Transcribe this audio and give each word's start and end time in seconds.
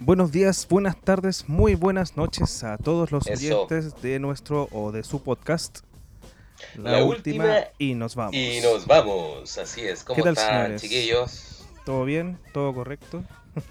Buenos 0.00 0.32
días, 0.32 0.66
buenas 0.68 1.00
tardes, 1.00 1.48
muy 1.48 1.74
buenas 1.74 2.16
noches 2.16 2.62
a 2.64 2.78
todos 2.78 3.10
los 3.10 3.26
oyentes 3.26 4.00
de 4.00 4.18
nuestro 4.18 4.68
o 4.72 4.92
de 4.92 5.02
su 5.02 5.22
podcast. 5.22 5.80
La, 6.76 7.04
última, 7.04 7.64
y 7.78 7.94
nos 7.94 8.14
vamos. 8.14 8.34
Y 8.34 8.60
nos 8.62 8.86
vamos, 8.86 9.58
así 9.58 9.82
es. 9.82 10.04
¿Cómo 10.04 10.24
están, 10.26 10.76
chiquillos? 10.76 11.66
¿Todo 11.84 12.04
bien? 12.04 12.38
¿Todo 12.52 12.72
correcto? 12.72 13.24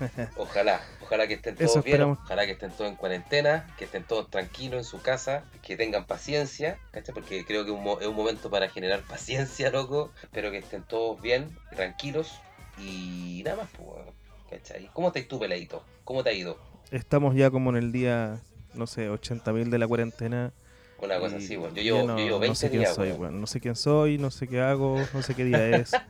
Ojalá, 0.38 0.82
ojalá 1.02 1.28
que 1.28 1.36
estén 1.36 1.56
todos 1.56 1.84
bien, 1.84 2.02
ojalá 2.02 2.46
que 2.46 2.54
estén 2.54 2.72
todos 2.72 2.90
en 2.90 2.96
cuarentena, 2.96 3.68
que 3.78 3.86
estén 3.86 4.04
todos 4.04 4.30
tranquilos 4.30 4.80
en 4.80 4.84
su 4.84 5.02
casa, 5.02 5.44
que 5.62 5.78
tengan 5.78 6.06
paciencia, 6.06 6.80
¿cachai? 6.92 7.14
Porque 7.14 7.46
creo 7.46 7.66
que 7.66 7.72
es 7.72 8.08
un 8.08 8.16
momento 8.16 8.50
para 8.50 8.70
generar 8.70 9.02
paciencia, 9.08 9.72
loco. 9.72 10.12
Espero 10.22 10.52
que 10.52 10.58
estén 10.58 10.84
todos 10.84 11.22
bien, 11.22 11.58
tranquilos 11.76 12.40
y 12.78 13.42
nada 13.46 13.58
más, 13.58 13.70
pues, 13.78 14.06
¿cachai? 14.50 14.90
¿Cómo 14.94 15.08
estás 15.08 15.28
tú, 15.28 15.40
peladito? 15.40 15.84
¿Cómo 16.04 16.24
te 16.24 16.30
ha 16.30 16.34
ido? 16.34 16.58
Estamos 16.92 17.36
ya 17.36 17.50
como 17.52 17.70
en 17.72 17.78
el 17.78 17.92
día, 17.92 18.40
no 18.74 18.88
sé, 18.88 19.10
80.000 19.10 19.70
de 19.70 19.78
la 19.78 19.88
cuarentena. 19.88 20.54
Una 21.00 21.20
cosa 21.20 21.38
así, 21.38 21.56
bueno. 21.56 21.76
Yo 21.76 21.82
llevo, 21.82 22.08
yo 22.08 22.18
llevo 22.18 22.40
20 22.40 22.48
no 22.48 22.56
sé 22.56 22.70
quién 22.70 22.86
soy, 22.88 23.12
bueno. 23.12 23.38
No 23.38 23.48
sé 23.48 23.60
quién 23.60 23.76
soy, 23.76 24.18
no 24.18 24.32
sé 24.32 24.48
qué 24.48 24.62
hago, 24.62 24.98
no 25.14 25.22
sé 25.22 25.36
qué 25.36 25.44
día 25.44 25.70
es. 25.70 25.92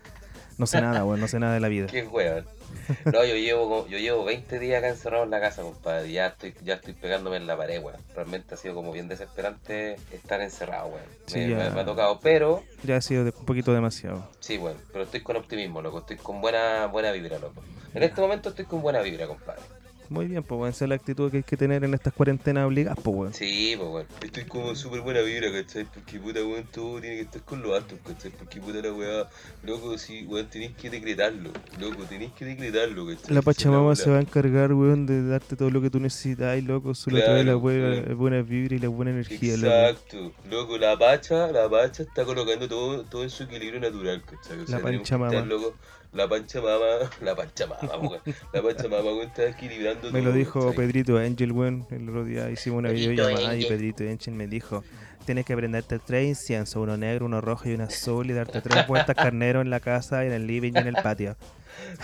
No 0.57 0.65
sé 0.65 0.81
nada, 0.81 1.05
weón, 1.05 1.19
no 1.19 1.27
sé 1.27 1.39
nada 1.39 1.53
de 1.53 1.59
la 1.59 1.67
vida. 1.67 1.85
Qué 1.85 2.01
weón. 2.01 2.43
No, 3.05 3.23
yo 3.23 3.35
llevo, 3.35 3.87
yo 3.87 3.97
llevo 3.97 4.23
20 4.25 4.59
días 4.59 4.79
acá 4.79 4.89
encerrado 4.89 5.23
en 5.23 5.29
la 5.29 5.39
casa, 5.39 5.61
compadre. 5.61 6.11
Ya 6.11 6.27
estoy, 6.27 6.53
ya 6.63 6.75
estoy 6.75 6.93
pegándome 6.93 7.37
en 7.37 7.47
la 7.47 7.57
pared, 7.57 7.81
weón. 7.81 7.99
Realmente 8.15 8.55
ha 8.55 8.57
sido 8.57 8.75
como 8.75 8.91
bien 8.91 9.07
desesperante 9.07 9.97
estar 10.11 10.41
encerrado, 10.41 10.87
weón. 10.87 11.57
me, 11.57 11.81
ha 11.81 11.85
tocado, 11.85 12.19
pero. 12.19 12.63
Ya 12.83 12.97
ha 12.97 13.01
sido 13.01 13.23
un 13.23 13.45
poquito 13.45 13.73
demasiado. 13.73 14.29
Sí, 14.39 14.57
weón. 14.57 14.77
Pero 14.91 15.03
estoy 15.05 15.21
con 15.21 15.35
optimismo, 15.35 15.81
loco. 15.81 15.99
Estoy 15.99 16.17
con 16.17 16.41
buena, 16.41 16.87
buena 16.87 17.11
vibra, 17.11 17.39
loco. 17.39 17.63
En 17.93 18.03
este 18.03 18.21
momento 18.21 18.49
estoy 18.49 18.65
con 18.65 18.81
buena 18.81 19.01
vibra, 19.01 19.27
compadre. 19.27 19.61
Muy 20.09 20.27
bien, 20.27 20.41
pues, 20.43 20.57
weón, 20.57 20.69
esa 20.69 20.85
es 20.85 20.89
la 20.89 20.95
actitud 20.95 21.29
que 21.29 21.37
hay 21.37 21.43
que 21.43 21.57
tener 21.57 21.83
en 21.83 21.93
estas 21.93 22.13
cuarentenas 22.13 22.65
obligadas, 22.65 22.97
pues, 23.03 23.15
weón. 23.15 23.33
Sí, 23.33 23.75
pues, 23.77 23.89
weón. 23.89 24.07
Estoy 24.21 24.43
como 24.45 24.73
súper 24.75 25.01
buena 25.01 25.21
vibra, 25.21 25.51
¿cachai? 25.51 25.85
Porque, 25.85 26.19
puta, 26.19 26.39
weón, 26.39 26.63
todo 26.71 27.01
tiene 27.01 27.17
que 27.17 27.21
estar 27.23 27.41
con 27.43 27.61
los 27.61 27.75
altos, 27.75 27.99
¿cachai? 28.05 28.31
Porque, 28.31 28.61
puta, 28.61 28.81
la 28.81 28.93
weá, 28.93 29.29
loco, 29.63 29.97
sí, 29.97 30.25
weón, 30.25 30.47
tenéis 30.47 30.75
que 30.75 30.89
decretarlo, 30.89 31.51
loco, 31.79 32.03
tenéis 32.03 32.31
que 32.33 32.45
decretarlo, 32.45 33.05
¿cachai? 33.07 33.35
La 33.35 33.41
Pachamama 33.41 33.95
se 33.95 34.09
va 34.09 34.17
a 34.17 34.21
encargar, 34.21 34.73
weón, 34.73 35.05
de 35.05 35.27
darte 35.27 35.55
todo 35.55 35.69
lo 35.69 35.81
que 35.81 35.89
tú 35.89 35.99
necesitas, 35.99 36.63
loco, 36.63 36.95
solo 36.95 37.17
trae 37.23 37.43
la 37.43 37.55
buena, 37.55 38.13
buena 38.13 38.41
vibra 38.41 38.75
y 38.75 38.79
la 38.79 38.89
buena 38.89 39.11
energía, 39.11 39.55
Exacto, 39.55 40.31
loco. 40.49 40.77
la 40.77 40.97
Pacha, 40.97 41.51
la 41.51 41.69
Pacha 41.69 42.03
está 42.03 42.23
colocando 42.23 42.67
todo, 42.67 43.03
todo 43.03 43.23
en 43.23 43.29
su 43.29 43.43
equilibrio 43.43 43.79
natural, 43.79 44.23
¿cachai? 44.23 44.59
O 44.61 44.67
sea, 44.67 44.77
la 44.77 44.83
Pachamama. 44.83 45.41
Loco, 45.41 45.75
la 46.13 46.27
pancha 46.27 46.61
mama, 46.61 47.09
la 47.21 47.35
pancha 47.35 47.67
mama, 47.67 48.21
la 48.53 48.61
pancha 48.61 48.87
mama, 48.87 49.03
weón, 49.03 49.27
está 49.27 49.47
equilibrando 49.49 50.11
Me 50.11 50.21
lo 50.21 50.31
dijo 50.31 50.73
Pedrito 50.73 51.17
Angel, 51.17 51.51
weón, 51.51 51.85
el 51.91 52.09
otro 52.09 52.25
día 52.25 52.49
hicimos 52.49 52.79
una 52.79 52.89
videollamada 52.89 53.55
y 53.55 53.65
Pedrito 53.65 54.03
Angel 54.03 54.33
me 54.33 54.47
dijo, 54.47 54.83
tienes 55.25 55.45
que 55.45 55.55
prenderte 55.55 55.99
tres 55.99 56.27
inciensos, 56.27 56.81
uno 56.81 56.97
negro, 56.97 57.25
uno 57.25 57.41
rojo 57.41 57.69
y 57.69 57.73
uno 57.73 57.83
azul 57.83 58.29
y 58.29 58.33
darte 58.33 58.61
tres 58.61 58.87
vueltas 58.87 59.15
carnero 59.15 59.61
en 59.61 59.69
la 59.69 59.79
casa, 59.79 60.25
en 60.25 60.31
el 60.31 60.47
living 60.47 60.73
y 60.75 60.77
en 60.77 60.87
el 60.87 60.95
patio. 60.95 61.35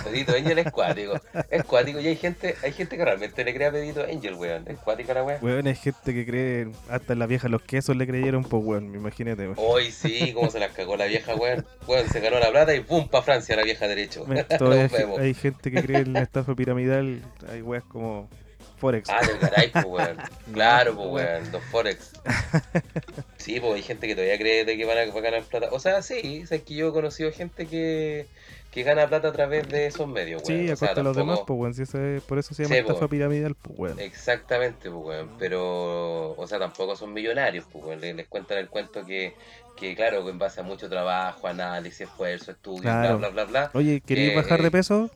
Pedito 0.04 0.36
Angel 0.36 0.60
es 0.60 0.72
cuático. 0.72 1.20
Es 1.50 1.64
cuático 1.64 2.00
y 2.00 2.08
hay 2.08 2.16
gente, 2.16 2.56
hay 2.64 2.72
gente 2.72 2.98
que 2.98 3.06
realmente 3.06 3.44
le 3.44 3.54
cree 3.54 3.68
a 3.68 3.72
Pedito 3.72 4.04
Angel, 4.04 4.34
weón. 4.36 4.66
Es 4.68 4.78
cuática 4.80 5.14
la 5.14 5.24
weón. 5.24 5.40
Weón, 5.42 5.68
hay 5.68 5.76
gente 5.76 6.14
que 6.14 6.26
cree, 6.26 6.68
hasta 6.90 7.16
la 7.16 7.26
vieja 7.26 7.48
los 7.50 7.62
quesos 7.62 7.96
le 7.96 8.08
creyeron, 8.08 8.44
pues 8.44 8.64
weón, 8.64 8.94
imagínate, 8.96 9.44
weón. 9.44 9.56
Hoy 9.58 9.92
sí, 9.92 10.34
cómo 10.34 10.50
se 10.50 10.60
las 10.60 10.72
cagó 10.72 10.96
la 10.98 11.06
vieja, 11.06 11.36
weón. 11.36 11.66
Weón, 11.88 12.08
se 12.10 12.20
ganó 12.20 12.40
la 12.40 12.50
plata 12.52 12.76
y 12.76 12.82
pum, 12.82 13.08
pa' 13.08 13.22
Francia 13.22 13.56
la 13.56 13.64
vieja 13.64 13.88
derecho. 13.88 14.26
Todavía 14.58 14.90
hay, 15.20 15.34
gente 15.34 15.72
que 15.72 15.84
cree 15.84 16.02
en 16.02 16.14
la 16.14 16.22
estafa 16.22 16.56
piramidal, 16.56 17.22
hay 17.50 17.62
weas 17.62 17.84
como 17.84 18.30
Forex. 18.78 19.10
Ah, 19.10 19.26
del 19.26 19.40
garay, 19.40 19.70
pues, 19.70 19.86
weón. 19.86 20.18
Claro, 20.54 20.96
pues, 20.96 21.08
weón, 21.08 21.52
los 21.52 21.64
Forex. 21.66 22.12
Sí, 23.38 23.60
pues 23.60 23.74
hay 23.74 23.82
gente 23.82 24.08
que 24.08 24.16
todavía 24.16 24.38
cree 24.38 24.64
de 24.64 24.78
que 24.78 24.86
van 24.86 24.98
a, 24.98 25.06
ganar 25.06 25.44
plata. 25.44 25.68
O 25.72 25.80
sea, 25.80 26.02
sí, 26.02 26.46
es 26.50 26.62
que 26.62 26.76
yo 26.76 26.90
he 26.90 26.92
conocido 26.94 27.32
gente 27.32 27.66
que 27.66 28.26
que 28.74 28.82
gana 28.82 29.08
plata 29.08 29.28
a 29.28 29.32
través 29.32 29.70
de 29.70 29.86
esos 29.86 30.08
medios, 30.08 30.42
weón. 30.48 30.62
Sí, 30.62 30.72
a 30.72 30.76
costa 30.76 30.96
de 30.96 31.04
los 31.04 31.16
demás, 31.16 31.42
pues, 31.46 31.60
weón. 31.60 31.74
Si 31.76 31.84
por 32.22 32.40
eso 32.40 32.56
se 32.56 32.64
llama 32.64 32.78
estafa 32.78 33.08
piramidal, 33.08 33.54
pues, 33.54 33.78
weón. 33.78 34.00
Exactamente, 34.00 34.90
pues, 34.90 35.06
weón. 35.06 35.30
Pero, 35.38 36.32
o 36.32 36.48
sea, 36.48 36.58
tampoco 36.58 36.96
son 36.96 37.14
millonarios, 37.14 37.66
pues, 37.72 37.86
weón. 37.86 38.02
Les, 38.02 38.28
cuentan 38.28 38.58
el 38.58 38.70
cuento 38.70 39.06
que, 39.06 39.36
que, 39.78 39.96
claro, 39.96 40.28
en 40.28 40.40
base 40.40 40.62
a 40.62 40.64
mucho 40.64 40.90
trabajo, 40.90 41.48
análisis, 41.48 42.02
esfuerzo, 42.02 42.52
estudio, 42.52 42.82
bla, 42.82 43.16
bla, 43.16 43.30
bla, 43.30 43.44
bla. 43.44 43.72
Oye, 43.76 44.02
¿queréis 44.02 44.36
bajar 44.36 44.64
de 44.64 44.72
peso? 44.72 45.12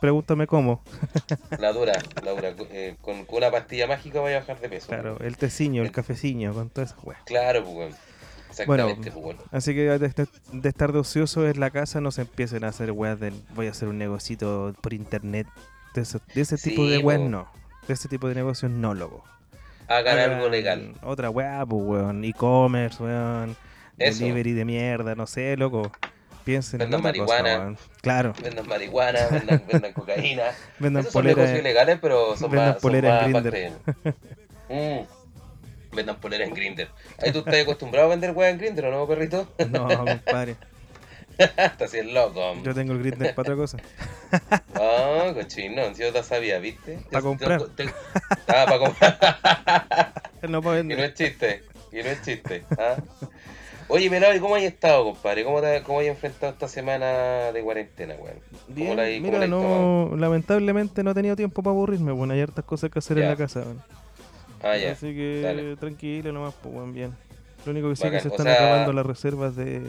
Pregúntame 0.00 0.46
cómo. 0.46 0.82
La 1.58 1.72
dura, 1.72 1.92
la 2.24 2.32
dura. 2.32 2.54
Eh, 2.72 2.96
con, 3.02 3.24
una 3.28 3.52
pastilla 3.52 3.86
mágica 3.86 4.18
voy 4.18 4.32
a 4.32 4.40
bajar 4.40 4.58
de 4.58 4.68
peso. 4.68 4.88
Claro, 4.88 5.18
el 5.20 5.36
teciño, 5.36 5.82
el 5.82 5.92
cafeciño, 5.92 6.52
con 6.52 6.70
todas 6.70 6.90
esas 6.90 7.04
weas. 7.04 7.22
Claro, 7.24 7.62
pues, 7.62 7.76
weón. 7.76 8.11
Bueno, 8.66 8.96
pues, 8.96 9.36
así 9.50 9.74
que 9.74 9.98
de, 9.98 10.68
estar 10.68 10.92
de 10.92 10.98
ocioso 10.98 11.48
en 11.48 11.60
la 11.60 11.70
casa 11.70 12.00
no 12.00 12.10
se 12.10 12.22
empiecen 12.22 12.64
a 12.64 12.68
hacer 12.68 12.92
weas 12.92 13.18
de 13.20 13.32
voy 13.54 13.66
a 13.66 13.70
hacer 13.70 13.88
un 13.88 13.98
negocito 13.98 14.74
por 14.80 14.92
internet. 14.92 15.46
De, 15.94 16.02
ese 16.02 16.56
tipo 16.56 16.86
de 16.86 16.98
weas 16.98 17.20
no. 17.20 17.48
De 17.86 17.94
ese 17.94 18.08
tipo 18.08 18.28
de 18.28 18.34
negocios 18.34 18.70
no, 18.70 18.94
loco. 18.94 19.24
Hagan, 19.88 20.18
algo 20.18 20.48
legal. 20.48 20.94
Otra 21.02 21.30
wea, 21.30 21.66
pues 21.66 21.82
weón. 21.84 22.24
E-commerce, 22.24 23.02
weón. 23.02 23.56
Delivery 23.96 24.52
de 24.52 24.64
mierda, 24.64 25.14
no 25.14 25.26
sé, 25.26 25.56
loco. 25.56 25.90
Piensen 26.44 26.80
vendan 26.80 27.00
en 27.00 27.04
marihuana. 27.04 27.76
Cosa, 27.76 27.90
claro. 28.00 28.32
Vendan 28.42 28.66
marihuana, 28.66 29.20
vendan, 29.30 29.62
vendan 29.72 29.92
cocaína. 29.92 30.44
vendan 30.78 31.00
Esos 31.02 31.12
son 31.12 31.24
negocios 31.26 31.58
ilegales, 31.58 31.98
pero 32.00 32.36
son 32.36 32.50
vendan 32.50 32.74
más, 32.74 32.80
son 32.80 33.32
más 33.32 33.44
mm 34.68 35.21
vendan 35.92 36.16
poleras 36.16 36.48
en 36.48 36.54
Grinder. 36.54 36.88
Ahí 37.18 37.32
tú 37.32 37.40
estás 37.40 37.60
acostumbrado 37.62 38.06
a 38.06 38.10
vender 38.10 38.32
weas 38.32 38.52
en 38.52 38.58
Grinder, 38.58 38.86
¿o 38.86 38.90
no, 38.90 39.06
perrito? 39.06 39.46
No, 39.70 39.88
compadre. 39.88 40.56
Estás 41.38 41.82
así 41.82 42.02
loco. 42.02 42.54
Yo 42.62 42.74
tengo 42.74 42.92
el 42.92 42.98
Grinder 42.98 43.34
para 43.34 43.52
otra 43.52 43.56
cosa. 43.56 43.78
Ah, 44.74 45.32
cochino, 45.34 45.94
si 45.94 46.02
yo 46.02 46.12
te 46.12 46.22
sabía, 46.22 46.58
¿viste? 46.58 46.98
Para 47.10 47.22
comprar. 47.22 47.62
Ah, 48.48 48.64
para 48.66 48.78
comprar. 48.78 50.22
no 50.48 50.62
para 50.62 50.76
vender. 50.76 50.98
Y 50.98 51.00
no 51.00 51.06
es 51.06 51.14
chiste, 51.14 51.62
y 51.90 51.96
no 51.96 52.08
es 52.08 52.22
chiste. 52.22 52.64
¿ah? 52.78 52.96
Oye, 53.88 54.08
Melody, 54.08 54.40
¿cómo 54.40 54.56
has 54.56 54.62
estado, 54.62 55.04
compadre? 55.04 55.44
¿Cómo, 55.44 55.60
te, 55.60 55.82
¿Cómo 55.82 56.00
has 56.00 56.06
enfrentado 56.06 56.52
esta 56.52 56.68
semana 56.68 57.52
de 57.52 57.62
cuarentena, 57.62 58.14
weón? 58.14 58.38
Bien, 58.68 59.22
mira, 59.22 59.46
no, 59.46 60.12
lamentablemente 60.16 61.02
no 61.02 61.10
he 61.10 61.14
tenido 61.14 61.36
tiempo 61.36 61.62
para 61.62 61.74
aburrirme, 61.74 62.12
bueno, 62.12 62.34
hay 62.34 62.40
hartas 62.40 62.64
cosas 62.64 62.90
que 62.90 62.98
hacer 62.98 63.18
en 63.18 63.28
la 63.28 63.36
casa, 63.36 63.60
weón. 63.60 63.82
Ah, 64.62 64.74
Así 64.90 65.14
que 65.14 65.76
tranquilo 65.78 66.32
nomás, 66.32 66.54
pues 66.62 66.74
buen 66.74 66.92
bien. 66.92 67.12
Lo 67.64 67.72
único 67.72 67.90
que 67.90 67.96
sí 67.96 68.06
es 68.06 68.10
que 68.10 68.20
se 68.20 68.28
están 68.28 68.48
acabando 68.48 68.92
las 68.92 69.06
reservas 69.06 69.56
de, 69.56 69.82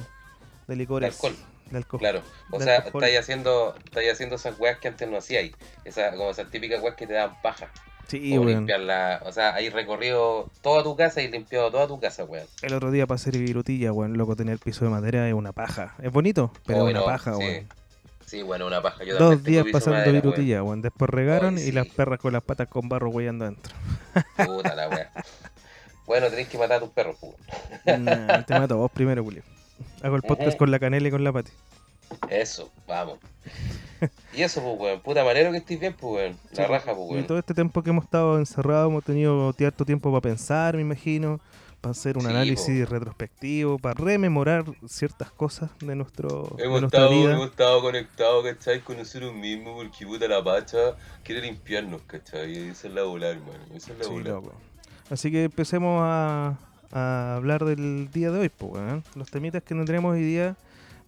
de 0.68 0.76
licores. 0.76 1.10
De 1.10 1.16
alcohol. 1.16 1.46
De 1.72 1.78
alcohol. 1.78 2.00
Claro. 2.00 2.22
O 2.52 2.60
sea, 2.60 2.78
estáis 2.78 3.20
haciendo, 3.20 3.76
estáis 3.84 4.12
haciendo 4.12 4.36
esas 4.36 4.60
weas 4.60 4.78
que 4.80 4.88
antes 4.88 5.10
no 5.10 5.18
hacíais. 5.18 5.54
Esa, 5.86 6.12
como 6.12 6.32
esas 6.32 6.50
típicas 6.50 6.82
weas 6.82 6.96
que 6.96 7.08
te 7.08 7.14
dan 7.14 7.40
paja. 7.42 7.70
Sí, 8.08 8.38
o 8.38 8.44
limpiarla, 8.44 9.22
o 9.26 9.32
sea, 9.32 9.56
hay 9.56 9.70
recorrido 9.70 10.52
toda 10.62 10.84
tu 10.84 10.96
casa 10.96 11.22
y 11.22 11.30
limpiado 11.30 11.72
toda 11.72 11.88
tu 11.88 12.00
casa, 12.00 12.26
weón. 12.26 12.46
El 12.62 12.74
otro 12.74 12.92
día 12.92 13.06
hacer 13.10 13.38
virutilla, 13.38 13.92
weón, 13.94 14.18
loco, 14.18 14.36
tener 14.36 14.60
piso 14.60 14.84
de 14.86 14.92
madera 14.92 15.28
es 15.28 15.34
una 15.34 15.54
paja. 15.54 15.96
Es 16.02 16.12
bonito, 16.12 16.52
pero 16.66 16.88
es 16.88 16.96
una 16.96 17.06
paja, 17.06 17.34
sí. 17.36 17.40
weón. 17.40 17.68
Sí, 18.26 18.42
bueno, 18.42 18.68
una 18.68 18.82
paja. 18.82 19.04
Yo 19.04 19.18
Dos 19.18 19.44
días 19.44 19.66
pasando 19.72 20.12
virutilla, 20.12 20.64
weón. 20.64 20.82
Después 20.82 21.10
regaron 21.10 21.58
y 21.58 21.72
las 21.72 21.88
perras 21.88 22.20
con 22.20 22.34
las 22.34 22.44
patas 22.44 22.68
con 22.68 22.90
barro 22.90 23.10
weyando 23.10 23.46
adentro. 23.46 23.74
Puta 24.46 24.76
la. 24.76 25.12
Bueno, 26.06 26.28
tenés 26.30 26.48
que 26.50 26.58
matar 26.58 26.78
a 26.78 26.80
tus 26.82 26.90
perros, 26.90 27.16
pues. 27.20 27.34
te 27.86 28.60
mato 28.60 28.78
vos 28.78 28.92
primero, 28.92 29.24
Julio. 29.24 29.44
Hago 30.02 30.16
el 30.16 30.22
podcast 30.22 30.58
con 30.58 30.70
la 30.70 30.80
canela 30.80 31.08
y 31.08 31.12
con 31.12 31.24
la 31.24 31.31
pati. 31.31 31.52
Eso, 32.30 32.72
vamos. 32.88 33.20
y 34.34 34.42
eso, 34.42 34.62
pues, 34.62 34.80
weón. 34.80 35.02
Puta 35.02 35.24
manera 35.24 35.52
que 35.52 35.58
estés 35.58 35.80
bien, 35.80 35.94
pues, 35.94 36.14
weón. 36.14 36.38
La 36.52 36.68
raja, 36.68 36.94
pues, 36.94 37.10
weón. 37.10 37.24
Y 37.24 37.28
todo 37.28 37.40
este 37.40 37.54
tiempo 37.54 37.81
que 37.84 37.90
hemos 37.92 38.04
estado 38.06 38.38
encerrados, 38.38 38.90
hemos 38.90 39.04
tenido 39.04 39.54
cierto 39.54 39.86
tiempo 39.86 40.12
para 40.12 40.22
pensar, 40.22 40.76
me 40.76 40.81
imagino 40.81 41.40
para 41.83 41.91
hacer 41.91 42.18
un 42.18 42.25
análisis 42.25 42.88
retrospectivo, 42.88 43.77
para 43.77 43.94
rememorar 43.95 44.63
ciertas 44.88 45.30
cosas 45.31 45.69
de 45.81 45.97
nuestro 45.97 46.56
hemos 46.57 46.80
de 46.80 46.85
estado, 46.88 47.09
vida. 47.09 47.33
Hemos 47.33 47.50
estado 47.50 47.81
conectados, 47.81 48.45
¿cachai? 48.45 48.80
Con 48.80 49.00
nosotros 49.00 49.33
mismos, 49.33 49.83
porque 49.83 50.06
puta 50.06 50.25
la 50.30 50.41
pacha 50.41 50.95
quiere 51.25 51.41
limpiarnos, 51.41 52.01
¿cachai? 52.03 52.69
Esa 52.69 52.88
es 52.88 52.94
la 52.94 53.03
bola, 53.03 53.31
hermano. 53.31 53.65
Esa 53.75 53.91
es 53.91 54.00
la 54.00 54.06
sí, 54.06 54.18
Loco. 54.24 54.53
Así 55.09 55.30
que 55.30 55.44
empecemos 55.44 56.01
a, 56.01 56.57
a, 56.94 57.35
hablar 57.35 57.65
del 57.65 58.09
día 58.09 58.31
de 58.31 58.39
hoy, 58.39 58.50
pues, 58.50 58.81
¿eh? 58.81 59.01
Los 59.15 59.30
temitas 59.30 59.62
que 59.62 59.75
tendremos 59.75 60.13
hoy 60.13 60.24
día, 60.24 60.56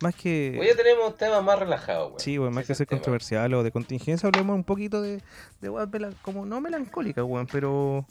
más 0.01 0.13
que... 0.13 0.57
Hoy 0.59 0.67
ya 0.67 0.75
tenemos 0.75 1.15
temas 1.15 1.41
más 1.41 1.57
relajados, 1.57 2.07
weón. 2.07 2.19
Sí, 2.19 2.37
weón, 2.37 2.53
más 2.53 2.65
que 2.65 2.75
ser 2.75 2.85
controversial 2.85 3.53
o 3.53 3.63
de 3.63 3.71
contingencia, 3.71 4.27
hablemos 4.27 4.53
un 4.53 4.65
poquito 4.65 5.01
de, 5.01 5.21
de 5.61 6.13
como 6.21 6.45
no 6.45 6.59
melancólica, 6.59 7.23
weón, 7.23 7.47
pero 7.49 8.05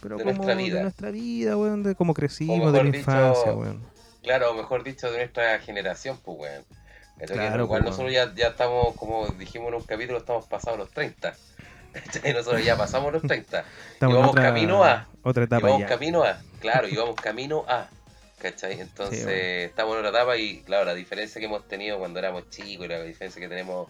pero 0.00 0.16
de 0.16 0.24
nuestra 0.24 0.54
vida. 0.54 0.76
De 0.76 0.82
nuestra 0.82 1.10
vida, 1.10 1.56
weón, 1.56 1.82
de 1.82 1.94
cómo 1.94 2.14
crecimos, 2.14 2.72
de 2.72 2.82
la 2.82 2.96
infancia, 2.96 3.52
weón. 3.52 3.82
Claro, 4.22 4.54
mejor 4.54 4.82
dicho, 4.84 5.10
de 5.10 5.18
nuestra 5.18 5.58
generación, 5.60 6.18
pues, 6.22 6.38
weón. 6.38 6.64
Claro, 7.26 7.64
igual 7.64 7.82
pues, 7.82 7.90
nosotros 7.90 8.12
ya, 8.12 8.34
ya 8.34 8.48
estamos, 8.48 8.94
como 8.96 9.26
dijimos 9.38 9.68
en 9.68 9.74
un 9.74 9.82
capítulo, 9.82 10.18
estamos 10.18 10.46
pasados 10.46 10.78
los 10.78 10.90
30. 10.90 11.34
Y 12.24 12.32
nosotros 12.32 12.64
ya 12.64 12.76
pasamos 12.76 13.12
los 13.12 13.22
30. 13.22 13.64
Estamos 13.94 14.14
y 14.14 14.20
vamos 14.20 14.34
camino 14.36 14.84
a. 14.84 15.08
Otra 15.22 15.44
etapa. 15.44 15.68
Y 15.68 15.72
vamos 15.72 15.88
camino 15.88 16.22
a. 16.22 16.40
Claro, 16.60 16.88
y 16.88 16.94
vamos 16.94 17.16
camino 17.16 17.64
a. 17.66 17.88
¿Cachai? 18.38 18.80
Entonces, 18.80 19.26
estamos 19.68 19.94
en 19.94 19.98
otra 19.98 20.10
etapa 20.10 20.36
y, 20.36 20.60
claro, 20.60 20.84
la 20.84 20.94
diferencia 20.94 21.40
que 21.40 21.46
hemos 21.46 21.66
tenido 21.66 21.98
cuando 21.98 22.20
éramos 22.20 22.48
chicos 22.50 22.86
y 22.86 22.88
la 22.88 23.02
diferencia 23.02 23.40
que 23.40 23.48
tenemos 23.48 23.88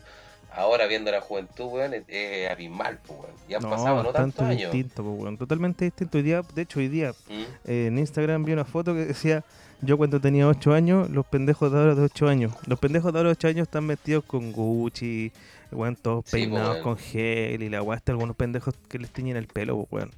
ahora 0.52 0.86
viendo 0.86 1.10
la 1.10 1.20
juventud, 1.20 1.66
weón, 1.66 1.94
es, 2.08 2.50
abismal, 2.50 2.98
pues, 3.06 3.18
weón. 3.20 3.32
Ya 3.48 3.56
han 3.58 3.62
pasado 3.64 4.02
no 4.02 4.12
tantos 4.12 4.44
años. 4.44 4.72
distinto, 4.72 5.02
pues, 5.04 5.20
weón. 5.20 5.38
Totalmente 5.38 5.84
distinto. 5.84 6.18
Hoy 6.18 6.24
día, 6.24 6.42
de 6.54 6.62
hecho, 6.62 6.78
hoy 6.78 6.88
día 6.88 7.12
¿Mm? 7.28 7.42
eh, 7.64 7.86
en 7.86 7.98
Instagram 7.98 8.44
vi 8.44 8.52
una 8.52 8.64
foto 8.64 8.94
que 8.94 9.06
decía, 9.06 9.44
yo 9.82 9.96
cuando 9.96 10.20
tenía 10.20 10.46
8 10.46 10.74
años, 10.74 11.10
los 11.10 11.26
pendejos 11.26 11.72
de 11.72 11.78
ahora 11.78 11.94
de 11.94 12.02
8 12.02 12.28
años. 12.28 12.52
Los 12.66 12.78
pendejos 12.78 13.12
de 13.12 13.18
ahora 13.18 13.28
de 13.30 13.32
8 13.32 13.48
años 13.48 13.62
están 13.62 13.86
vestidos 13.86 14.24
con 14.24 14.52
Gucci, 14.52 15.32
weón, 15.72 15.96
todos 15.96 16.24
peinados 16.30 16.78
con 16.78 16.96
gel 16.98 17.62
y 17.62 17.68
la 17.68 17.82
weá, 17.82 18.00
algunos 18.06 18.36
pendejos 18.36 18.74
que 18.88 18.98
les 18.98 19.10
tiñen 19.10 19.36
el 19.36 19.46
pelo, 19.46 19.86
weón. 19.90 20.10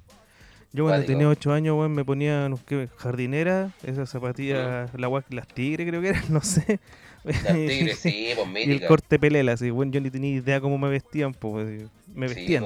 Yo 0.73 0.85
cuando 0.85 1.05
tenía 1.05 1.29
8 1.29 1.53
años, 1.53 1.77
weón, 1.77 1.93
me 1.93 2.03
ponía, 2.03 2.49
no 2.49 2.57
sé, 2.57 2.89
jardinera, 2.97 3.71
esas 3.83 4.09
zapatillas, 4.09 4.91
la 4.95 5.07
weá, 5.07 5.23
las 5.29 5.47
tigres 5.47 5.87
creo 5.87 6.01
que 6.01 6.09
eran, 6.09 6.25
no 6.29 6.41
sé. 6.41 6.79
Las 7.23 7.43
tigres, 7.53 7.99
sí, 7.99 8.29
pues 8.35 8.67
Y 8.67 8.71
el 8.71 8.85
corte 8.85 9.19
pelela, 9.19 9.53
así, 9.53 9.69
bueno, 9.69 9.91
yo 9.91 10.01
ni 10.01 10.09
tenía 10.09 10.31
idea 10.31 10.59
cómo 10.61 10.77
me 10.77 10.89
vestían, 10.89 11.33
pues, 11.33 11.89
me 12.13 12.27
vestían. 12.27 12.65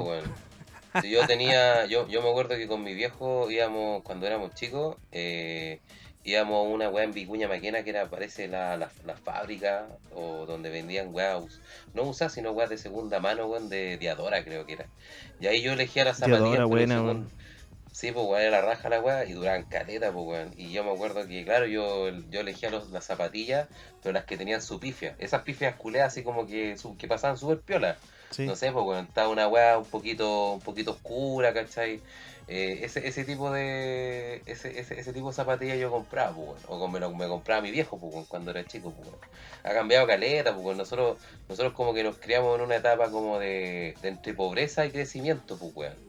Sí, 1.02 1.12
yo 1.12 1.28
tenía, 1.28 1.86
yo, 1.86 2.08
yo 2.08 2.22
me 2.24 2.30
acuerdo 2.30 2.56
que 2.56 2.68
con 2.68 2.84
mi 2.84 2.96
viejo 2.96 3.52
íbamos, 3.52 4.02
cuando 4.04 4.26
éramos 4.26 4.56
chicos, 4.56 4.96
eh, 5.12 5.80
íbamos 6.24 6.66
a 6.66 6.70
una 6.70 6.90
weá 6.90 7.04
en 7.04 7.14
Vicuña 7.14 7.48
Maquena 7.48 7.84
que 7.84 7.92
era, 7.92 8.10
parece, 8.10 8.48
la, 8.48 8.78
la, 8.78 8.90
la 9.06 9.16
fábrica, 9.16 9.88
o 10.14 10.46
donde 10.46 10.70
vendían 10.70 11.14
weas, 11.14 11.62
no 11.94 12.04
usas, 12.04 12.34
sino 12.34 12.52
weas 12.52 12.70
de 12.70 12.78
segunda 12.78 13.20
mano, 13.20 13.46
weón, 13.46 13.70
de 13.70 13.98
Diadora 13.98 14.44
creo 14.44 14.66
que 14.66 14.74
era. 14.74 14.88
Y 15.40 15.48
ahí 15.48 15.62
yo 15.62 15.74
elegía 15.74 16.04
las 16.04 16.18
zapatillas. 16.18 16.66
buena, 16.66 17.02
Sí, 17.98 18.12
pues, 18.12 18.28
weón, 18.28 18.42
era 18.44 18.52
la 18.52 18.62
raja 18.62 18.90
la 18.90 19.00
weá 19.02 19.26
y 19.26 19.34
duraban 19.34 19.64
caleta, 19.64 20.12
pues, 20.12 20.24
weón. 20.28 20.54
Y 20.56 20.72
yo 20.72 20.84
me 20.84 20.92
acuerdo 20.92 21.28
que, 21.28 21.44
claro, 21.44 21.66
yo, 21.66 22.10
yo 22.30 22.42
elegía 22.42 22.70
los, 22.70 22.92
las 22.92 23.06
zapatillas, 23.06 23.68
pero 24.04 24.14
las 24.14 24.26
que 24.26 24.38
tenían 24.38 24.62
su 24.62 24.80
pifia. 24.80 25.16
Esas 25.18 25.42
pifias 25.42 25.76
culeas 25.78 26.14
así 26.14 26.22
como 26.22 26.46
que, 26.46 26.76
que 27.00 27.08
pasaban 27.08 27.40
súper 27.40 27.60
piola. 27.62 27.98
No 28.38 28.56
sé, 28.56 28.72
pues, 28.72 28.86
weón, 28.86 29.06
estaba 29.06 29.30
una 29.30 29.48
weá 29.48 29.80
un 29.80 29.86
poquito, 29.86 30.54
un 30.54 30.60
poquito 30.60 30.92
oscura, 30.92 31.56
¿cachai? 31.56 32.00
Eh, 32.48 32.82
ese, 32.84 33.08
ese 33.08 33.26
tipo 33.26 33.50
de 33.52 34.44
ese, 34.46 34.80
ese, 34.80 35.00
ese 35.00 35.12
tipo 35.12 35.30
de 35.30 35.34
zapatillas 35.36 35.80
yo 35.80 35.90
compraba, 35.90 36.36
pues, 36.36 36.62
o 36.68 36.88
me, 36.88 37.00
me, 37.00 37.28
compraba 37.28 37.64
mi 37.64 37.72
viejo 37.72 37.98
pues, 37.98 38.28
cuando 38.28 38.52
era 38.52 38.64
chico. 38.64 38.92
Pues, 38.92 39.10
ha 39.64 39.74
cambiado 39.74 40.06
caleta, 40.06 40.56
pues, 40.56 40.78
nosotros 40.78 41.18
nosotros 41.50 41.74
como 41.74 41.96
que 41.96 42.04
nos 42.04 42.18
criamos 42.18 42.60
en 42.60 42.66
una 42.66 42.76
etapa 42.76 43.10
como 43.10 43.40
de, 43.40 43.96
de 44.04 44.10
entre 44.10 44.36
pobreza 44.36 44.86
y 44.86 44.92
crecimiento, 44.92 45.58
pues, 45.58 45.76
weón. 45.76 46.07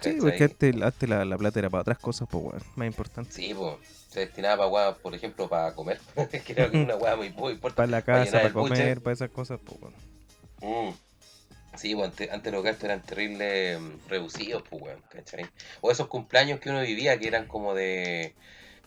Sí, 0.00 0.16
porque 0.20 0.44
antes, 0.44 1.08
la, 1.08 1.24
la, 1.24 1.38
plata 1.38 1.58
era 1.58 1.70
para 1.70 1.82
otras 1.82 1.98
cosas, 1.98 2.28
pues, 2.30 2.44
weón, 2.44 2.62
más 2.76 2.86
importante. 2.86 3.32
Sí, 3.32 3.54
pues, 3.54 3.76
se 4.08 4.20
destinaba 4.20 4.56
para, 4.56 4.68
weón, 4.68 4.96
por 5.02 5.14
ejemplo, 5.14 5.48
para 5.48 5.74
comer. 5.74 6.00
Creo 6.14 6.70
que 6.70 6.78
es 6.78 6.84
una 6.84 6.96
weá 6.96 7.16
muy, 7.16 7.30
muy 7.30 7.52
importante. 7.52 7.76
Para 7.76 7.86
la 7.88 8.02
casa, 8.02 8.40
para, 8.40 8.52
comer, 8.52 9.00
para 9.00 9.14
esas 9.14 9.30
cosas, 9.30 9.60
pues, 9.64 9.80
weón. 9.80 10.88
Mm. 10.88 10.94
Sí, 11.76 11.94
pues 11.94 12.10
antes, 12.10 12.30
antes, 12.30 12.52
los 12.52 12.64
gastos 12.64 12.84
eran 12.84 13.02
terribles 13.02 13.80
mm, 13.80 14.08
reducidos, 14.08 14.62
pues, 14.68 14.82
weón, 14.82 15.02
¿cachai? 15.08 15.46
O 15.80 15.90
esos 15.90 16.08
cumpleaños 16.08 16.60
que 16.60 16.70
uno 16.70 16.80
vivía 16.80 17.18
que 17.18 17.28
eran 17.28 17.46
como 17.46 17.74
de 17.74 18.34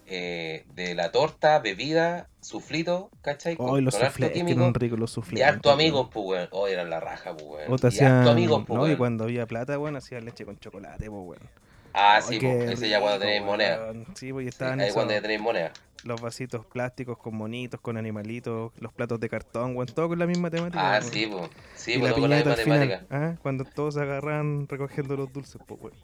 eh, 0.07 0.65
de 0.75 0.95
la 0.95 1.11
torta, 1.11 1.59
bebida, 1.59 2.27
suflito, 2.41 3.09
¿cachai? 3.21 3.55
Hoy 3.57 3.81
los 3.81 3.95
suflés, 3.95 4.35
eran 4.35 4.73
ricos 4.73 4.99
los 4.99 5.11
suflés. 5.11 5.39
Y 5.39 5.43
harto 5.43 5.71
amigos, 5.71 6.09
pues, 6.11 6.25
weón. 6.25 6.47
Hoy 6.51 6.71
eran 6.71 6.89
la 6.89 6.99
raja, 6.99 7.35
pues, 7.35 7.69
weón. 7.69 7.93
Y 7.93 7.99
harto 7.99 8.29
amigos, 8.31 8.63
pues, 8.67 8.79
no, 8.79 8.91
y 8.91 8.95
cuando 8.95 9.23
había 9.23 9.45
plata, 9.45 9.77
weón, 9.79 9.95
hacía 9.95 10.19
leche 10.19 10.45
con 10.45 10.57
chocolate, 10.59 11.09
pues, 11.09 11.23
weón. 11.25 11.49
Ah, 11.93 12.21
sí, 12.21 12.39
pues, 12.39 12.71
ese 12.71 12.89
ya 12.89 12.99
cuando 12.99 13.19
tenéis 13.19 13.43
moneda. 13.43 13.93
Sí, 14.15 14.33
pues, 14.33 14.47
estaban 14.47 14.79
sí, 14.79 14.85
ahí 14.85 14.91
cuando 14.91 15.13
tenéis 15.13 15.41
moneda 15.41 15.71
los 16.03 16.19
vasitos 16.19 16.65
plásticos 16.65 17.17
con 17.17 17.35
monitos, 17.35 17.79
con 17.79 17.97
animalitos, 17.97 18.71
los 18.79 18.93
platos 18.93 19.19
de 19.19 19.29
cartón, 19.29 19.75
weón, 19.75 19.87
todo 19.87 20.09
con 20.09 20.19
la 20.19 20.25
misma 20.25 20.49
temática. 20.49 20.95
Ah, 20.95 21.01
sí, 21.01 21.27
pues. 21.27 21.49
Sí, 21.75 21.97
pues, 21.97 22.13
con 22.13 22.29
la 22.29 22.37
misma 22.37 22.55
temática. 22.55 23.03
¿ah? 23.09 23.35
Cuando 23.41 23.65
todos 23.65 23.95
se 23.95 24.01
agarran 24.01 24.67
recogiendo 24.67 25.15
los 25.15 25.31
dulces, 25.31 25.61
pues, 25.65 25.79
weón. 25.81 25.95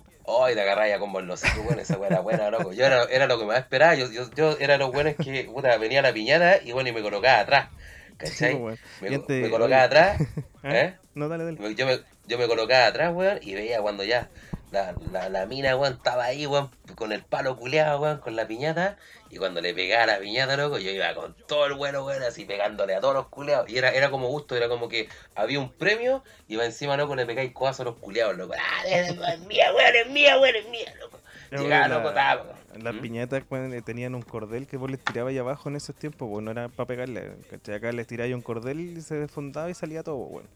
Ay, 0.46 0.54
te 0.54 0.62
agarras 0.62 0.90
ya 0.90 1.00
con 1.00 1.28
los 1.28 1.42
bueno, 1.66 1.82
esa 1.82 1.98
weá 1.98 2.10
era 2.10 2.20
buena, 2.22 2.52
loco. 2.52 2.72
Yo 2.72 2.86
era, 2.86 3.04
era 3.06 3.26
lo 3.26 3.40
que 3.40 3.46
más 3.46 3.58
esperaba. 3.60 3.96
Yo, 3.96 4.12
yo, 4.12 4.30
yo 4.36 4.58
era 4.60 4.78
los 4.78 4.92
buenos 4.92 5.16
que, 5.16 5.44
puta, 5.46 5.76
venía 5.78 6.02
la 6.02 6.14
piñata 6.14 6.62
y 6.64 6.72
bueno, 6.72 6.90
y 6.90 6.94
me 6.94 7.02
colocaba 7.02 7.40
atrás. 7.40 7.70
¿Cachai? 8.18 8.58
Pues, 8.58 8.80
me, 9.02 9.18
me, 9.18 9.50
colocaba 9.50 9.84
atrás. 9.84 10.22
¿Ah? 10.62 10.70
¿eh? 10.76 10.96
No, 11.16 11.30
dale, 11.30 11.46
dale. 11.46 11.76
Yo 11.76 11.86
me, 11.88 12.00
yo 12.28 12.38
me 12.38 12.48
colocaba 12.48 12.88
atrás, 12.88 13.12
weón, 13.14 13.40
y 13.42 13.56
veía 13.56 13.82
cuando 13.82 14.04
ya 14.04 14.30
la, 14.72 14.96
la, 15.12 15.30
la 15.30 15.46
mina, 15.46 15.76
weón, 15.76 15.94
estaba 15.94 16.26
ahí, 16.26 16.46
weón, 16.46 16.70
con 16.96 17.12
el 17.12 17.24
palo 17.24 17.58
culeado, 17.58 18.00
weón, 18.00 18.20
con 18.20 18.36
la 18.36 18.48
piñata. 18.48 18.98
Y 19.30 19.38
cuando 19.38 19.62
le 19.62 19.74
pegaba 19.74 20.06
la 20.06 20.20
piñata, 20.20 20.58
loco, 20.58 20.78
yo 20.78 20.92
iba 20.92 21.14
con 21.16 21.36
todo 21.48 21.66
el 21.66 21.74
bueno, 21.74 22.06
weón, 22.06 22.24
así 22.24 22.46
pegándole 22.46 22.96
a 22.96 23.00
todos 23.00 23.14
los 23.14 23.28
culeados. 23.28 23.70
Y 23.70 23.78
era, 23.78 23.92
era 23.92 24.12
como 24.12 24.28
gusto, 24.28 24.56
era 24.56 24.70
como 24.70 24.88
que 24.90 25.10
había 25.36 25.60
un 25.60 25.72
premio 25.72 26.24
y 26.48 26.56
va 26.56 26.66
encima, 26.66 26.98
loco, 26.98 27.16
le 27.16 27.26
pegáis 27.26 27.52
cosas 27.52 27.82
a 27.82 27.84
los 27.86 27.98
culeados, 27.98 28.38
loco. 28.38 28.54
¡Ah, 28.58 28.86
es 28.88 29.40
mía, 29.42 29.72
weón, 29.74 29.96
es 29.96 30.10
mía, 30.10 30.40
weón, 30.40 30.56
es 30.56 30.70
mía, 30.70 30.94
loco! 31.00 31.20
Llegaba, 31.52 31.88
loco, 31.88 32.10
estaba. 32.10 32.56
Las 32.80 32.94
¿Mm? 32.94 33.02
piñatas 33.02 33.44
tenían 33.84 34.14
un 34.14 34.22
cordel 34.22 34.68
que 34.68 34.78
vos 34.78 34.92
les 34.92 35.00
tirabas 35.00 35.32
ahí 35.32 35.40
abajo 35.40 35.70
en 35.70 35.76
esos 35.78 35.96
tiempos, 35.96 36.30
pues 36.32 36.44
no 36.44 36.52
era 36.52 36.70
para 36.70 36.88
pegarle. 36.88 37.32
Acá 37.74 37.92
les 37.92 38.06
tiráis 38.06 38.36
un 38.36 38.42
cordel 38.42 38.80
y 38.80 39.02
se 39.02 39.16
desfondaba 39.16 39.70
y 39.70 39.74
salía 39.74 40.04
todo, 40.04 40.18
weón. 40.18 40.48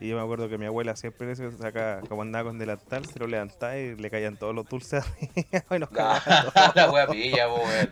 Y 0.00 0.08
yo 0.08 0.16
me 0.16 0.22
acuerdo 0.22 0.48
que 0.48 0.56
mi 0.56 0.64
abuela 0.64 0.96
siempre 0.96 1.36
se 1.36 1.52
saca, 1.52 2.00
como 2.08 2.22
andaba 2.22 2.48
con 2.48 2.58
delantal, 2.58 3.04
se 3.04 3.18
lo 3.18 3.26
levantaba 3.26 3.76
y 3.76 3.96
le 3.96 4.10
caían 4.10 4.38
todos 4.38 4.54
los 4.54 4.66
dulces 4.66 5.04
arriba 5.04 5.76
y 5.76 5.78
nos 5.78 5.90
La 6.74 6.90
wea 6.90 7.06
pilla, 7.06 7.52
weón. 7.52 7.90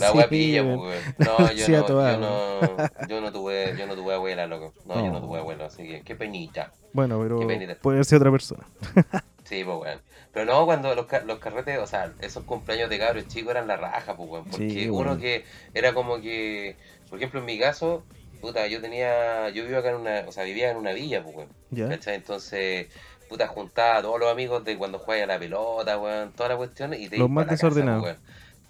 La 0.00 0.12
wea 0.12 0.28
pilla, 0.30 0.62
weón. 0.62 0.80
No, 1.18 1.52
yo, 1.52 1.68
no, 1.68 1.88
yo, 1.88 2.16
no, 2.16 3.06
yo 3.06 3.20
no 3.20 3.32
tuve, 3.32 3.74
yo 3.76 3.86
no 3.86 3.94
tuve 3.94 4.14
abuela, 4.14 4.46
loco. 4.46 4.72
No, 4.86 4.94
yo 4.94 5.12
no 5.12 5.20
tuve 5.20 5.40
abuela, 5.40 5.66
así 5.66 5.86
que 5.86 6.00
qué 6.00 6.16
peñita. 6.16 6.72
Bueno, 6.94 7.20
pero 7.20 7.46
puede 7.82 8.02
ser 8.04 8.16
otra 8.16 8.30
persona. 8.30 8.66
sí, 9.44 9.62
pues 9.62 9.76
weón. 9.76 10.00
Pero 10.32 10.46
no, 10.46 10.64
cuando 10.64 10.94
los, 10.94 11.06
los 11.26 11.38
carretes, 11.38 11.78
o 11.78 11.86
sea, 11.86 12.14
esos 12.20 12.44
cumpleaños 12.44 12.88
de 12.88 12.98
cabros 12.98 13.28
chicos 13.28 13.50
eran 13.50 13.66
la 13.66 13.76
raja, 13.76 14.16
pues 14.16 14.30
weón. 14.30 14.46
Porque 14.46 14.90
uno 14.90 15.18
que 15.18 15.44
era 15.74 15.92
como 15.92 16.18
que, 16.18 16.76
por 17.10 17.18
ejemplo, 17.18 17.40
en 17.40 17.46
mi 17.46 17.58
caso, 17.58 18.04
puta, 18.42 18.66
yo 18.66 18.80
tenía, 18.80 19.48
yo 19.50 19.64
vivo 19.64 19.78
acá 19.78 19.90
en 19.90 19.96
una, 19.96 20.24
o 20.26 20.32
sea, 20.32 20.42
vivía 20.42 20.70
en 20.70 20.76
una 20.76 20.92
villa, 20.92 21.22
pues, 21.22 21.36
weón. 21.36 21.88
¿Cachai? 21.88 22.16
Entonces, 22.16 22.88
puta, 23.28 23.46
juntaba 23.46 23.98
a 23.98 24.02
todos 24.02 24.20
los 24.20 24.30
amigos 24.30 24.64
de 24.64 24.76
cuando 24.76 24.98
juega 24.98 25.24
a 25.24 25.26
la 25.28 25.38
pelota, 25.38 25.96
weón, 25.96 26.32
toda 26.32 26.50
la 26.50 26.56
cuestión, 26.56 26.92
y 26.92 27.08
te 27.08 27.16
Los 27.16 27.30
más 27.30 27.48
desordenados. 27.48 28.16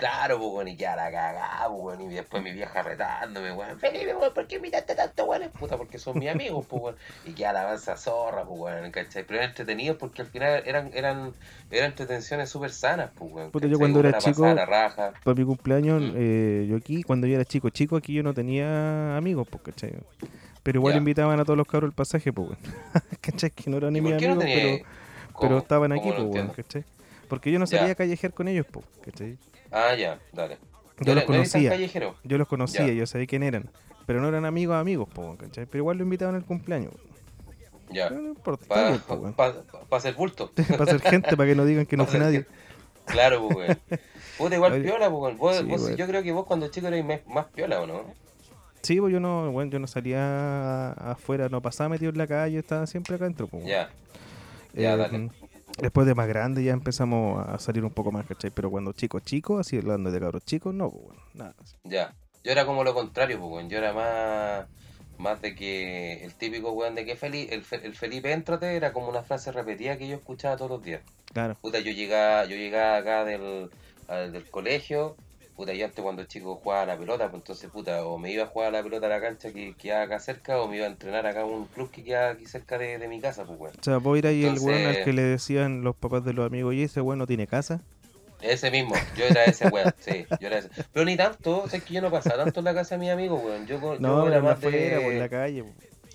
Claro, 0.03 0.37
pues, 0.37 0.51
bueno, 0.51 0.69
y 0.69 0.75
ya 0.75 0.97
la 0.97 1.13
cagaba, 1.13 1.69
pues, 1.69 1.81
bueno, 1.81 2.11
y 2.11 2.15
después 2.15 2.43
mi 2.43 2.51
vieja 2.51 2.83
retándome, 2.83 3.53
weón. 3.53 3.79
Felipe, 3.79 4.13
weón, 4.21 4.35
¿por 4.35 4.49
qué 4.49 4.57
invitaste 4.57 4.97
tanto, 4.97 5.27
weón? 5.27 5.49
Puta, 5.57 5.77
porque 5.77 5.97
son 5.97 6.19
mis 6.19 6.29
amigos, 6.29 6.67
pues, 6.69 6.83
weón. 6.83 6.97
Y 7.25 7.35
ya 7.35 7.53
la 7.53 7.63
avanza 7.63 7.97
zorra, 7.97 8.45
pues, 8.45 8.59
weón, 8.59 8.91
¿cachai? 8.91 9.23
Pero 9.25 9.39
eran 9.39 9.51
entretenidos 9.51 9.99
porque 9.99 10.23
al 10.23 10.27
final 10.27 10.61
eran, 10.67 10.91
eran, 10.93 11.33
eran 11.71 11.91
entretenciones 11.91 12.51
súper 12.51 12.73
sanas, 12.73 13.13
pues, 13.15 13.33
weón. 13.33 13.53
Puta, 13.53 13.69
yo 13.69 13.79
cuando 13.79 14.01
era 14.01 14.19
chico, 14.19 14.43
para 14.43 15.35
mi 15.37 15.45
cumpleaños, 15.45 16.03
mm. 16.03 16.15
eh, 16.17 16.67
yo 16.69 16.79
aquí, 16.79 17.05
cuando 17.05 17.29
yo 17.29 17.37
era 17.37 17.45
chico, 17.45 17.71
chico, 17.71 17.95
aquí 17.95 18.13
yo 18.13 18.25
no 18.25 18.35
tenía 18.35 19.17
amigos, 19.17 19.47
pues, 19.49 19.63
¿cachai? 19.63 19.95
Pero 20.65 20.81
igual 20.81 20.97
invitaban 20.97 21.39
a 21.39 21.45
todos 21.45 21.57
los 21.57 21.69
cabros 21.69 21.91
el 21.91 21.95
pasaje, 21.95 22.33
pues, 22.33 22.49
weón. 22.49 22.59
¿cachai? 23.21 23.51
Que 23.51 23.71
no 23.71 23.77
eran 23.77 23.93
ni 23.93 24.01
mis 24.01 24.15
amigos, 24.15 24.43
pero, 24.43 24.85
pero 25.41 25.59
estaban 25.59 25.93
aquí, 25.93 26.09
pues, 26.09 26.25
weón, 26.25 26.49
¿cachai? 26.49 26.83
Porque 27.29 27.53
yo 27.53 27.61
no 27.61 27.69
salía 27.69 27.93
a 27.93 27.95
callejear 27.95 28.35
con 28.35 28.49
ellos, 28.49 28.67
pues, 28.69 28.85
¿cachai? 29.05 29.39
Ah, 29.73 29.95
ya, 29.95 30.21
dale. 30.33 30.59
Yo 31.01 31.15
los 31.15 31.25
conocía. 31.25 31.75
Yo 32.25 32.39
los 32.39 32.47
conocía, 32.47 32.87
yo 32.89 33.07
sabía 33.07 33.27
quién 33.27 33.43
eran. 33.43 33.71
Pero 34.07 34.21
no 34.21 34.29
eran 34.29 34.45
amigos 34.45 34.77
amigos, 34.77 35.09
po, 35.09 35.37
¿cachai? 35.37 35.67
Pero 35.67 35.79
igual 35.79 35.97
lo 35.97 36.05
invitaban 36.05 36.35
al 36.35 36.45
cumpleaños. 36.45 36.93
Ya. 37.91 38.11
No 38.11 38.29
importa. 38.29 38.67
Para 38.67 38.99
pa, 39.89 39.97
hacer 39.97 40.15
bulto. 40.15 40.51
para 40.69 40.85
hacer 40.85 41.01
gente, 41.01 41.37
para 41.37 41.49
que 41.49 41.55
no 41.55 41.65
digan 41.65 41.87
que 41.87 41.97
no 41.99 42.07
fue 42.07 42.19
nadie. 42.19 42.47
Claro, 43.07 43.49
pues, 43.49 43.77
Puta, 44.39 44.55
igual 44.55 44.83
piola, 44.83 45.11
pues, 45.11 45.37
vos, 45.37 45.67
vos, 45.67 45.97
Yo 45.97 46.07
creo 46.07 46.23
que 46.23 46.33
vos 46.33 46.47
cuando 46.47 46.69
chico 46.69 46.89
erais 46.89 47.05
más 47.27 47.47
piola, 47.47 47.81
¿o 47.81 47.87
no? 47.87 48.05
Sí, 48.83 49.01
pues 49.01 49.13
yo 49.13 49.21
no, 49.21 49.53
bueno, 49.53 49.71
yo 49.71 49.79
no 49.79 49.87
salía 49.87 50.93
afuera, 50.93 51.49
no 51.49 51.63
pasaba 51.63 51.91
metido 51.91 52.11
en 52.11 52.19
la 52.19 52.27
calle, 52.27 52.59
estaba 52.59 52.87
siempre 52.87 53.15
acá 53.15 53.25
adentro, 53.25 53.47
pues. 53.47 53.65
Ya. 53.65 53.91
Ya, 54.75 54.97
dale. 54.97 55.31
Después 55.79 56.07
de 56.07 56.15
más 56.15 56.29
grande 56.29 56.63
ya 56.63 56.73
empezamos 56.73 57.47
a 57.47 57.59
salir 57.59 57.85
un 57.85 57.91
poco 57.91 58.13
más, 58.13 58.27
¿cachai? 58.27 58.51
Pero 58.51 58.71
cuando 58.71 58.93
chico, 58.93 59.21
chico, 59.21 59.59
así 59.59 59.79
hablando 59.79 60.11
de 60.11 60.21
cabros 60.21 60.45
chicos, 60.45 60.75
no, 60.75 60.91
pues, 60.91 61.05
bueno, 61.05 61.23
nada. 61.35 61.55
Ya, 61.85 62.15
yo 62.45 62.53
era 62.53 62.67
como 62.67 62.85
lo 62.85 62.95
contrario, 62.95 63.39
pues, 63.39 63.51
bueno. 63.51 63.69
yo 63.69 63.79
era 63.79 63.93
más, 63.93 64.67
Más 65.19 65.41
de 65.41 65.55
que 65.55 66.25
el 66.25 66.35
típico 66.35 66.73
weón 66.73 66.95
de 66.95 67.05
que 67.05 67.17
Felipe, 67.17 67.55
el, 67.55 67.65
el 67.83 67.95
Felipe 67.95 68.33
Éntrate 68.33 68.77
era 68.77 68.93
como 68.93 69.09
una 69.09 69.23
frase 69.23 69.53
repetida 69.53 69.97
que 69.99 70.09
yo 70.09 70.17
escuchaba 70.17 70.57
todos 70.57 70.71
los 70.71 70.83
días. 70.83 71.03
Claro. 71.33 71.57
Puta, 71.61 71.79
yo 71.81 71.93
llegaba, 71.93 72.45
yo 72.45 72.57
llegaba 72.57 72.97
acá 72.97 73.25
del, 73.25 73.71
del 74.09 74.51
colegio, 74.51 75.17
puta, 75.57 75.73
yo 75.75 75.85
antes 75.85 76.03
cuando 76.03 76.25
chico 76.25 76.57
jugaba 76.57 76.83
a 76.83 76.87
la 76.87 76.99
pelota, 76.99 77.31
pues 77.31 77.41
entonces, 77.41 77.71
puta, 77.71 78.05
o 78.05 78.19
me 78.19 78.31
iba 78.31 78.45
a 78.45 78.47
jugar 78.47 78.69
a 78.69 78.79
la 78.79 78.83
pelota 78.83 79.07
a 79.07 79.11
la 79.11 79.21
cancha 79.21 79.53
que 79.53 79.75
quedaba 79.75 80.05
acá 80.05 80.19
cerca, 80.19 80.61
o 80.61 80.69
me 80.69 80.77
iba 80.77 80.87
a 80.87 80.89
entrenar 80.89 81.27
acá 81.27 81.41
en 81.43 81.49
un 81.49 81.67
club 81.67 81.91
que 81.91 82.03
quedaba 82.03 82.33
aquí 82.33 82.47
cerca 82.47 82.79
de, 82.79 83.07
mi 83.09 83.21
casa, 83.21 83.45
pues, 83.45 83.59
weón. 83.59 83.75
O 83.79 83.83
sea, 83.83 83.99
vos 83.99 84.19
ir 84.19 84.27
ahí 84.27 84.45
el 84.45 84.59
weón 84.59 84.87
al 84.87 85.05
que 85.05 85.13
le 85.13 85.23
decían 85.23 85.83
los 85.83 85.97
papás 85.97 86.25
de 86.25 86.33
los 86.33 86.47
amigos, 86.47 86.75
y 86.75 86.83
ese 86.83 87.01
weón 87.01 87.19
no 87.19 87.27
tiene 87.27 87.47
casa. 87.47 87.81
Ese 88.41 88.73
mismo, 88.73 88.95
yo 89.17 89.25
era 89.25 89.45
ese 89.45 89.69
weón, 89.69 89.95
sí, 89.99 90.27
yo 90.41 90.49
era 90.49 90.59
ese. 90.59 90.69
Pero 90.93 91.05
ni 91.05 91.17
tanto, 91.17 91.65
es 91.71 91.83
que 91.83 91.95
yo 91.95 92.03
no 92.03 92.11
pasaba 92.11 92.45
tanto 92.45 92.61
en 92.61 92.65
la 92.65 92.75
casa 92.75 92.97
de 92.97 93.01
mi 93.01 93.11
amigo, 93.11 93.37
weón. 93.37 93.67
Yo, 93.67 93.79
no, 93.99 94.27
era 94.27 94.41
más 94.41 94.61
de... 94.61 95.01
por 95.03 95.13
la 95.15 95.29
calle. 95.29 95.65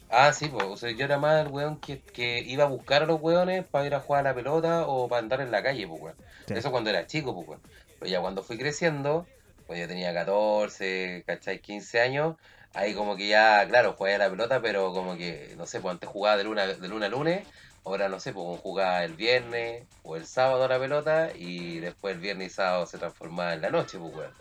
Ah, 0.10 0.32
sí, 0.32 0.48
pues, 0.48 0.64
o 0.64 0.78
sea, 0.78 0.92
yo 0.92 1.04
era 1.04 1.18
más 1.18 1.46
el 1.46 1.52
weón 1.52 1.80
que, 1.80 2.00
que 2.00 2.40
iba 2.40 2.64
a 2.64 2.68
buscar 2.68 3.04
a 3.04 3.06
los 3.06 3.22
weones 3.22 3.66
para 3.66 3.86
ir 3.86 3.94
a 3.94 4.00
jugar 4.00 4.26
a 4.26 4.30
la 4.30 4.36
pelota 4.36 4.88
o 4.88 5.10
para 5.10 5.20
andar 5.20 5.42
en 5.42 5.52
la 5.52 5.62
calle, 5.62 5.88
pues, 5.88 6.02
weón. 6.02 6.16
Eso 6.48 6.72
cuando 6.72 6.90
era 6.90 7.06
chico, 7.08 7.34
pues, 7.36 7.48
weón. 7.48 7.62
Pero 8.00 8.12
ya 8.12 8.22
cuando 8.22 8.44
fui 8.44 8.58
creciendo, 8.58 9.26
pues 9.66 9.80
yo 9.80 9.88
tenía 9.88 10.14
14, 10.14 11.24
¿cachai? 11.26 11.60
15 11.60 12.02
años, 12.02 12.36
ahí 12.74 12.94
como 12.94 13.16
que 13.16 13.28
ya, 13.28 13.66
claro, 13.68 13.94
jugué 13.94 14.16
a 14.16 14.20
la 14.20 14.30
pelota, 14.30 14.62
pero 14.62 14.94
como 14.94 15.18
que, 15.18 15.54
no 15.58 15.66
sé, 15.66 15.80
pues 15.80 15.94
antes 15.94 16.10
jugaba 16.10 16.38
de 16.38 16.44
luna, 16.44 16.68
de 16.68 16.88
luna 16.88 17.08
a 17.08 17.10
lunes 17.10 17.48
Ahora 17.88 18.10
no 18.10 18.20
sé, 18.20 18.34
pues 18.34 18.60
jugaba 18.60 19.06
el 19.06 19.14
viernes 19.14 19.88
o 20.04 20.18
el 20.18 20.26
sábado 20.26 20.66
a 20.66 20.68
la 20.68 20.78
pelota 20.78 21.30
y 21.34 21.80
después 21.80 22.16
el 22.16 22.20
viernes 22.20 22.48
y 22.48 22.56
sábado 22.56 22.86
se 22.86 22.98
transformaba 22.98 23.54
en 23.54 23.62
la 23.62 23.70
noche, 23.70 23.98
pues 23.98 24.14
weón. 24.14 24.32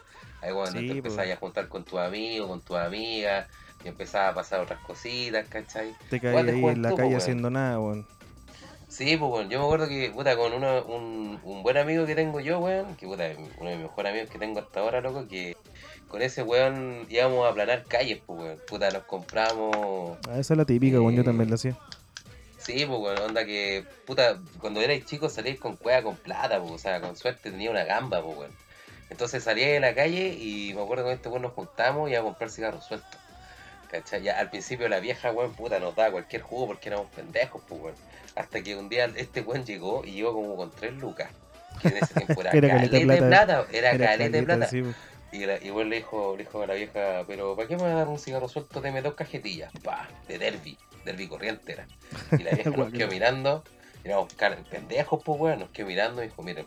Ahí 0.42 0.52
cuando 0.52 0.72
te 0.72 0.86
pues. 0.86 0.96
empezabas 0.96 1.30
a 1.30 1.36
juntar 1.36 1.68
con 1.68 1.84
tus 1.84 2.00
amigos, 2.00 2.48
con 2.48 2.60
tus 2.60 2.76
amigas, 2.76 3.46
y 3.84 3.88
empezaba 3.88 4.30
a 4.30 4.34
pasar 4.34 4.60
otras 4.60 4.80
cositas, 4.80 5.46
¿cachai? 5.48 5.94
Te 6.10 6.18
caías 6.18 6.48
ahí 6.48 6.64
en 6.64 6.82
la 6.82 6.88
calle 6.88 7.10
pues, 7.10 7.22
haciendo 7.22 7.50
nada, 7.50 7.78
weón. 7.78 8.04
Sí, 8.96 9.14
pues 9.18 9.30
bueno, 9.30 9.50
yo 9.50 9.58
me 9.58 9.66
acuerdo 9.66 9.88
que, 9.88 10.10
puta, 10.10 10.34
con 10.38 10.54
uno, 10.54 10.82
un, 10.84 11.38
un 11.44 11.62
buen 11.62 11.76
amigo 11.76 12.06
que 12.06 12.14
tengo 12.14 12.40
yo, 12.40 12.60
weón, 12.60 12.96
que 12.96 13.06
puta, 13.06 13.30
uno 13.58 13.68
de 13.68 13.76
mis 13.76 13.84
mejores 13.84 14.10
amigos 14.10 14.30
que 14.30 14.38
tengo 14.38 14.58
hasta 14.58 14.80
ahora, 14.80 15.02
loco, 15.02 15.28
que 15.28 15.54
con 16.08 16.22
ese 16.22 16.42
weón 16.42 17.04
íbamos 17.10 17.44
a 17.44 17.50
aplanar 17.50 17.84
calles, 17.84 18.22
pues 18.24 18.40
weón. 18.40 18.58
Puta, 18.66 18.90
nos 18.90 19.02
compramos. 19.02 20.16
Ah, 20.26 20.38
esa 20.38 20.54
es 20.54 20.56
la 20.56 20.64
típica, 20.64 20.98
weón, 20.98 21.14
yo 21.14 21.24
también 21.24 21.50
la 21.50 21.56
hacía. 21.56 21.76
Sí, 22.56 22.86
pues, 22.86 22.98
bueno, 22.98 23.22
onda 23.26 23.44
que, 23.44 23.84
puta, 24.06 24.40
cuando 24.60 24.80
erais 24.80 25.04
chicos 25.04 25.34
salíais 25.34 25.60
con 25.60 25.76
cueva 25.76 26.00
con 26.00 26.16
plata, 26.16 26.58
pues, 26.58 26.72
o 26.72 26.78
sea, 26.78 26.98
con 27.02 27.18
suerte 27.18 27.50
tenía 27.50 27.70
una 27.70 27.84
gamba, 27.84 28.22
pues, 28.22 28.34
bueno. 28.34 28.54
Entonces 29.10 29.44
salía 29.44 29.68
de 29.72 29.80
la 29.80 29.94
calle 29.94 30.28
y 30.40 30.72
me 30.72 30.80
acuerdo 30.80 31.04
que 31.04 31.08
con 31.08 31.16
este 31.16 31.28
weón 31.28 31.42
nos 31.42 31.52
juntamos 31.52 32.10
y 32.10 32.14
a 32.14 32.22
comprar 32.22 32.48
cigarros 32.48 32.86
sueltos. 32.86 33.20
¿Cachai? 33.90 34.22
Ya 34.22 34.38
al 34.38 34.48
principio 34.48 34.88
la 34.88 35.00
vieja, 35.00 35.32
weón, 35.32 35.52
puta, 35.52 35.78
nos 35.80 35.94
daba 35.94 36.12
cualquier 36.12 36.40
jugo 36.40 36.66
porque 36.66 36.88
éramos 36.88 37.08
pendejos, 37.10 37.60
pues, 37.68 37.78
weón. 37.78 37.94
Hasta 38.36 38.62
que 38.62 38.76
un 38.76 38.88
día 38.88 39.10
este 39.16 39.40
weón 39.40 39.64
llegó 39.64 40.04
y 40.04 40.12
llegó 40.12 40.32
como 40.34 40.56
con 40.56 40.70
tres 40.70 40.94
lucas. 40.94 41.30
Que 41.82 41.88
en 41.88 41.96
ese 41.96 42.14
tiempo 42.14 42.40
era, 42.40 42.50
caleta 42.52 42.98
de 42.98 43.22
plata, 43.22 43.66
era, 43.72 43.98
caleta 43.98 44.36
de 44.36 44.42
plata. 44.42 44.68
Y, 45.32 45.44
la, 45.44 45.56
y 45.56 45.70
le 45.70 45.96
dijo, 45.96 46.36
le 46.36 46.44
dijo 46.44 46.62
a 46.62 46.66
la 46.66 46.74
vieja, 46.74 47.24
pero 47.26 47.56
¿para 47.56 47.66
qué 47.66 47.76
me 47.76 47.82
va 47.82 47.90
a 47.90 47.94
dar 47.94 48.08
un 48.08 48.18
cigarro 48.18 48.48
suelto? 48.48 48.80
Deme 48.80 49.02
dos 49.02 49.14
cajetillas. 49.14 49.72
Pa, 49.82 50.08
de 50.28 50.38
derby 50.38 50.78
del 51.14 51.28
corriente 51.28 51.72
era. 51.72 51.86
Y 52.32 52.42
la 52.42 52.50
vieja 52.52 52.70
nos 52.76 52.92
quedó 52.92 53.08
mirando, 53.08 53.64
éramos 54.04 54.32
pendejos, 54.70 55.22
pues, 55.24 55.40
weón, 55.40 55.60
nos 55.60 55.70
quedó 55.70 55.86
mirando 55.86 56.22
y 56.22 56.28
dijo, 56.28 56.42
miren, 56.42 56.66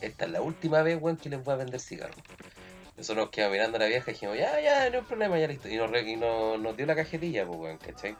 esta 0.00 0.24
es 0.24 0.30
la 0.30 0.40
última 0.40 0.82
vez, 0.82 0.98
weón, 1.00 1.16
que 1.16 1.28
les 1.28 1.42
voy 1.42 1.54
a 1.54 1.56
vender 1.58 1.80
cigarros. 1.80 2.16
Nosotros 2.96 3.26
nos 3.26 3.30
quedamos 3.30 3.52
mirando 3.52 3.76
a 3.76 3.80
la 3.80 3.86
vieja 3.86 4.10
y 4.10 4.14
dijimos, 4.14 4.38
ya, 4.38 4.60
ya, 4.60 4.90
no 4.90 4.98
hay 4.98 5.04
problema, 5.04 5.38
ya 5.38 5.48
listo. 5.48 5.68
Y 5.68 5.76
nos, 5.76 5.90
y 6.02 6.16
nos 6.16 6.76
dio 6.76 6.86
la 6.86 6.94
cajetilla, 6.94 7.46
pues, 7.46 7.58
weón, 7.58 7.78
¿cachai? 7.78 8.16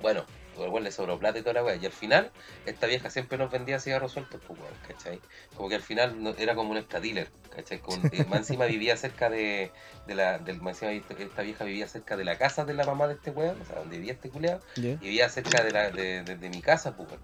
Bueno, 0.00 0.24
igual 0.66 0.84
le 0.84 0.92
sobró 0.92 1.18
plata 1.18 1.38
y 1.38 1.42
toda 1.42 1.54
la 1.54 1.64
weá. 1.64 1.76
Y 1.76 1.86
al 1.86 1.92
final, 1.92 2.30
esta 2.66 2.86
vieja 2.86 3.10
siempre 3.10 3.38
nos 3.38 3.50
vendía 3.50 3.78
cigarros 3.80 4.12
sueltos, 4.12 4.40
pues 4.46 4.58
weón, 4.58 4.74
¿cachai? 4.86 5.20
Como 5.56 5.68
que 5.68 5.76
al 5.76 5.82
final 5.82 6.34
era 6.38 6.54
como 6.54 6.70
un 6.70 6.76
extra 6.76 7.00
dealer, 7.00 7.28
¿cachai? 7.54 7.80
más 8.28 8.40
encima 8.40 8.66
vivía 8.66 8.96
cerca 8.96 9.30
de, 9.30 9.70
de 10.06 10.14
la. 10.14 10.38
Del, 10.38 10.60
más 10.60 10.82
encima 10.82 11.14
esta 11.18 11.42
vieja 11.42 11.64
vivía 11.64 11.88
cerca 11.88 12.16
de 12.16 12.24
la 12.24 12.38
casa 12.38 12.64
de 12.64 12.74
la 12.74 12.84
mamá 12.84 13.08
de 13.08 13.14
este 13.14 13.30
weón, 13.30 13.60
o 13.60 13.64
sea, 13.64 13.76
donde 13.76 13.96
vivía 13.96 14.12
este 14.12 14.30
culeado, 14.30 14.60
y 14.76 14.96
vivía 14.96 15.28
cerca 15.28 15.62
de, 15.62 15.70
la, 15.70 15.90
de, 15.90 16.22
de, 16.22 16.48
mi 16.48 16.60
casa, 16.62 16.96
pues 16.96 17.08
weón. 17.08 17.20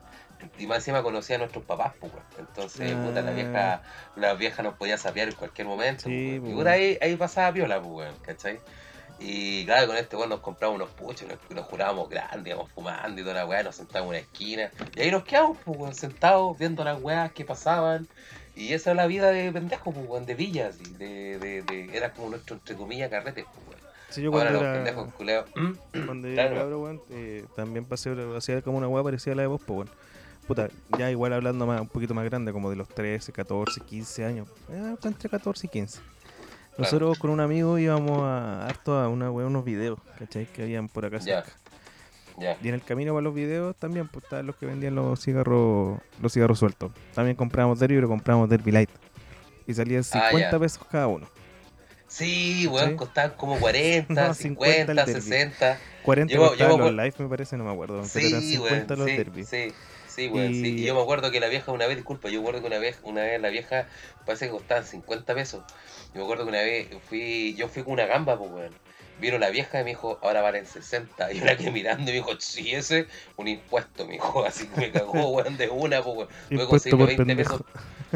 Y 0.58 0.66
más 0.66 0.78
encima 0.78 1.02
conocía 1.02 1.36
a 1.36 1.38
nuestros 1.38 1.64
papás, 1.64 1.94
pues 1.98 2.12
weón. 2.12 2.24
Entonces, 2.38 2.92
puta, 2.94 3.22
la 3.22 3.30
vieja, 3.32 3.74
ah. 3.74 3.82
la 4.16 4.34
vieja 4.34 4.62
nos 4.62 4.74
podía 4.74 4.98
sapear 4.98 5.28
en 5.28 5.34
cualquier 5.34 5.66
momento, 5.66 6.04
pues, 6.04 6.14
y 6.14 6.40
puta, 6.40 6.72
ahí, 6.72 6.98
ahí 7.00 7.16
pasaba 7.16 7.52
piola, 7.52 7.80
pues 7.80 7.92
weón, 7.92 8.14
¿cachai? 8.22 8.60
Y 9.18 9.64
claro, 9.64 9.88
con 9.88 9.96
este 9.96 10.16
weón 10.16 10.28
nos 10.28 10.40
compramos 10.40 10.76
unos 10.76 10.90
puchos, 10.90 11.26
nos, 11.28 11.38
nos 11.50 11.64
jurábamos 11.66 12.08
grandes, 12.08 12.52
íbamos 12.52 12.70
fumando 12.72 13.20
y 13.20 13.24
toda 13.24 13.34
la 13.34 13.46
weá, 13.46 13.62
nos 13.62 13.76
sentábamos 13.76 14.14
en 14.14 14.20
una 14.20 14.26
esquina. 14.26 14.70
Y 14.94 15.00
ahí 15.00 15.10
nos 15.10 15.24
quedamos, 15.24 15.58
pues, 15.64 15.96
sentados 15.96 16.58
viendo 16.58 16.84
las 16.84 17.00
weas 17.02 17.32
que 17.32 17.44
pasaban. 17.44 18.06
Y 18.54 18.72
esa 18.72 18.90
es 18.90 18.96
la 18.96 19.06
vida 19.06 19.30
de 19.30 19.52
pendejos, 19.52 19.94
pues, 20.06 20.26
de 20.26 20.34
villas. 20.34 20.76
Y 20.80 20.94
de, 20.94 21.38
de, 21.38 21.62
de, 21.62 21.96
era 21.96 22.12
como 22.12 22.30
nuestro, 22.30 22.56
entre 22.56 22.76
comillas, 22.76 23.10
carretes, 23.10 23.44
pues, 23.66 23.76
Sí, 24.08 24.22
yo 24.22 24.30
cuando 24.30 24.60
era, 24.60 24.72
pendejos 24.74 25.12
culeados. 25.14 25.50
Cuando 26.06 26.28
era 26.28 26.48
claro. 26.48 26.80
weón, 26.80 27.02
eh, 27.10 27.44
también 27.56 27.84
pasé, 27.84 28.14
hacía 28.36 28.62
como 28.62 28.78
una 28.78 28.88
weá 28.88 29.02
parecida 29.02 29.32
a 29.32 29.36
la 29.36 29.42
de 29.42 29.48
vos, 29.48 29.60
pues, 29.66 29.78
weón. 29.78 29.90
Puta, 30.46 30.68
ya 30.96 31.10
igual 31.10 31.32
hablando 31.32 31.66
más, 31.66 31.80
un 31.80 31.88
poquito 31.88 32.14
más 32.14 32.24
grande, 32.24 32.52
como 32.52 32.70
de 32.70 32.76
los 32.76 32.88
13, 32.88 33.32
14, 33.32 33.80
15 33.80 34.24
años. 34.24 34.48
Eh, 34.70 34.94
entre 35.02 35.28
14 35.28 35.66
y 35.66 35.70
15. 35.70 36.00
Nosotros 36.78 37.18
con 37.18 37.30
un 37.30 37.40
amigo 37.40 37.78
íbamos 37.78 38.22
a 38.22 38.66
harto 38.66 38.98
a 38.98 39.08
una, 39.08 39.30
unos 39.30 39.64
videos, 39.64 39.98
¿cachai? 40.18 40.46
Que 40.46 40.62
habían 40.62 40.88
por 40.88 41.04
acá 41.04 41.20
cerca. 41.20 41.50
Y 42.38 42.68
en 42.68 42.74
el 42.74 42.82
camino 42.82 43.14
para 43.14 43.22
los 43.22 43.34
videos 43.34 43.74
también 43.76 44.08
pues, 44.08 44.24
estaban 44.24 44.46
los 44.46 44.56
que 44.56 44.66
vendían 44.66 44.94
los 44.94 45.20
cigarros 45.20 45.98
los 46.20 46.32
cigarros 46.32 46.58
sueltos. 46.58 46.92
También 47.14 47.36
compramos 47.36 47.78
Derby, 47.78 47.94
pero 47.94 48.08
compramos 48.08 48.48
Derby 48.48 48.72
Light. 48.72 48.90
Y 49.66 49.74
salían 49.74 50.04
50 50.04 50.54
ah, 50.54 50.60
pesos 50.60 50.82
cada 50.90 51.08
uno. 51.08 51.26
Sí, 52.08 52.66
weón, 52.68 52.96
costaban 52.96 53.32
como 53.36 53.58
40, 53.58 54.34
50, 54.34 55.06
60. 55.06 55.78
40 56.02 56.32
yo, 56.32 56.48
costaban 56.48 56.78
los 56.78 56.94
Life, 56.94 57.22
me 57.22 57.28
parece, 57.28 57.56
no 57.56 57.64
me 57.64 57.72
acuerdo. 57.72 58.04
Sí, 58.04 58.10
pero 58.14 58.28
eran 58.28 58.42
50 58.42 58.96
los 58.96 59.06
Derby. 59.06 59.44
Sí. 59.44 59.72
Sí, 60.16 60.28
weón, 60.28 60.52
y... 60.52 60.54
sí. 60.54 60.68
Y 60.78 60.84
yo 60.86 60.94
me 60.94 61.02
acuerdo 61.02 61.30
que 61.30 61.40
la 61.40 61.48
vieja 61.48 61.72
una 61.72 61.86
vez, 61.86 61.96
disculpa, 61.96 62.30
yo 62.30 62.40
me 62.40 62.48
acuerdo 62.48 62.62
que 62.62 62.66
una 62.68 62.78
vez, 62.78 62.98
una 63.02 63.20
vez 63.22 63.38
la 63.38 63.50
vieja 63.50 63.86
parece 64.24 64.46
que 64.46 64.52
costaban 64.52 64.86
50 64.86 65.34
pesos. 65.34 65.62
Yo 66.14 66.20
me 66.20 66.22
acuerdo 66.22 66.44
que 66.44 66.48
una 66.48 66.62
vez 66.62 66.88
fui, 67.06 67.54
yo 67.54 67.68
fui 67.68 67.82
con 67.82 67.92
una 67.92 68.06
gamba, 68.06 68.38
pues, 68.38 68.50
weón. 68.50 68.72
Vino 69.20 69.38
la 69.38 69.50
vieja 69.50 69.80
y 69.80 69.84
me 69.84 69.90
dijo, 69.90 70.18
ahora 70.22 70.40
valen 70.40 70.66
60. 70.66 71.32
Y 71.34 71.42
una 71.42 71.56
que 71.58 71.70
mirando 71.70 72.10
y 72.10 72.14
me 72.14 72.20
dijo, 72.20 72.30
sí, 72.38 72.74
ese, 72.74 73.08
un 73.36 73.46
impuesto, 73.48 74.06
me 74.06 74.14
dijo. 74.14 74.42
Así 74.46 74.68
que 74.68 74.80
me 74.80 74.90
cagó, 74.90 75.28
weón, 75.32 75.58
de 75.58 75.68
una, 75.68 76.02
pues, 76.02 76.16
weón. 76.16 76.28
Luego 76.48 76.70
conseguí 76.70 76.96
20 76.96 77.24
pendejo. 77.26 77.58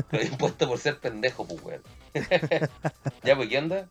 pesos. 0.08 0.30
impuesto 0.32 0.68
por 0.68 0.78
ser 0.78 0.98
pendejo, 1.00 1.46
pues, 1.46 1.62
weón. 1.62 1.82
¿Ya, 3.24 3.36
pues, 3.36 3.48
qué 3.50 3.58
onda? 3.58 3.90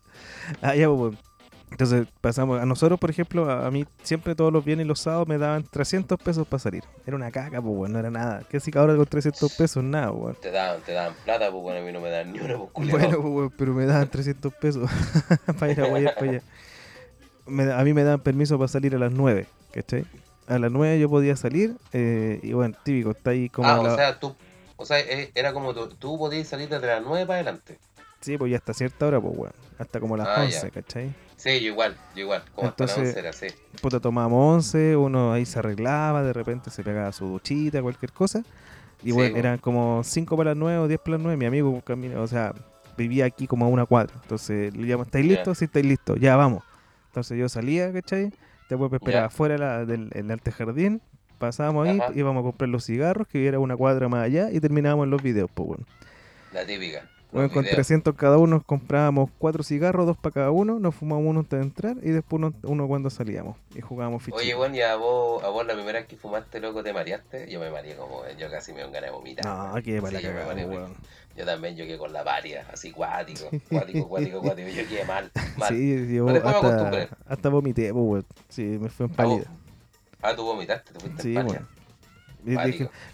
Ah, 0.62 0.76
ya, 0.76 0.88
pues, 0.88 1.00
weón. 1.00 1.29
Entonces 1.72 2.08
pasamos, 2.20 2.60
a 2.60 2.66
nosotros 2.66 3.00
por 3.00 3.10
ejemplo, 3.10 3.50
a, 3.50 3.70
mí 3.72 3.86
siempre 4.04 4.36
todos 4.36 4.52
los 4.52 4.66
viernes 4.66 4.86
y 4.86 4.88
los 4.88 5.00
sábados 5.00 5.28
me 5.28 5.38
daban 5.38 5.64
300 5.64 6.20
pesos 6.20 6.48
para 6.48 6.60
salir. 6.60 6.84
Era 7.06 7.16
una 7.16 7.32
caca, 7.32 7.62
pues 7.62 7.76
bueno, 7.76 7.94
no 7.94 8.00
era 8.00 8.12
nada. 8.12 8.44
¿Qué 8.50 8.60
que 8.60 8.78
ahora 8.78 8.96
con 8.96 9.06
300 9.06 9.54
pesos? 9.56 9.84
Nada, 9.84 10.12
pues 10.12 10.40
Te 10.42 10.52
daban, 10.52 10.82
te 10.82 10.94
daban 10.94 11.14
plata, 11.24 11.52
pues 11.52 11.64
bueno, 11.64 11.80
a 11.82 11.84
mí 11.84 11.92
no 11.92 12.02
me 12.02 12.10
dan 12.10 12.34
ni 12.34 12.40
una 12.40 12.58
pues 12.58 12.92
Bueno, 12.92 13.22
pues 13.22 13.52
pero 13.58 13.74
me 13.74 13.86
daban 13.86 14.10
300 14.10 14.54
pesos 14.56 14.90
para 15.60 15.72
ir 15.72 15.82
a 15.82 15.88
guayar 15.88 16.16
para 16.16 16.32
allá. 16.32 17.80
a 17.80 17.84
mí 17.84 17.94
me 17.94 18.04
daban 18.04 18.22
permiso 18.22 18.58
para 18.58 18.68
salir 18.68 18.96
a 18.96 19.00
las 19.00 19.12
9, 19.12 19.48
¿cachai? 19.72 20.06
A 20.48 20.58
las 20.58 20.72
9 20.72 21.00
yo 21.00 21.10
podía 21.10 21.36
salir 21.36 21.76
eh, 21.94 22.40
y 22.42 22.54
bueno, 22.54 22.76
típico, 22.84 23.12
está 23.12 23.30
ahí 23.30 23.50
como... 23.50 23.70
Ah, 23.70 23.80
o 23.80 23.96
sea, 23.96 24.20
tú, 24.20 24.36
o 24.76 24.86
sea, 24.86 25.00
eh, 25.00 25.32
era 25.36 25.54
como 25.54 25.74
tú, 25.74 25.88
tú 25.90 26.18
podías 26.18 26.48
salir 26.48 26.68
desde 26.68 26.88
las 26.88 27.04
9 27.04 27.26
para 27.28 27.36
adelante. 27.36 27.78
Sí, 28.22 28.38
pues 28.38 28.52
ya 28.52 28.58
hasta 28.58 28.74
cierta 28.74 29.08
hora, 29.08 29.22
pues 29.22 29.36
bueno, 29.36 29.54
hasta 29.78 30.00
como 30.00 30.18
las 30.18 30.28
11, 30.38 30.68
ah, 30.68 30.70
¿cachai? 30.72 31.14
Sí, 31.40 31.52
igual, 31.52 31.96
igual, 32.18 32.44
como 32.54 32.68
Entonces, 32.68 33.16
hasta 33.16 33.30
así. 33.30 33.48
Puta, 33.82 34.02
tomábamos 34.02 34.56
once, 34.56 34.98
uno 34.98 35.32
ahí 35.32 35.46
se 35.46 35.58
arreglaba, 35.60 36.22
de 36.22 36.34
repente 36.34 36.70
se 36.70 36.84
pegaba 36.84 37.14
su 37.14 37.28
duchita, 37.28 37.82
cualquier 37.82 38.12
cosa. 38.12 38.44
Y 39.04 39.14
bueno, 39.14 39.38
eran 39.38 39.58
como 39.58 40.02
5 40.04 40.36
para 40.36 40.50
las 40.50 40.58
9 40.58 40.80
o 40.80 40.88
10 40.90 41.00
para 41.00 41.12
las 41.12 41.22
9. 41.22 41.38
Mi 41.38 41.46
amigo, 41.46 41.82
o 42.18 42.28
sea, 42.28 42.54
vivía 42.98 43.24
aquí 43.24 43.48
como 43.48 43.64
a 43.64 43.70
una 43.70 43.86
cuadra. 43.86 44.14
Entonces 44.22 44.76
le 44.76 44.86
llamamos, 44.86 45.08
¿estáis 45.08 45.26
listos? 45.26 45.58
Sí, 45.58 45.66
estáis 45.66 45.86
listos, 45.86 46.20
ya 46.20 46.36
vamos. 46.36 46.62
Entonces 47.08 47.38
yo 47.38 47.48
salía, 47.48 47.94
¿cachai? 47.94 48.34
Después 48.70 48.92
me 48.92 48.98
esperaba 48.98 49.28
afuera 49.28 49.86
del 49.86 50.10
el 50.14 50.30
antejardín. 50.30 51.02
Pasábamos 51.38 51.88
ahí, 51.88 52.02
íbamos 52.16 52.42
a 52.42 52.44
comprar 52.44 52.70
los 52.70 52.86
cigarros, 52.86 53.30
que 53.30 53.48
era 53.48 53.60
una 53.60 53.78
cuadra 53.78 54.10
más 54.10 54.26
allá, 54.26 54.52
y 54.52 54.60
terminábamos 54.60 55.08
los 55.08 55.24
videos, 55.24 55.50
pues 55.54 55.70
bueno. 55.70 55.86
La 56.52 56.66
típica. 56.66 57.10
Bueno, 57.32 57.52
con 57.52 57.64
300 57.64 58.16
cada 58.16 58.38
uno 58.38 58.64
comprábamos 58.66 59.30
cuatro 59.38 59.62
cigarros, 59.62 60.08
dos 60.08 60.18
para 60.18 60.34
cada 60.34 60.52
uno, 60.52 60.80
nos 60.80 60.96
fumábamos 60.96 61.30
uno 61.30 61.40
antes 61.42 61.60
de 61.60 61.66
entrar 61.66 61.98
y 62.02 62.10
después 62.10 62.52
uno, 62.64 62.88
cuando 62.88 63.10
salíamos 63.12 63.56
y 63.76 63.82
jugábamos 63.82 64.24
fichitas. 64.24 64.42
Oye, 64.42 64.56
bueno, 64.56 64.76
y 64.76 64.82
a 64.82 64.96
vos, 64.96 65.44
a 65.44 65.50
vos 65.50 65.66
la 65.66 65.76
primera 65.76 66.00
vez 66.00 66.08
que 66.08 66.18
fumaste, 66.18 66.60
loco, 66.60 66.82
te 66.82 66.92
mareaste. 66.92 67.50
Yo 67.50 67.60
me 67.60 67.70
mareé 67.70 67.96
como, 67.96 68.24
yo 68.38 68.50
casi 68.50 68.74
me 68.74 68.82
gané 68.82 69.08
de 69.08 69.12
vomitar. 69.12 69.46
No, 69.46 69.82
que 69.84 70.02
para 70.02 70.14
la 70.14 70.22
cagada, 70.22 70.90
yo 71.38 71.46
también 71.46 71.78
yo 71.78 71.86
quedé 71.86 71.98
con 71.98 72.12
la 72.12 72.24
varia, 72.24 72.66
así 72.74 72.92
cuático, 72.92 73.50
cuático, 73.70 74.10
cuático, 74.10 74.42
cuático. 74.42 74.68
Yo 74.70 74.88
quedé 74.88 75.06
mal, 75.06 75.32
mal. 75.58 75.70
Sí, 75.70 76.14
yo 76.14 76.28
hasta, 76.28 77.10
hasta 77.28 77.50
vomité, 77.50 77.94
pues, 77.94 78.26
Sí, 78.50 78.64
me 78.64 78.90
fue 78.90 79.06
en 79.06 79.14
pálida. 79.14 79.46
Ah, 80.22 80.36
tú 80.36 80.44
vomitaste, 80.44 80.92
te 80.92 81.00
fuiste 81.00 81.22
sí, 81.22 81.38
en 81.38 81.46
bueno. 81.46 81.68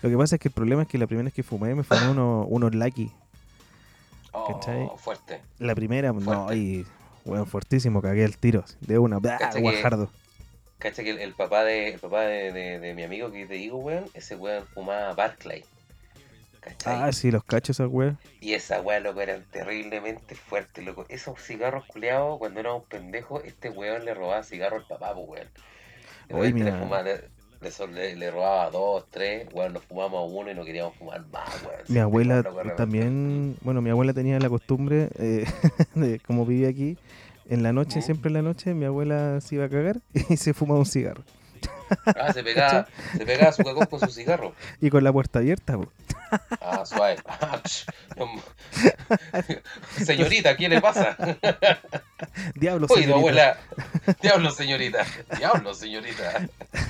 lo 0.01 0.09
que 0.09 0.17
pasa 0.17 0.35
es 0.35 0.41
que 0.41 0.47
el 0.47 0.53
problema 0.53 0.83
es 0.83 0.87
que 0.87 0.97
la 0.97 1.05
primera 1.05 1.25
vez 1.25 1.33
que 1.33 1.43
fumé 1.43 1.75
me 1.75 1.83
fumé 1.83 2.09
unos, 2.09 2.47
unos 2.49 2.73
Lucky. 2.73 3.11
Oh, 4.35 4.97
fuerte. 4.97 5.41
La 5.59 5.75
primera, 5.75 6.11
no, 6.11 6.53
y, 6.53 6.85
bueno, 7.23 7.45
fuertísimo, 7.45 8.01
cagué 8.01 8.23
el 8.23 8.37
tiro, 8.37 8.63
de 8.81 8.99
una, 8.99 9.17
guajardo. 9.17 10.09
Cacha 10.77 11.03
que 11.03 11.11
el, 11.11 11.33
papá, 11.33 11.63
de, 11.63 11.89
el 11.89 11.99
papá 11.99 12.21
de, 12.21 12.51
de, 12.51 12.93
mi 12.93 13.03
amigo 13.03 13.31
que 13.31 13.45
te 13.45 13.55
digo, 13.55 13.77
weón, 13.77 14.05
ese 14.13 14.35
weón 14.35 14.65
fumaba 14.67 15.13
Barclay. 15.13 15.63
Ah, 16.85 17.11
sí, 17.11 17.31
los 17.31 17.43
cachos 17.43 17.79
esa 17.79 17.87
weá. 17.87 18.15
Y 18.41 18.53
esa 18.53 18.81
weá, 18.81 18.99
loco, 18.99 19.21
eran 19.21 19.43
terriblemente 19.51 20.35
fuertes, 20.35 20.83
loco. 20.83 21.05
Esos 21.09 21.39
cigarros 21.39 21.85
culeados, 21.85 22.39
cuando 22.39 22.59
era 22.59 22.73
un 22.73 22.83
pendejo, 22.83 23.41
este 23.41 23.69
weón 23.69 24.05
le 24.05 24.13
robaba 24.13 24.43
cigarros 24.43 24.81
al 24.83 24.87
papá, 24.87 25.13
pues 25.13 25.27
weón. 25.27 25.47
Oye, 26.31 26.53
mira. 26.53 27.03
Le, 27.03 27.29
le, 27.93 28.31
robaba 28.31 28.69
dos, 28.69 29.05
tres, 29.09 29.47
weón, 29.53 29.73
nos 29.73 29.83
fumamos 29.83 30.31
uno 30.31 30.51
y 30.51 30.55
no 30.55 30.63
queríamos 30.63 30.95
fumar 30.95 31.25
más, 31.31 31.63
weón. 31.63 31.81
Mi 31.87 31.99
abuela 31.99 32.43
también, 32.75 33.57
bueno, 33.61 33.81
mi 33.81 33.89
abuela 33.89 34.13
tenía 34.13 34.39
la 34.39 34.49
costumbre, 34.49 35.09
eh, 35.17 35.45
de 35.95 36.19
como 36.19 36.45
vivía 36.45 36.69
aquí, 36.69 36.97
en 37.47 37.63
la 37.63 37.73
noche, 37.73 38.01
siempre 38.01 38.29
en 38.29 38.33
la 38.33 38.41
noche, 38.41 38.73
mi 38.73 38.85
abuela 38.85 39.39
se 39.41 39.55
iba 39.55 39.65
a 39.65 39.69
cagar 39.69 40.01
y 40.29 40.37
se 40.37 40.53
fumaba 40.53 40.79
un 40.79 40.85
cigarro. 40.85 41.23
Ah, 42.05 42.33
se 42.33 42.43
pegaba, 42.43 42.87
se 43.15 43.25
pegaba 43.25 43.51
su 43.51 43.63
cagón 43.63 43.85
con 43.85 43.99
su 43.99 44.07
cigarro. 44.07 44.53
Y 44.81 44.89
con 44.89 45.03
la 45.03 45.13
puerta 45.13 45.39
abierta, 45.39 45.77
po. 45.77 45.91
Ah, 46.59 46.83
suave. 46.85 47.17
señorita, 50.03 50.55
¿qué 50.57 50.67
le 50.69 50.81
pasa? 50.81 51.15
Diablo, 52.55 52.87
señorita. 52.87 53.13
Oye, 53.15 53.19
abuela. 53.19 53.57
Diablo, 54.21 54.49
señorita. 54.51 55.05
Diablo, 55.37 55.73
señorita. 55.73 56.47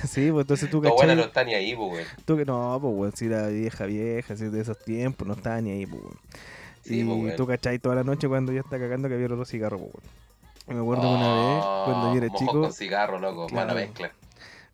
Sí, 0.08 0.30
pues 0.30 0.44
entonces 0.44 0.70
tú. 0.70 0.80
Tu 0.80 0.88
abuela 0.88 1.14
no 1.14 1.22
está 1.24 1.44
ni 1.44 1.54
ahí, 1.54 1.74
pues, 1.76 1.88
güey. 1.88 2.04
Tú 2.24 2.36
que 2.36 2.44
no, 2.44 2.78
pues, 2.80 2.94
güey, 2.94 3.12
si 3.14 3.26
era 3.26 3.48
vieja, 3.48 3.84
vieja, 3.86 4.36
si 4.36 4.46
de 4.46 4.60
esos 4.60 4.78
tiempos, 4.78 5.26
no 5.26 5.34
estaba 5.34 5.60
ni 5.60 5.72
ahí, 5.72 5.86
pues, 5.86 6.02
Sí, 6.84 7.00
y 7.00 7.36
tú 7.36 7.46
cachai 7.46 7.80
toda 7.80 7.96
la 7.96 8.04
noche 8.04 8.28
cuando 8.28 8.52
ya 8.52 8.60
está 8.60 8.78
cagando 8.78 9.08
que 9.08 9.14
había 9.14 9.26
otro 9.26 9.44
cigarro, 9.44 9.78
pues, 9.78 10.04
Me 10.68 10.80
acuerdo 10.80 11.10
una 11.10 11.34
vez, 11.34 11.64
cuando 11.84 12.14
yo 12.14 12.24
era 12.24 12.34
chico. 12.34 12.60
con 12.60 12.72
cigarro, 12.72 13.18
loco, 13.18 13.48
mala 13.50 13.74
mezcla. 13.74 14.12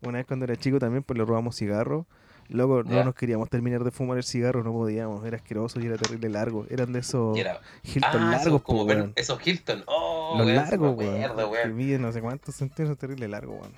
Una 0.03 0.19
vez 0.19 0.27
cuando 0.27 0.45
era 0.45 0.55
chico 0.55 0.79
también, 0.79 1.03
pues 1.03 1.17
le 1.17 1.25
robamos 1.25 1.55
cigarros. 1.55 2.05
Luego 2.49 2.83
no 2.83 3.03
nos 3.03 3.15
queríamos 3.15 3.49
terminar 3.49 3.83
de 3.83 3.91
fumar 3.91 4.17
el 4.17 4.23
cigarro, 4.23 4.63
no 4.63 4.73
podíamos, 4.73 5.25
era 5.25 5.37
asqueroso 5.37 5.79
y 5.79 5.85
era 5.85 5.97
terrible 5.97 6.29
largo. 6.29 6.65
Eran 6.69 6.91
de 6.91 6.99
esos 6.99 7.37
Hilton 7.37 8.23
ah, 8.23 8.31
largos, 8.31 8.61
como 8.61 8.85
Esos 9.15 9.47
Hilton, 9.47 9.83
oh, 9.87 10.35
Los 10.37 10.47
largos, 10.47 10.97
weón. 10.97 11.35
Que 11.63 11.69
miden 11.69 12.01
no 12.01 12.11
sé 12.11 12.21
cuántos 12.21 12.55
centímetros, 12.55 12.97
terrible 12.97 13.27
largo, 13.27 13.53
weón. 13.53 13.71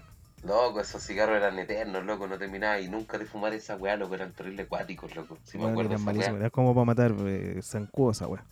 Loco, 0.43 0.79
esos 0.79 1.01
cigarros 1.01 1.37
eran 1.37 1.57
eternos, 1.57 2.05
loco, 2.05 2.27
no 2.27 2.37
terminaba 2.37 2.79
y 2.79 2.87
nunca 2.87 3.17
de 3.17 3.25
fumar 3.25 3.53
esa 3.53 3.77
weá, 3.77 3.95
loco, 3.95 4.13
eran 4.13 4.31
terrible 4.31 4.63
acuáticos, 4.63 5.15
loco. 5.15 5.37
Si 5.43 5.57
me 5.57 5.69
acuerdo 5.69 5.95
eran 5.95 6.35
Era 6.35 6.49
como 6.51 6.75
para 6.75 6.85
matar 6.85 7.15
eh, 7.25 7.59
zancudo 7.63 8.11
esa 8.11 8.27
weá. 8.27 8.43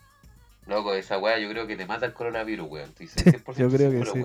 Loco, 0.66 0.94
esa 0.94 1.20
weá 1.20 1.38
yo 1.38 1.50
creo 1.50 1.68
que 1.68 1.76
te 1.76 1.86
mata 1.86 2.06
el 2.06 2.14
coronavirus, 2.14 2.68
weón. 2.70 2.94
yo 3.58 3.70
creo 3.70 3.92
que 3.92 4.06
sí. 4.06 4.24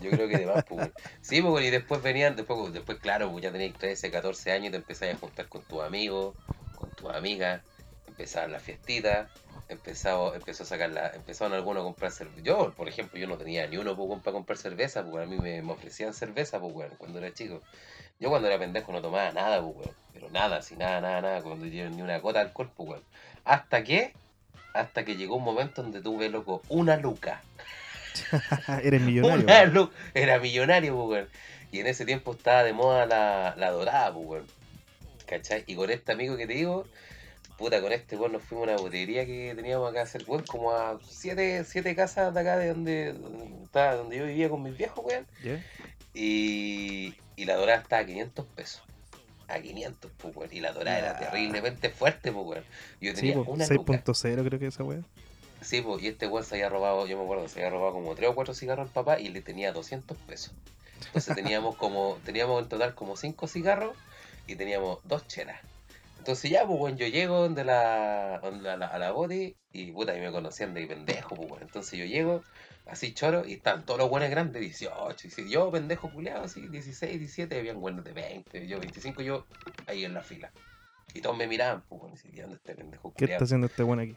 Yo 0.00 0.10
creo 0.12 0.28
que 0.28 0.36
te 0.36 0.46
vas, 0.46 0.64
pues. 0.66 0.92
Sí, 1.20 1.42
pues, 1.42 1.64
y 1.66 1.70
después 1.70 2.02
venían, 2.02 2.36
después, 2.36 2.72
después 2.72 2.98
claro, 3.00 3.30
pues 3.30 3.42
ya 3.42 3.52
tenías 3.52 3.76
13, 3.78 4.10
14 4.10 4.52
años 4.52 4.68
y 4.68 4.70
te 4.72 4.76
empezabas 4.78 5.14
a 5.16 5.18
juntar 5.18 5.48
con 5.48 5.64
tus 5.64 5.82
amigos, 5.82 6.36
con 6.74 6.92
tus 6.92 7.10
amigas, 7.10 7.62
empezaban 8.06 8.52
las 8.52 8.62
fiestitas, 8.62 9.30
empezó, 9.68 10.34
empezó 10.34 10.64
a 10.64 10.66
sacar 10.66 10.90
la, 10.90 11.08
empezaron 11.10 11.52
algunos 11.54 11.82
a 11.82 11.84
comprar 11.84 12.10
cerveza. 12.12 12.42
Yo, 12.42 12.74
por 12.74 12.88
ejemplo, 12.88 13.18
yo 13.18 13.26
no 13.26 13.38
tenía 13.38 13.66
ni 13.66 13.76
uno 13.76 13.96
para 14.22 14.32
comprar 14.34 14.58
cerveza, 14.58 15.04
porque 15.04 15.24
a 15.24 15.26
mí 15.26 15.36
me, 15.36 15.60
ofrecían 15.72 16.14
cerveza, 16.14 16.60
pues, 16.60 16.74
weón, 16.74 16.96
cuando 16.96 17.18
era 17.18 17.32
chico. 17.32 17.62
Yo 18.18 18.30
cuando 18.30 18.48
era 18.48 18.58
pendejo 18.58 18.92
no 18.92 19.02
tomaba 19.02 19.32
nada, 19.32 19.62
pues. 19.62 19.90
Pero 20.12 20.30
nada, 20.30 20.56
así 20.58 20.76
nada, 20.76 21.00
nada, 21.00 21.20
nada, 21.22 21.42
cuando 21.42 21.66
yo 21.66 21.88
ni 21.90 22.02
una 22.02 22.18
gota 22.18 22.40
de 22.40 22.46
alcohol, 22.46 22.72
pues. 22.76 23.02
Hasta 23.44 23.82
que 23.84 24.14
hasta 24.74 25.04
que 25.04 25.16
llegó 25.16 25.36
un 25.36 25.44
momento 25.44 25.82
donde 25.82 26.00
tuve, 26.00 26.28
loco, 26.28 26.62
una 26.68 26.96
luca. 26.96 27.44
Eres 28.82 29.00
millonario. 29.00 29.90
Era 30.14 30.38
millonario, 30.38 30.96
pues, 31.06 31.26
Y 31.70 31.80
en 31.80 31.86
ese 31.86 32.04
tiempo 32.04 32.32
estaba 32.32 32.62
de 32.64 32.72
moda 32.72 33.06
la, 33.06 33.54
la 33.56 33.70
dorada, 33.70 34.12
pues, 34.12 34.42
¿Cachai? 35.26 35.64
Y 35.66 35.74
con 35.74 35.90
este 35.90 36.12
amigo 36.12 36.36
que 36.36 36.46
te 36.46 36.54
digo, 36.54 36.86
puta, 37.56 37.80
con 37.80 37.92
este, 37.92 38.16
weón, 38.16 38.32
nos 38.32 38.42
fuimos 38.42 38.68
a 38.68 38.72
una 38.72 38.82
botería 38.82 39.24
que 39.24 39.54
teníamos 39.54 39.90
acá 39.90 40.02
hacer, 40.02 40.24
weón, 40.26 40.44
como 40.44 40.72
a 40.72 40.98
siete, 41.08 41.64
siete 41.64 41.94
casas 41.94 42.34
de 42.34 42.40
acá 42.40 42.58
de 42.58 42.68
donde, 42.68 43.14
donde 43.72 44.16
yo 44.16 44.26
vivía 44.26 44.48
con 44.48 44.62
mis 44.62 44.76
viejos, 44.76 45.04
weón. 45.04 45.26
Y, 46.14 47.14
y 47.36 47.44
la 47.46 47.56
dorada 47.56 47.80
estaba 47.80 48.02
a 48.02 48.06
500 48.06 48.46
pesos 48.46 48.82
a 49.52 49.60
500, 49.60 50.10
pues, 50.34 50.52
Y 50.52 50.60
la 50.60 50.72
dorada 50.72 50.98
era 50.98 51.18
terriblemente 51.18 51.90
fuerte, 51.90 52.32
pues, 52.32 52.62
Yo 53.00 53.14
tenía 53.14 53.34
sí, 53.34 53.42
una 53.46 53.66
6.0 53.66 54.44
creo 54.44 54.58
que 54.58 54.66
esa 54.66 54.84
weón. 54.84 55.06
Sí, 55.62 55.80
pues, 55.80 56.02
y 56.02 56.08
este 56.08 56.26
weón 56.26 56.44
se 56.44 56.56
había 56.56 56.68
robado, 56.68 57.06
yo 57.06 57.16
me 57.16 57.24
acuerdo, 57.24 57.48
se 57.48 57.60
había 57.60 57.70
robado 57.70 57.92
como 57.92 58.14
3 58.14 58.30
o 58.30 58.34
4 58.34 58.54
cigarros 58.54 58.88
al 58.88 58.92
papá 58.92 59.20
y 59.20 59.28
le 59.28 59.42
tenía 59.42 59.72
200 59.72 60.16
pesos. 60.18 60.52
Entonces 61.06 61.34
teníamos 61.34 61.76
como, 61.76 62.18
teníamos 62.24 62.62
en 62.62 62.68
total 62.68 62.94
como 62.94 63.16
5 63.16 63.46
cigarros 63.46 63.96
y 64.46 64.56
teníamos 64.56 64.98
2 65.04 65.26
chelas. 65.28 65.60
Entonces 66.18 66.50
ya, 66.50 66.64
pues, 66.66 66.78
bueno, 66.78 66.96
yo 66.96 67.06
llego 67.08 67.40
donde 67.40 67.64
la, 67.64 68.36
a 68.36 68.50
la, 68.50 68.86
a 68.86 68.98
la 68.98 69.10
body 69.10 69.56
y 69.72 69.90
puta, 69.90 70.16
y 70.16 70.20
me 70.20 70.30
conocían 70.30 70.72
de 70.72 70.86
pendejo, 70.86 71.34
pues, 71.34 71.48
bueno. 71.48 71.64
Entonces 71.64 71.98
yo 71.98 72.04
llego, 72.04 72.44
así 72.86 73.12
choro, 73.12 73.44
y 73.44 73.54
están 73.54 73.84
todos 73.84 73.98
los 73.98 74.08
buenos 74.08 74.30
grandes, 74.30 74.62
18, 74.62 75.28
y 75.40 75.50
yo 75.50 75.70
pendejo 75.70 76.10
culiado, 76.12 76.44
así, 76.44 76.68
16, 76.68 77.18
17, 77.18 77.58
habían 77.58 77.80
buenos 77.80 78.04
de 78.04 78.12
20, 78.12 78.66
yo 78.68 78.78
25, 78.78 79.22
yo 79.22 79.46
ahí 79.86 80.04
en 80.04 80.14
la 80.14 80.22
fila. 80.22 80.52
Y 81.14 81.20
todos 81.20 81.36
me 81.36 81.46
miraban, 81.46 81.82
pues, 81.88 82.00
bueno, 82.00 82.16
y 82.32 82.40
¿dónde 82.40 82.56
este 82.56 82.74
pendejo 82.74 83.12
¿Qué 83.16 83.24
está 83.24 83.42
haciendo 83.44 83.66
este 83.66 83.82
bueno 83.82 84.02
aquí? 84.02 84.16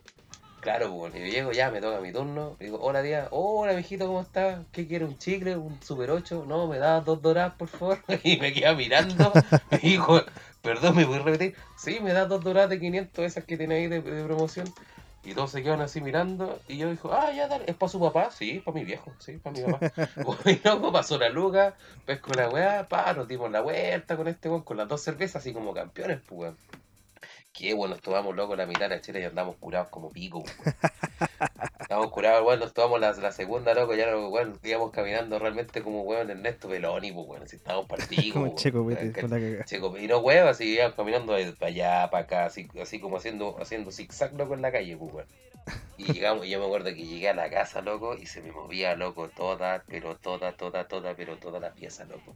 Claro, 0.65 0.91
pues, 0.97 1.13
yo 1.13 1.19
llego 1.19 1.51
ya, 1.51 1.69
me 1.69 1.79
toca 1.79 2.01
mi 2.01 2.11
turno, 2.11 2.57
digo, 2.59 2.79
hola 2.81 3.03
tía, 3.03 3.27
hola 3.29 3.73
mijito, 3.73 4.07
¿cómo 4.07 4.21
estás? 4.21 4.65
¿Qué 4.71 4.87
quiere? 4.87 5.05
¿Un 5.05 5.15
chicle? 5.19 5.55
¿Un 5.55 5.79
super 5.83 6.09
8? 6.09 6.43
No, 6.47 6.65
me 6.65 6.79
das 6.79 7.05
dos 7.05 7.21
doradas, 7.21 7.53
por 7.53 7.67
favor. 7.67 7.99
Y 8.23 8.37
me 8.37 8.51
queda 8.51 8.73
mirando, 8.73 9.31
me 9.69 9.77
dijo, 9.77 10.23
perdón, 10.63 10.95
¿me 10.95 11.05
voy 11.05 11.19
a 11.19 11.21
repetir? 11.21 11.55
Sí, 11.77 11.99
me 12.01 12.13
das 12.13 12.27
dos 12.27 12.43
doradas 12.43 12.71
de 12.71 12.79
500, 12.79 13.25
esas 13.25 13.43
que 13.43 13.57
tiene 13.57 13.75
ahí 13.75 13.87
de 13.87 14.01
promoción. 14.01 14.67
Y 15.23 15.35
todos 15.35 15.51
se 15.51 15.61
quedan 15.61 15.81
así 15.81 16.01
mirando. 16.01 16.59
Y 16.67 16.77
yo 16.77 16.89
dijo, 16.89 17.13
ah, 17.13 17.31
ya, 17.31 17.47
dale. 17.47 17.65
¿Es 17.67 17.75
para 17.75 17.91
su 17.91 17.99
papá? 17.99 18.31
Sí, 18.31 18.59
para 18.65 18.73
mi 18.73 18.85
viejo. 18.85 19.13
Sí, 19.19 19.33
para 19.37 19.55
mi 19.55 19.71
papá. 19.71 19.91
y 20.49 20.59
luego 20.63 20.91
pasó 20.91 21.19
la 21.19 21.29
luga, 21.29 21.75
pesco 22.07 22.31
la 22.33 22.49
weá, 22.49 22.87
pa, 22.89 23.13
nos 23.13 23.27
dimos 23.27 23.51
la 23.51 23.61
vuelta 23.61 24.17
con 24.17 24.27
este 24.27 24.49
weón, 24.49 24.63
con 24.63 24.77
las 24.77 24.87
dos 24.87 25.01
cervezas, 25.01 25.43
así 25.43 25.53
como 25.53 25.75
campeones, 25.75 26.21
pues 26.27 26.39
weón. 26.39 26.57
Qué 27.57 27.73
bueno, 27.73 27.95
nos 27.95 28.03
tomamos 28.03 28.35
loco 28.35 28.53
la 28.57 28.65
mitad 28.65 28.89
de 28.89 28.95
la 28.97 29.01
chela 29.01 29.19
y 29.19 29.23
andamos 29.23 29.55
curados 29.55 29.87
como 29.87 30.11
pico. 30.11 30.43
Estamos 31.79 32.11
curados, 32.11 32.43
bueno, 32.43 32.65
nos 32.65 32.73
tomamos 32.73 32.99
la, 32.99 33.13
la 33.13 33.31
segunda, 33.31 33.73
loco, 33.73 33.95
ya 33.95 34.13
bueno, 34.13 34.57
íbamos 34.61 34.91
caminando 34.91 35.39
realmente 35.39 35.81
como 35.81 36.01
weón 36.01 36.29
Ernesto 36.29 36.67
Beloni, 36.67 37.13
pues 37.13 37.27
bueno, 37.27 37.47
si 37.47 37.55
estábamos 37.55 37.87
partidos. 37.87 38.33
como 38.33 38.55
checo, 38.55 38.83
vete, 38.83 39.21
con 39.21 39.29
la 39.29 39.63
Checo, 39.63 39.97
y 39.97 40.07
no 40.07 40.17
weón, 40.17 40.49
así 40.49 40.73
íbamos 40.73 40.95
caminando 40.95 41.33
para 41.57 41.67
allá, 41.67 42.09
para 42.09 42.23
acá, 42.25 42.45
así, 42.45 42.67
así 42.81 42.99
como 42.99 43.17
haciendo, 43.17 43.55
haciendo 43.61 43.89
zigzag, 43.89 44.33
loco, 44.33 44.53
en 44.53 44.61
la 44.61 44.73
calle, 44.73 44.97
pues 44.97 45.13
weón. 45.13 45.27
Y 45.97 46.11
llegamos, 46.11 46.45
y 46.45 46.49
yo 46.49 46.59
me 46.59 46.65
acuerdo 46.65 46.89
que 46.89 47.05
llegué 47.05 47.29
a 47.29 47.33
la 47.33 47.49
casa, 47.49 47.81
loco, 47.81 48.15
y 48.15 48.25
se 48.25 48.41
me 48.41 48.51
movía, 48.51 48.95
loco, 48.97 49.29
toda, 49.29 49.81
pero 49.87 50.17
toda, 50.17 50.51
toda, 50.51 50.89
toda, 50.89 51.15
pero 51.15 51.37
toda 51.37 51.61
la 51.61 51.73
pieza, 51.73 52.03
loco. 52.03 52.35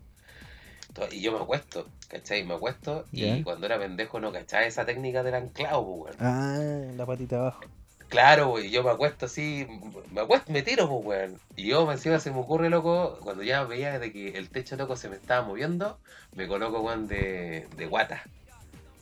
Y 1.12 1.22
yo 1.22 1.32
me 1.32 1.40
acuesto, 1.40 1.88
¿cachai? 2.08 2.44
Me 2.44 2.56
acuesto 2.56 3.06
y 3.12 3.44
cuando 3.44 3.66
era 3.66 3.80
pendejo 3.80 4.20
no 4.20 4.32
cachaba 4.32 4.66
esa 4.66 4.86
técnica 4.86 5.24
del 5.24 5.36
anclado, 5.36 5.86
pues, 5.86 6.16
weón. 6.16 6.16
Ah, 6.20 6.94
la 6.96 7.06
patita 7.06 7.38
abajo. 7.38 7.62
Claro, 8.10 8.50
güey, 8.50 8.72
yo 8.72 8.84
me 8.84 8.90
acuesto 8.90 9.28
así, 9.28 9.68
me 10.12 10.22
acuesto, 10.22 10.52
me 10.52 10.64
tiro, 10.64 10.90
pues, 10.90 11.06
weón. 11.06 11.40
Y 11.56 11.68
yo 11.68 11.92
encima 11.92 12.20
se 12.20 12.32
me 12.32 12.40
ocurre, 12.40 12.70
loco, 12.70 13.20
cuando 13.22 13.44
ya 13.44 13.64
veía 13.64 14.00
de 14.00 14.12
que 14.12 14.30
el 14.38 14.50
techo, 14.50 14.76
loco, 14.76 14.96
se 14.96 15.10
me 15.10 15.16
estaba 15.16 15.48
moviendo, 15.48 16.00
me 16.36 16.48
coloco, 16.48 16.82
weón, 16.82 17.08
de, 17.08 17.68
de 17.76 17.86
guata. 17.86 18.24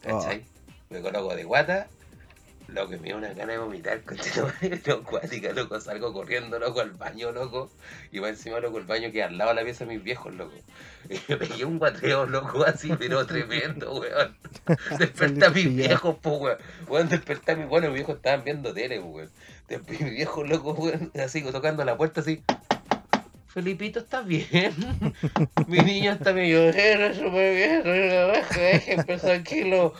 ¿Cachai? 0.01 0.43
Oh. 0.45 0.93
Me 0.93 1.01
coloco 1.01 1.35
de 1.35 1.43
guata 1.43 1.87
Lo 2.67 2.89
que 2.89 2.97
me 2.97 3.03
dio 3.03 3.17
una 3.17 3.33
gana 3.33 3.53
de 3.53 3.59
vomitar, 3.59 4.01
no, 4.87 5.03
cuática, 5.03 5.53
loco, 5.53 5.79
salgo 5.79 6.11
corriendo, 6.11 6.59
loco, 6.59 6.81
al 6.81 6.91
baño, 6.91 7.31
loco, 7.31 7.71
y 8.11 8.19
va 8.19 8.27
encima, 8.27 8.59
loco, 8.59 8.77
el 8.77 8.83
baño 8.83 9.09
que 9.11 9.23
al 9.23 9.37
lado 9.37 9.51
de 9.51 9.55
la 9.55 9.63
pieza 9.63 9.85
de 9.85 9.93
mis 9.93 10.03
viejos, 10.03 10.33
loco. 10.35 10.53
Y 11.09 11.19
me 11.29 11.37
pegué 11.37 11.63
un 11.63 11.79
guateo, 11.79 12.25
loco, 12.25 12.65
así, 12.65 12.91
pero 12.99 13.25
tremendo, 13.25 13.93
weón. 13.99 14.35
Desperté 14.99 15.45
a 15.45 15.49
mis 15.49 15.73
viejos, 15.73 16.15
po, 16.17 16.37
weón. 16.37 16.57
Weón, 16.87 17.07
desperté 17.07 17.53
a 17.53 17.55
mis, 17.55 17.67
bueno, 17.67 17.87
mis 17.87 17.95
viejos 17.95 18.17
estaban 18.17 18.43
viendo 18.43 18.73
tele, 18.73 18.99
weón. 18.99 19.31
Después 19.69 20.01
mis 20.01 20.11
viejos, 20.11 20.49
loco, 20.49 20.73
weón, 20.73 21.11
así, 21.23 21.41
tocando 21.43 21.85
la 21.85 21.95
puerta, 21.95 22.19
así. 22.19 22.43
Felipito, 23.57 23.99
¿estás 23.99 24.25
bien? 24.25 24.73
mi 25.67 25.79
niño 25.79 26.11
está 26.11 26.31
medio 26.31 26.71
súper 27.13 27.55
bien, 27.55 27.83
déjenme 28.55 29.17
tranquilo. 29.17 29.93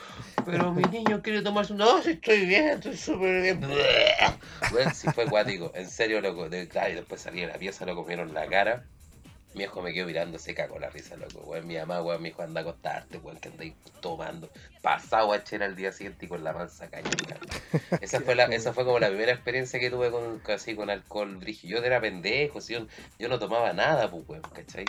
Pero 0.46 0.72
mi 0.72 0.84
niño 0.84 1.22
quiere 1.22 1.42
tomarse 1.42 1.74
un... 1.74 1.80
No, 1.80 2.02
si 2.02 2.12
estoy 2.12 2.46
bien, 2.46 2.70
estoy 2.70 2.96
súper 2.96 3.42
bien. 3.42 3.62
Bueno, 4.72 4.94
si 4.94 5.10
fue 5.12 5.26
guático, 5.26 5.72
en 5.76 5.90
serio, 5.90 6.20
loco. 6.20 6.50
De, 6.50 6.68
claro, 6.68 6.92
y 6.92 6.96
después 6.96 7.22
salí 7.22 7.42
de 7.42 7.48
la 7.48 7.58
pieza, 7.58 7.86
lo 7.86 7.96
comieron 7.96 8.34
la 8.34 8.48
cara. 8.48 8.86
Mi 9.54 9.64
hijo 9.64 9.82
me 9.82 9.94
quedó 9.94 10.06
mirando, 10.06 10.38
se 10.38 10.54
cagó 10.54 10.78
la 10.78 10.90
risa, 10.90 11.16
loco, 11.16 11.40
weón. 11.42 11.66
Mi 11.68 11.78
mamá, 11.78 12.02
weón, 12.02 12.22
mi 12.22 12.30
hijo 12.30 12.44
anda 12.44 12.62
a 12.62 12.64
acostarte, 12.64 13.18
weón, 13.18 13.40
que 13.40 13.50
andáis 13.50 13.74
tomando. 14.02 14.50
Pasado 14.82 15.32
a 15.32 15.44
chera 15.44 15.66
al 15.66 15.76
día 15.76 15.92
siguiente 15.92 16.26
y 16.26 16.30
con 16.30 16.44
la 16.44 16.54
mansa 16.54 16.90
cañita. 16.90 17.38
Esa 18.02 18.20
fue 18.26 18.36
la, 18.36 18.46
esa 18.46 18.74
fue 18.74 18.84
como 18.84 19.00
la 19.00 19.08
primera 19.08 19.32
experiencia 19.32 19.80
que 19.80 19.90
tuve 19.90 20.12
con, 20.12 20.42
así, 20.54 20.76
con 20.76 20.90
alcohol 20.90 21.38
brígido. 21.38 21.80
Yo 21.80 21.86
era 21.86 22.02
pendejo, 22.02 22.60
yo, 22.60 22.88
yo 23.18 23.30
no 23.30 23.40
tomaba 23.40 23.74
nada, 23.74 24.12
pues, 24.12 24.24
weón, 24.28 24.44
¿cachai? 24.54 24.86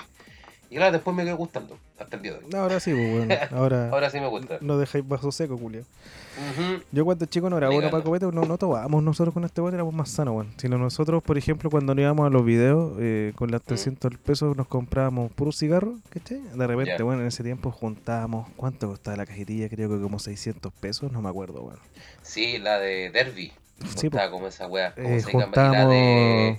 Y 0.70 0.76
claro, 0.76 0.92
después 0.92 1.16
me 1.16 1.24
quedó 1.24 1.36
gustando, 1.36 1.78
hasta 1.98 2.16
el 2.16 2.22
día 2.22 2.32
de 2.32 2.38
hoy. 2.44 2.54
ahora 2.54 2.78
sí, 2.78 2.92
pues, 2.92 3.26
bueno. 3.26 3.34
Ahora, 3.52 3.88
ahora 3.90 4.10
sí 4.10 4.20
me 4.20 4.26
gusta. 4.26 4.58
No 4.60 4.76
dejáis 4.76 5.06
vaso 5.06 5.32
seco, 5.32 5.56
Julio. 5.56 5.84
Yo 6.92 7.04
cuando 7.04 7.26
chico 7.26 7.50
no 7.50 7.58
era 7.58 7.68
bueno 7.68 7.90
para 7.90 8.04
copete, 8.04 8.26
no, 8.26 8.44
no 8.44 8.58
tomábamos 8.58 9.02
nosotros 9.02 9.34
con 9.34 9.44
este 9.44 9.60
weón, 9.60 9.74
éramos 9.74 9.94
más 9.94 10.10
sanos, 10.10 10.34
weón. 10.34 10.52
Sino 10.56 10.78
nosotros, 10.78 11.22
por 11.22 11.38
ejemplo, 11.38 11.70
cuando 11.70 11.94
nos 11.94 12.02
íbamos 12.02 12.26
a 12.26 12.30
los 12.30 12.44
videos, 12.44 12.92
eh, 13.00 13.32
con 13.34 13.50
las 13.50 13.62
300 13.62 14.16
pesos 14.18 14.56
nos 14.56 14.66
comprábamos 14.68 15.32
puro 15.32 15.52
cigarro, 15.52 15.94
¿cachai? 16.10 16.40
De 16.54 16.66
repente, 16.66 17.02
bueno, 17.02 17.22
en 17.22 17.28
ese 17.28 17.42
tiempo 17.42 17.70
juntábamos, 17.70 18.48
¿cuánto 18.56 18.88
costaba 18.88 19.16
la 19.16 19.26
cajetilla? 19.26 19.68
Creo 19.68 19.88
que 19.88 20.00
como 20.00 20.18
600 20.18 20.72
pesos, 20.74 21.10
no 21.10 21.22
me 21.22 21.28
acuerdo, 21.28 21.62
weón. 21.62 21.78
Sí, 22.22 22.58
la 22.58 22.78
de 22.78 23.10
Derby. 23.10 23.52
Sí, 23.96 24.10
como 24.30 24.48
esa 24.48 24.66
weá. 24.66 24.92
Eh, 24.96 25.22
juntábamos... 25.22 26.58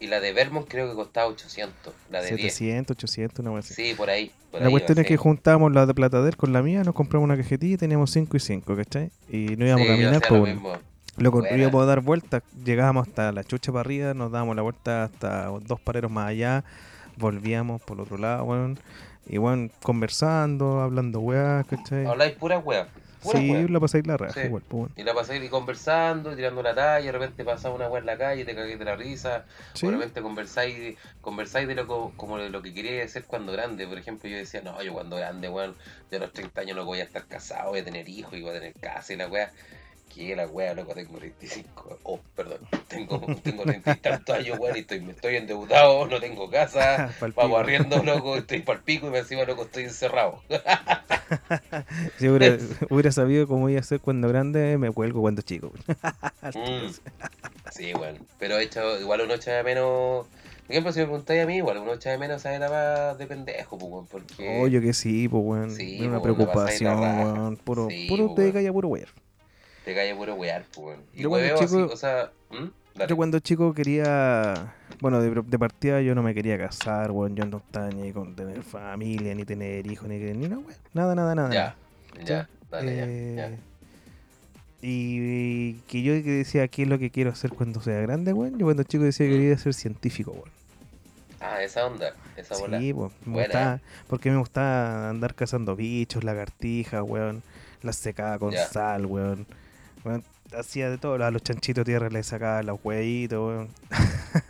Y 0.00 0.06
la 0.06 0.18
de 0.18 0.32
Vermont 0.32 0.66
creo 0.66 0.88
que 0.88 0.94
costaba 0.94 1.28
800. 1.28 1.92
La 2.10 2.22
de 2.22 2.28
700, 2.28 2.96
800, 2.96 3.38
una 3.40 3.54
vez 3.54 3.66
Sí, 3.66 3.92
por 3.94 4.08
ahí. 4.08 4.32
la 4.52 4.70
cuestión 4.70 4.98
es 4.98 5.06
que 5.06 5.18
juntamos 5.18 5.70
la 5.72 5.84
de 5.84 5.92
Platader 5.92 6.38
con 6.38 6.54
la 6.54 6.62
mía, 6.62 6.82
nos 6.82 6.94
compramos 6.94 7.26
una 7.26 7.36
cajetilla 7.36 7.74
y 7.74 7.76
teníamos 7.76 8.10
5 8.10 8.34
y 8.34 8.40
5, 8.40 8.76
¿cachai? 8.76 9.10
Y 9.28 9.56
no 9.56 9.66
íbamos 9.66 9.86
a 9.86 9.90
caminar, 9.90 10.22
pues 10.26 10.56
lo 10.56 10.80
Loco, 11.18 11.44
íbamos 11.46 11.82
a 11.82 11.86
dar 11.86 12.00
vueltas, 12.00 12.42
llegábamos 12.64 13.08
hasta 13.08 13.30
la 13.30 13.44
chucha 13.44 13.72
para 13.72 13.80
arriba, 13.80 14.14
nos 14.14 14.32
dábamos 14.32 14.56
la 14.56 14.62
vuelta 14.62 15.04
hasta 15.04 15.46
dos 15.46 15.78
pareros 15.80 16.10
más 16.10 16.28
allá, 16.28 16.64
volvíamos 17.18 17.82
por 17.82 17.98
el 17.98 18.04
otro 18.04 18.16
lado, 18.16 18.44
bueno, 18.46 18.76
y 19.26 19.36
bueno, 19.36 19.70
conversando, 19.82 20.80
hablando 20.80 21.20
weá, 21.20 21.62
¿cachai? 21.68 22.06
Habláis 22.06 22.32
pura 22.36 22.58
weá 22.58 22.88
sí, 23.20 23.68
la 23.68 23.80
pasáis 23.80 24.06
la 24.06 24.16
raja 24.16 24.44
igual, 24.44 24.62
pues, 24.68 24.90
Y 24.96 25.02
la 25.02 25.14
pasáis 25.14 25.48
conversando, 25.50 26.34
tirando 26.34 26.62
la 26.62 26.74
talla, 26.74 27.06
de 27.06 27.12
repente 27.12 27.44
pasaba 27.44 27.74
una 27.74 27.88
weá 27.88 28.00
en 28.00 28.06
la 28.06 28.16
calle, 28.16 28.44
te 28.44 28.54
cagué 28.54 28.76
de 28.76 28.84
la 28.84 28.96
risa, 28.96 29.44
de 29.80 29.90
repente 29.90 30.22
conversáis, 30.22 30.96
conversáis 31.20 31.68
de 31.68 31.74
lo 31.74 32.12
como 32.16 32.38
de 32.38 32.50
lo 32.50 32.62
que 32.62 32.72
quería 32.72 33.06
ser 33.08 33.24
cuando 33.24 33.52
grande. 33.52 33.86
Por 33.86 33.98
ejemplo, 33.98 34.28
yo 34.28 34.36
decía, 34.36 34.62
no, 34.62 34.82
yo 34.82 34.92
cuando 34.92 35.16
grande, 35.16 35.48
weón, 35.48 35.74
de 36.10 36.18
los 36.18 36.32
30 36.32 36.60
años 36.60 36.76
no 36.76 36.84
voy 36.84 37.00
a 37.00 37.04
estar 37.04 37.24
casado, 37.26 37.70
voy 37.70 37.80
a 37.80 37.84
tener 37.84 38.08
hijos 38.08 38.34
y 38.34 38.42
voy 38.42 38.50
a 38.50 38.54
tener 38.54 38.74
casa 38.74 39.12
y 39.12 39.16
la 39.16 39.28
weá 39.28 39.50
que 40.14 40.34
la 40.34 40.46
wea, 40.46 40.74
loco, 40.74 40.92
tengo 40.92 41.18
35, 41.18 41.98
oh, 42.02 42.20
perdón, 42.34 42.58
tengo, 42.88 43.20
tengo 43.42 43.62
30 43.62 43.92
y 43.92 43.96
tantos 43.96 44.36
años, 44.36 44.58
weón, 44.58 44.76
y 44.76 44.80
estoy, 44.80 45.00
me 45.00 45.12
estoy 45.12 45.36
endeudado, 45.36 46.06
no 46.06 46.20
tengo 46.20 46.50
casa, 46.50 47.14
vamos 47.36 47.60
arriendo, 47.60 48.02
loco, 48.02 48.36
estoy 48.36 48.60
pa'l 48.62 48.82
pico 48.82 49.06
y 49.06 49.10
me 49.10 49.18
encima, 49.18 49.44
loco, 49.44 49.62
estoy 49.62 49.84
encerrado. 49.84 50.42
si 52.18 52.28
hubiera, 52.28 52.58
hubiera, 52.90 53.12
sabido 53.12 53.46
cómo 53.46 53.68
iba 53.68 53.80
a 53.80 53.84
ser 53.84 54.00
cuando 54.00 54.28
grande, 54.28 54.78
me 54.78 54.90
cuelgo 54.90 55.20
cuando 55.20 55.42
chico. 55.42 55.72
mm, 56.42 56.90
sí, 57.70 57.92
bueno, 57.92 58.18
pero 58.38 58.58
he 58.58 58.64
hecho, 58.64 59.00
igual 59.00 59.22
uno 59.22 59.34
echa 59.34 59.52
de 59.52 59.62
menos... 59.62 60.26
Por 60.66 60.74
ejemplo, 60.74 60.92
si 60.92 61.00
me 61.00 61.06
preguntáis 61.06 61.42
a 61.42 61.46
mí, 61.46 61.56
igual 61.56 61.78
uno 61.78 61.94
echa 61.94 62.10
de 62.10 62.18
menos 62.18 62.36
esa 62.42 62.54
etapa 62.54 63.14
de 63.16 63.26
pendejo, 63.26 63.76
pues, 63.76 64.08
porque... 64.08 64.60
Oye, 64.60 64.80
que 64.80 64.92
sí, 64.92 65.28
pues, 65.28 65.42
weón. 65.44 65.70
Sí, 65.72 66.00
una 66.00 66.22
preocupación, 66.22 67.00
weón. 67.00 67.56
Puro, 67.56 67.88
puro 68.08 68.34
te 68.34 68.52
calla, 68.52 68.72
puro 68.72 68.86
weón. 68.86 69.08
Te 69.90 69.96
cae 69.96 70.14
puro 70.14 70.36
wear. 70.36 70.64
Y 71.12 71.22
yo 71.22 71.30
cuando 71.30 71.58
chico, 71.58 71.88
o 71.92 71.96
sea, 71.96 72.30
Yo 73.08 73.16
cuando 73.16 73.40
chico 73.40 73.74
quería, 73.74 74.72
bueno, 75.00 75.20
de, 75.20 75.58
partida 75.58 76.00
yo 76.00 76.14
no 76.14 76.22
me 76.22 76.32
quería 76.32 76.56
casar, 76.56 77.10
weón, 77.10 77.34
yo 77.34 77.44
no 77.44 77.56
estaba 77.56 77.88
ni 77.90 78.12
con 78.12 78.36
tener 78.36 78.62
familia, 78.62 79.34
ni 79.34 79.44
tener 79.44 79.90
hijos, 79.90 80.08
ni, 80.08 80.16
ni 80.20 80.46
nada, 80.46 80.58
weón. 80.58 80.78
Nada, 80.94 81.16
nada, 81.16 81.34
nada. 81.34 81.52
Ya, 81.52 81.74
ya, 82.24 82.48
dale, 82.70 82.96
ya, 82.96 83.04
ya. 83.04 83.48
Eh, 83.48 83.58
y, 84.80 85.72
que 85.88 86.02
yo 86.02 86.12
decía, 86.14 86.68
¿qué 86.68 86.82
es 86.84 86.88
lo 86.88 87.00
que 87.00 87.10
quiero 87.10 87.30
hacer 87.30 87.50
cuando 87.50 87.80
sea 87.80 88.00
grande, 88.00 88.32
weón? 88.32 88.60
Yo 88.60 88.66
cuando 88.66 88.84
chico 88.84 89.02
decía 89.02 89.26
que 89.26 89.32
quería 89.32 89.58
ser 89.58 89.74
científico, 89.74 90.30
weón. 90.30 90.50
Ah, 91.40 91.64
esa 91.64 91.84
onda, 91.84 92.14
esa 92.36 92.56
bola. 92.56 92.78
Sí, 92.78 92.94
pues, 92.94 93.10
me 93.26 93.42
gustaba, 93.42 93.80
porque 94.06 94.30
me 94.30 94.36
gustaba 94.36 95.10
andar 95.10 95.34
cazando 95.34 95.74
bichos, 95.74 96.22
lagartijas, 96.22 97.02
weón. 97.02 97.42
Las 97.82 97.96
secaba 97.96 98.38
con 98.38 98.52
sal, 98.52 99.06
weón. 99.06 99.48
Bueno, 100.02 100.22
hacía 100.58 100.90
de 100.90 100.98
todo, 100.98 101.22
a 101.22 101.30
los 101.30 101.42
chanchitos 101.42 101.84
tierra 101.84 102.08
le 102.08 102.22
sacaba 102.22 102.62
los 102.62 102.78
huevitos, 102.82 103.38
weón. 103.38 103.68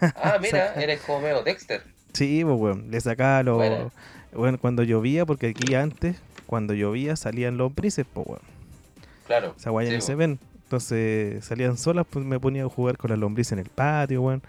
Ah, 0.01 0.39
mira, 0.41 0.75
eres 0.75 1.01
como 1.01 1.21
medio 1.21 1.43
Dexter. 1.43 1.83
Sí, 2.13 2.43
pues, 2.45 2.57
weón, 2.59 2.91
le 2.91 3.01
sacaba 3.01 3.43
los... 3.43 3.93
Bueno. 4.33 4.59
cuando 4.59 4.83
llovía, 4.83 5.27
porque 5.27 5.49
aquí 5.49 5.75
antes, 5.75 6.17
cuando 6.47 6.75
llovía, 6.75 7.17
salían 7.17 7.57
los 7.57 7.75
brises, 7.75 8.07
pues, 8.13 8.27
weón. 8.27 8.43
Claro. 9.27 9.55
Esa 9.57 9.71
guaya 9.71 9.93
no 9.93 10.01
se 10.01 10.15
ven. 10.15 10.39
Entonces 10.65 11.45
salían 11.45 11.77
solas, 11.77 12.07
pues 12.09 12.25
me 12.25 12.39
ponía 12.39 12.65
a 12.65 12.69
jugar 12.69 12.97
con 12.97 13.11
las 13.11 13.19
lombrices 13.19 13.53
en 13.53 13.59
el 13.61 13.69
patio, 13.69 14.23
weón. 14.23 14.43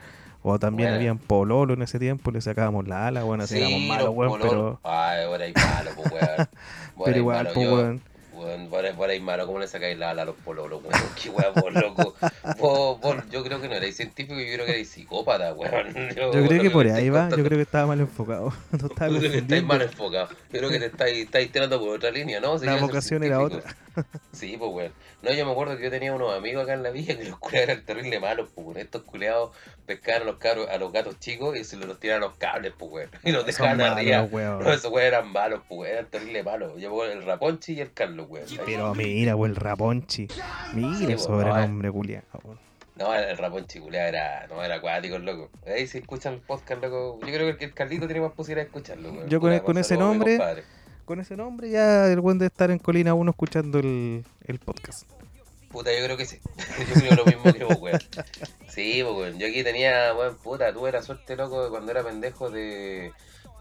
O 0.43 0.57
también 0.57 0.89
habían 0.89 1.19
pololo 1.19 1.75
en 1.75 1.83
ese 1.83 1.99
tiempo, 1.99 2.31
le 2.31 2.41
sacábamos 2.41 2.87
la 2.87 3.07
ala, 3.07 3.23
bueno, 3.23 3.43
así 3.43 3.59
éramos 3.59 3.81
malos, 3.81 4.09
weón, 4.09 4.41
pero... 4.41 4.79
Ay, 4.83 5.23
ahora 5.23 5.45
hay 5.45 5.53
malo, 5.53 5.91
pues, 5.95 6.11
weón. 6.11 6.49
pero 7.05 7.17
igual, 7.17 7.49
pues, 7.53 7.67
weón 7.67 8.10
weón. 8.41 8.67
Por 8.69 9.09
ahí 9.09 9.19
malo, 9.19 9.45
¿cómo 9.45 9.59
le 9.59 9.67
sacáis 9.67 9.97
la 9.97 10.11
ala 10.11 10.23
a 10.23 10.25
los 10.25 10.35
pololos, 10.35 10.81
weón? 10.83 11.01
Qué 11.21 11.29
weón, 11.29 11.53
vos, 11.55 11.73
loco. 11.73 12.15
Vos, 12.57 12.99
vos, 12.99 13.15
yo 13.31 13.43
creo 13.43 13.61
que 13.61 13.67
no 13.67 13.75
erais 13.75 13.95
científico, 13.95 14.39
yo 14.39 14.53
creo 14.53 14.65
que 14.65 14.71
erais 14.71 14.89
psicópata, 14.89 15.53
weón. 15.53 15.93
Yo, 16.15 16.33
yo 16.33 16.47
creo 16.47 16.61
que 16.61 16.69
por 16.69 16.87
ahí 16.87 17.09
va, 17.09 17.29
yo 17.29 17.43
creo 17.43 17.57
que 17.57 17.61
estaba 17.61 17.87
mal 17.87 17.99
enfocado. 17.99 18.53
No 18.71 18.87
estaba 18.87 19.11
yo 19.11 19.19
creo 19.19 19.31
que 19.31 19.37
estáis 19.39 19.63
mal 19.63 19.81
enfocado. 19.81 20.29
Yo 20.51 20.59
creo 20.59 20.69
que 20.69 20.79
te 20.79 20.85
estáis, 20.87 21.17
estáis 21.25 21.51
tirando 21.51 21.79
por 21.79 21.89
otra 21.89 22.09
línea, 22.11 22.39
¿no? 22.39 22.57
la 22.57 22.75
vocación 22.77 23.23
era 23.23 23.39
otra. 23.41 23.63
Sí, 24.31 24.55
pues, 24.57 24.71
weón. 24.71 24.93
No, 25.21 25.31
yo 25.33 25.45
me 25.45 25.51
acuerdo 25.51 25.77
que 25.77 25.83
yo 25.83 25.89
tenía 25.89 26.13
unos 26.13 26.35
amigos 26.35 26.63
acá 26.63 26.73
en 26.73 26.83
la 26.83 26.89
villa 26.89 27.17
que 27.17 27.25
los 27.25 27.37
culeados 27.37 27.69
eran 27.69 27.85
terrible 27.85 28.19
malos, 28.19 28.49
pues, 28.55 28.77
Estos 28.77 29.03
culeados 29.03 29.51
pescaban 29.85 30.23
a 30.23 30.25
los, 30.25 30.37
cabros, 30.37 30.69
a 30.69 30.77
los 30.77 30.91
gatos 30.91 31.19
chicos 31.19 31.57
y 31.57 31.63
se 31.63 31.77
los 31.77 31.99
tiraban 31.99 32.21
los 32.21 32.33
cables, 32.35 32.73
pues, 32.77 32.91
weón. 32.91 33.09
Y 33.23 33.31
los 33.31 33.45
dejaban 33.45 33.81
arriba. 33.81 34.27
No, 34.31 34.71
esos 34.71 34.91
weón 34.91 35.07
eran 35.07 35.31
malos, 35.31 35.61
pues, 35.67 35.91
Eran 35.91 36.05
terrible 36.07 36.43
malos. 36.43 36.79
Yo, 36.79 37.05
el 37.05 37.23
Raponchi 37.23 37.73
y 37.73 37.81
el 37.81 37.93
Carlos, 37.93 38.27
weón. 38.29 38.45
Pero 38.65 38.95
mira, 38.95 39.35
weón, 39.35 39.51
el 39.51 39.55
Raponchi. 39.57 40.27
Mira, 40.73 41.17
sí, 41.17 41.23
sobrenombre, 41.23 41.91
culiado, 41.91 42.25
No, 42.95 43.13
el 43.13 43.37
Raponchi 43.37 43.79
culiado 43.79 44.07
era, 44.07 44.47
no, 44.47 44.63
era 44.63 44.75
acuático, 44.75 45.19
loco. 45.19 45.49
Ahí 45.67 45.87
si 45.87 45.99
escuchan 45.99 46.35
el 46.35 46.39
podcast, 46.39 46.81
loco. 46.81 47.19
Yo 47.21 47.33
creo 47.33 47.57
que 47.57 47.65
el 47.65 47.73
Carlito 47.73 48.07
tiene 48.07 48.21
más 48.21 48.31
posibilidad 48.31 48.63
de 48.63 48.69
escucharlo, 48.69 49.11
weón. 49.11 49.29
Yo 49.29 49.39
con, 49.39 49.57
con 49.59 49.77
ese 49.77 49.97
nombre 49.97 50.39
con 51.05 51.19
ese 51.19 51.35
nombre 51.35 51.69
ya 51.69 52.07
el 52.07 52.19
buen 52.19 52.37
de 52.37 52.47
estar 52.47 52.71
en 52.71 52.79
Colina 52.79 53.13
1 53.13 53.31
escuchando 53.31 53.79
el, 53.79 54.25
el 54.45 54.59
podcast. 54.59 55.07
Puta, 55.71 55.91
yo 55.97 56.03
creo 56.03 56.17
que 56.17 56.25
sí. 56.25 56.39
yo 56.89 57.01
creo 57.01 57.15
lo 57.15 57.25
mismo 57.25 57.53
que 57.53 57.63
vos, 57.63 57.77
weón. 57.79 57.99
Sí, 58.67 59.01
pues, 59.03 59.15
weón. 59.15 59.39
Yo 59.39 59.47
aquí 59.47 59.63
tenía, 59.63 60.13
weón, 60.13 60.35
puta, 60.37 60.73
tuve 60.73 60.91
la 60.91 61.01
suerte, 61.01 61.35
loco, 61.35 61.63
de 61.63 61.69
cuando 61.69 61.91
era 61.91 62.03
pendejo 62.03 62.49
de, 62.49 63.13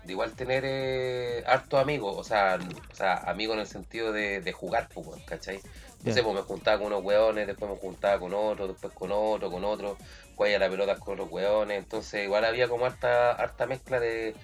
de 0.05 0.13
igual 0.13 0.33
tener 0.33 0.65
eh, 0.67 1.45
hartos 1.47 1.81
amigos. 1.81 2.17
O 2.17 2.25
sea, 2.25 2.59
o 2.93 2.95
sea, 2.95 3.15
amigos 3.15 3.55
en 3.55 3.61
el 3.61 3.67
sentido 3.67 4.13
de, 4.13 4.41
de 4.41 4.53
jugar, 4.53 4.89
pues, 4.93 5.07
weón, 5.07 5.21
¿cachai? 5.21 5.61
Entonces, 5.99 6.23
pues 6.23 6.35
me 6.35 6.43
juntaba 6.43 6.79
con 6.79 6.87
unos 6.89 7.05
weones, 7.05 7.47
después 7.47 7.71
me 7.71 7.77
juntaba 7.77 8.19
con 8.19 8.33
otros, 8.35 8.69
después 8.71 8.93
con 8.95 9.13
otro, 9.13 9.51
con 9.51 9.65
otro, 9.65 9.99
juega 10.35 10.59
la 10.59 10.71
pelota 10.71 10.97
con 10.97 11.19
los 11.19 11.31
weones. 11.31 11.79
Entonces, 11.79 12.25
igual 12.25 12.45
había 12.45 12.69
como 12.69 12.87
harta, 12.87 13.33
harta 13.33 13.67
mezcla 13.67 14.01
de 14.01 14.35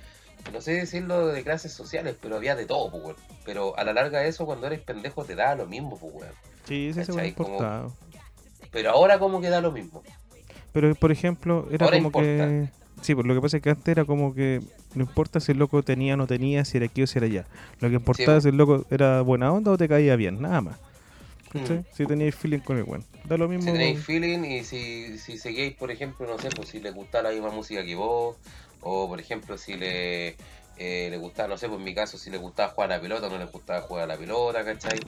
no 0.53 0.61
sé 0.61 0.72
decirlo 0.72 1.29
de 1.29 1.42
clases 1.42 1.72
sociales, 1.72 2.16
pero 2.20 2.37
había 2.37 2.55
de 2.55 2.66
todo, 2.66 2.90
pues, 2.90 3.16
Pero 3.44 3.77
a 3.79 3.85
la 3.85 3.92
larga 3.92 4.25
eso, 4.25 4.46
cuando 4.46 4.66
eres 4.66 4.81
pendejo, 4.81 5.25
te 5.25 5.35
da 5.35 5.55
lo 5.55 5.66
mismo, 5.66 5.99
pues, 5.99 6.14
weón. 6.14 6.33
Sí, 6.64 6.92
sí, 6.94 7.05
se 7.05 7.35
como... 7.35 7.94
Pero 8.70 8.90
ahora 8.90 9.18
como 9.18 9.40
que 9.40 9.49
da 9.49 9.61
lo 9.61 9.72
mismo. 9.72 10.03
Pero, 10.72 10.94
por 10.94 11.12
ejemplo, 11.12 11.68
era 11.70 11.90
como 11.90 12.12
que... 12.12 12.68
Sí, 13.03 13.14
pues 13.14 13.27
lo 13.27 13.35
que 13.35 13.40
pasa 13.40 13.59
es 13.59 13.62
que 13.62 13.70
antes 13.70 13.88
era 13.88 14.05
como 14.05 14.35
que 14.35 14.62
no 14.94 15.03
importa 15.03 15.38
si 15.38 15.53
el 15.53 15.59
loco 15.59 15.83
tenía 15.83 16.14
o 16.14 16.16
no 16.16 16.27
tenía, 16.27 16.64
si 16.64 16.79
era 16.79 16.87
aquí 16.87 17.03
o 17.03 17.07
si 17.07 17.18
era 17.18 17.27
allá. 17.27 17.46
Lo 17.81 17.90
que 17.90 17.96
importaba 17.96 18.38
es 18.38 18.44
si 18.44 18.49
el 18.49 18.57
loco 18.57 18.87
era 18.90 19.20
buena 19.20 19.53
onda 19.53 19.70
o 19.70 19.77
te 19.77 19.88
caía 19.88 20.16
bien, 20.16 20.40
nada 20.40 20.62
más. 20.62 20.79
Mm. 21.53 21.85
Si 21.92 22.07
tenía 22.07 22.33
feeling 22.33 22.61
con 22.61 22.79
el 22.79 22.85
weón. 22.85 23.05
da 23.25 23.37
lo 23.37 23.49
mismo. 23.49 23.64
Si 23.64 23.72
tenéis 23.72 24.05
feeling 24.05 24.44
y 24.44 24.64
si, 24.64 25.18
si 25.18 25.38
seguís, 25.38 25.75
por 25.75 25.90
ejemplo, 25.90 26.27
no 26.27 26.38
sé, 26.38 26.49
pues 26.49 26.68
si 26.68 26.81
le 26.81 26.90
gusta 26.90 27.22
la 27.22 27.31
misma 27.31 27.51
música 27.51 27.85
que 27.85 27.94
vos, 27.94 28.37
o 28.87 29.09
por 29.09 29.20
ejemplo, 29.20 29.59
si 29.59 29.75
le, 29.75 30.37
eh, 30.77 31.09
le 31.11 31.16
gustaba, 31.18 31.49
no 31.49 31.59
sé, 31.59 31.68
pues 31.68 31.79
en 31.79 31.85
mi 31.85 31.94
caso, 31.94 32.18
si 32.18 32.31
le 32.31 32.38
gustaba 32.38 32.72
jugar 32.72 32.92
a 32.92 32.96
la 32.96 33.03
pelota, 33.03 33.29
no 33.29 33.38
le 33.38 33.46
gustaba 33.46 33.81
jugar 33.83 34.05
a 34.05 34.07
la 34.07 34.16
pelota, 34.16 34.64
¿cachai? 34.64 35.01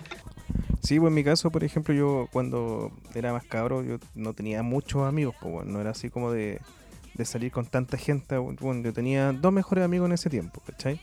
Sí, 0.82 0.98
pues 0.98 1.08
en 1.08 1.14
mi 1.14 1.24
caso, 1.24 1.50
por 1.50 1.64
ejemplo, 1.64 1.94
yo 1.94 2.28
cuando 2.32 2.90
era 3.14 3.32
más 3.32 3.44
cabro, 3.44 3.82
yo 3.82 3.98
no 4.14 4.32
tenía 4.32 4.62
muchos 4.62 5.02
amigos, 5.06 5.34
pues 5.40 5.52
bueno, 5.52 5.72
no 5.72 5.80
era 5.80 5.90
así 5.90 6.10
como 6.10 6.32
de, 6.32 6.60
de 7.14 7.24
salir 7.24 7.52
con 7.52 7.66
tanta 7.66 7.96
gente. 7.96 8.36
Bueno, 8.38 8.82
yo 8.82 8.92
tenía 8.92 9.32
dos 9.32 9.52
mejores 9.52 9.84
amigos 9.84 10.06
en 10.06 10.12
ese 10.12 10.30
tiempo, 10.30 10.60
¿cachai? 10.66 11.00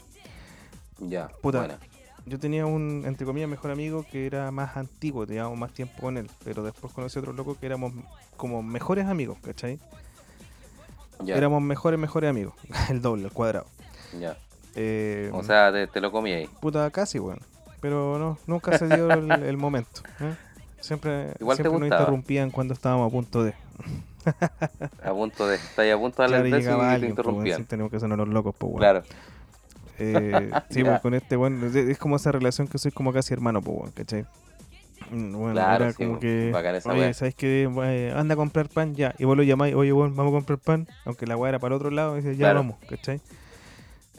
Ya, 1.00 1.30
Puta, 1.42 1.80
yo 2.26 2.40
tenía 2.40 2.66
un, 2.66 3.04
entre 3.06 3.26
comillas, 3.26 3.50
mejor 3.50 3.72
amigo 3.72 4.06
que 4.10 4.26
era 4.26 4.50
más 4.52 4.76
antiguo, 4.78 5.28
teníamos 5.28 5.58
más 5.58 5.74
tiempo 5.74 6.02
con 6.02 6.18
él, 6.18 6.30
pero 6.44 6.64
después 6.64 6.92
conocí 6.92 7.20
a 7.20 7.22
otro 7.22 7.34
loco 7.34 7.58
que 7.60 7.66
éramos 7.66 7.94
como 8.38 8.64
mejores 8.64 9.06
amigos, 9.06 9.38
¿cachai? 9.42 9.80
Ya. 11.24 11.36
Éramos 11.36 11.62
mejores, 11.62 12.00
mejores 12.00 12.30
amigos, 12.30 12.54
el 12.90 13.02
doble, 13.02 13.26
el 13.26 13.32
cuadrado. 13.32 13.66
Ya. 14.20 14.38
Eh, 14.76 15.30
o 15.34 15.44
sea, 15.44 15.72
te, 15.88 16.02
lo 16.02 16.12
comí 16.12 16.32
ahí. 16.32 16.50
Puta, 16.60 16.90
casi, 16.92 17.20
bueno. 17.20 17.42
Pero 17.82 18.18
no, 18.18 18.38
nunca 18.48 18.78
se 18.78 18.88
dio 18.88 19.10
el, 19.12 19.58
momento. 19.58 20.02
¿eh? 20.20 20.36
Siempre, 20.80 21.34
Igual 21.40 21.58
siempre 21.58 21.80
nos 21.80 21.88
interrumpían 21.88 22.52
cuando 22.52 22.74
estábamos 22.74 23.08
a 23.08 23.12
punto 23.12 23.44
de. 23.44 23.54
a 25.04 25.12
punto 25.12 25.48
de. 25.48 25.56
Está 25.56 25.94
a 25.94 25.98
punto 25.98 26.22
de 26.22 26.26
hablar 26.26 26.46
eso 26.46 26.96
y 26.96 27.00
te 27.00 27.08
interrumpían. 27.08 27.58
Pues, 27.60 27.68
tenemos 27.68 27.92
que 27.92 28.00
ser 28.00 28.10
los 28.10 28.28
locos, 28.28 28.56
pues, 28.58 28.74
bueno. 28.74 28.80
Claro. 28.80 29.04
Eh, 29.98 30.52
sí, 30.70 30.84
pues, 30.84 31.00
con 31.02 31.14
este, 31.14 31.36
bueno, 31.36 31.66
es 31.68 31.98
como 31.98 32.18
esa 32.18 32.32
relación 32.32 32.68
que 32.68 32.78
soy 32.78 32.92
como 32.92 33.14
casi 33.14 33.34
hermano, 33.34 33.62
pues, 33.62 33.78
bueno, 33.78 33.94
¿cachai? 33.96 34.26
Mm, 35.12 35.34
bueno, 35.34 35.54
claro, 35.54 35.86
era 35.86 35.94
como 35.94 36.20
que, 36.20 36.54
oye, 36.86 37.14
¿sabes 37.14 37.36
qué? 37.36 38.14
anda 38.16 38.34
a 38.34 38.38
comprar 38.38 38.70
pan, 38.70 38.96
ya. 38.96 39.14
Y 39.18 39.26
vos 39.26 39.38
lo 39.38 39.44
llamáis, 39.44 39.76
oye, 39.76 39.92
bueno, 39.92 40.16
vamos 40.16 40.32
a 40.32 40.36
comprar 40.36 40.60
pan, 40.60 40.88
aunque 41.06 41.28
la 41.28 41.38
weá 41.38 41.50
era 41.50 41.60
para 41.60 41.76
el 41.76 41.82
otro 41.82 41.92
lado, 41.92 42.18
y 42.18 42.22
dice, 42.22 42.36
ya 42.38 42.54
vamos, 42.54 42.78
¿cachai? 42.90 43.22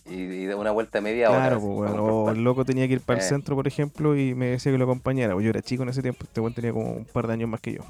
Y, 0.09 0.45
de 0.45 0.55
una 0.55 0.71
vuelta 0.71 1.01
media 1.01 1.31
hora. 1.31 1.41
Claro, 1.41 1.61
pues, 1.61 1.75
bueno, 1.75 2.05
o 2.05 2.31
el 2.31 2.45
loco 2.45 2.65
tenía 2.65 2.87
que 2.87 2.95
ir 2.95 3.01
para 3.01 3.19
el 3.19 3.25
eh. 3.25 3.29
centro, 3.29 3.57
por 3.57 3.67
ejemplo, 3.67 4.17
y 4.17 4.35
me 4.35 4.47
decía 4.47 4.71
que 4.71 4.79
lo 4.79 4.85
acompañara. 4.85 5.35
Pues 5.35 5.45
yo 5.45 5.51
era 5.51 5.62
chico 5.62 5.83
en 5.83 5.89
ese 5.89 6.03
tiempo, 6.03 6.25
este 6.25 6.41
weón 6.41 6.55
tenía 6.55 6.73
como 6.73 6.93
un 6.93 7.05
par 7.05 7.27
de 7.27 7.33
años 7.33 7.49
más 7.49 7.61
que 7.61 7.73
yo. 7.75 7.81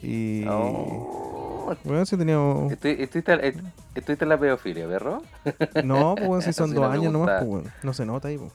Y. 0.00 0.44
Oh. 0.46 1.74
Bueno, 1.84 2.06
sí 2.06 2.16
teníamos. 2.16 2.72
¿Estuviste, 2.72 4.24
en 4.24 4.28
la 4.28 4.38
pedofilia, 4.38 4.86
perro? 4.86 5.22
No, 5.84 6.14
pues 6.14 6.44
si 6.44 6.52
son 6.52 6.72
dos 6.72 6.90
años 6.90 7.12
nomás, 7.12 7.44
pues 7.44 7.64
no 7.82 7.92
se 7.92 8.06
nota 8.06 8.28
ahí, 8.28 8.38
pues. 8.38 8.52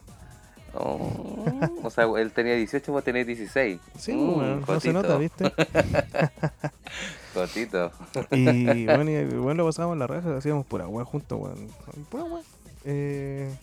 Oh, 0.76 1.44
o 1.82 1.90
sea, 1.90 2.04
él 2.16 2.32
tenía 2.32 2.54
18, 2.54 2.90
vos 2.90 3.04
tenés 3.04 3.26
16. 3.26 3.80
Sí, 3.98 4.12
mm, 4.12 4.64
no 4.66 4.80
se 4.80 4.92
nota, 4.92 5.16
¿viste? 5.18 5.52
Cotito. 7.34 7.92
Y 8.30 8.86
bueno, 8.86 9.10
y, 9.10 9.24
bueno, 9.24 9.62
lo 9.62 9.66
pasábamos 9.66 9.94
en 9.94 9.98
la 10.00 10.06
raja, 10.06 10.36
hacíamos 10.36 10.66
pura 10.66 10.88
weá 10.88 11.04
juntos, 11.04 11.38
weón. 11.40 11.68
Pura 12.10 12.24
weá. 12.24 12.42
Eh... 12.84 13.54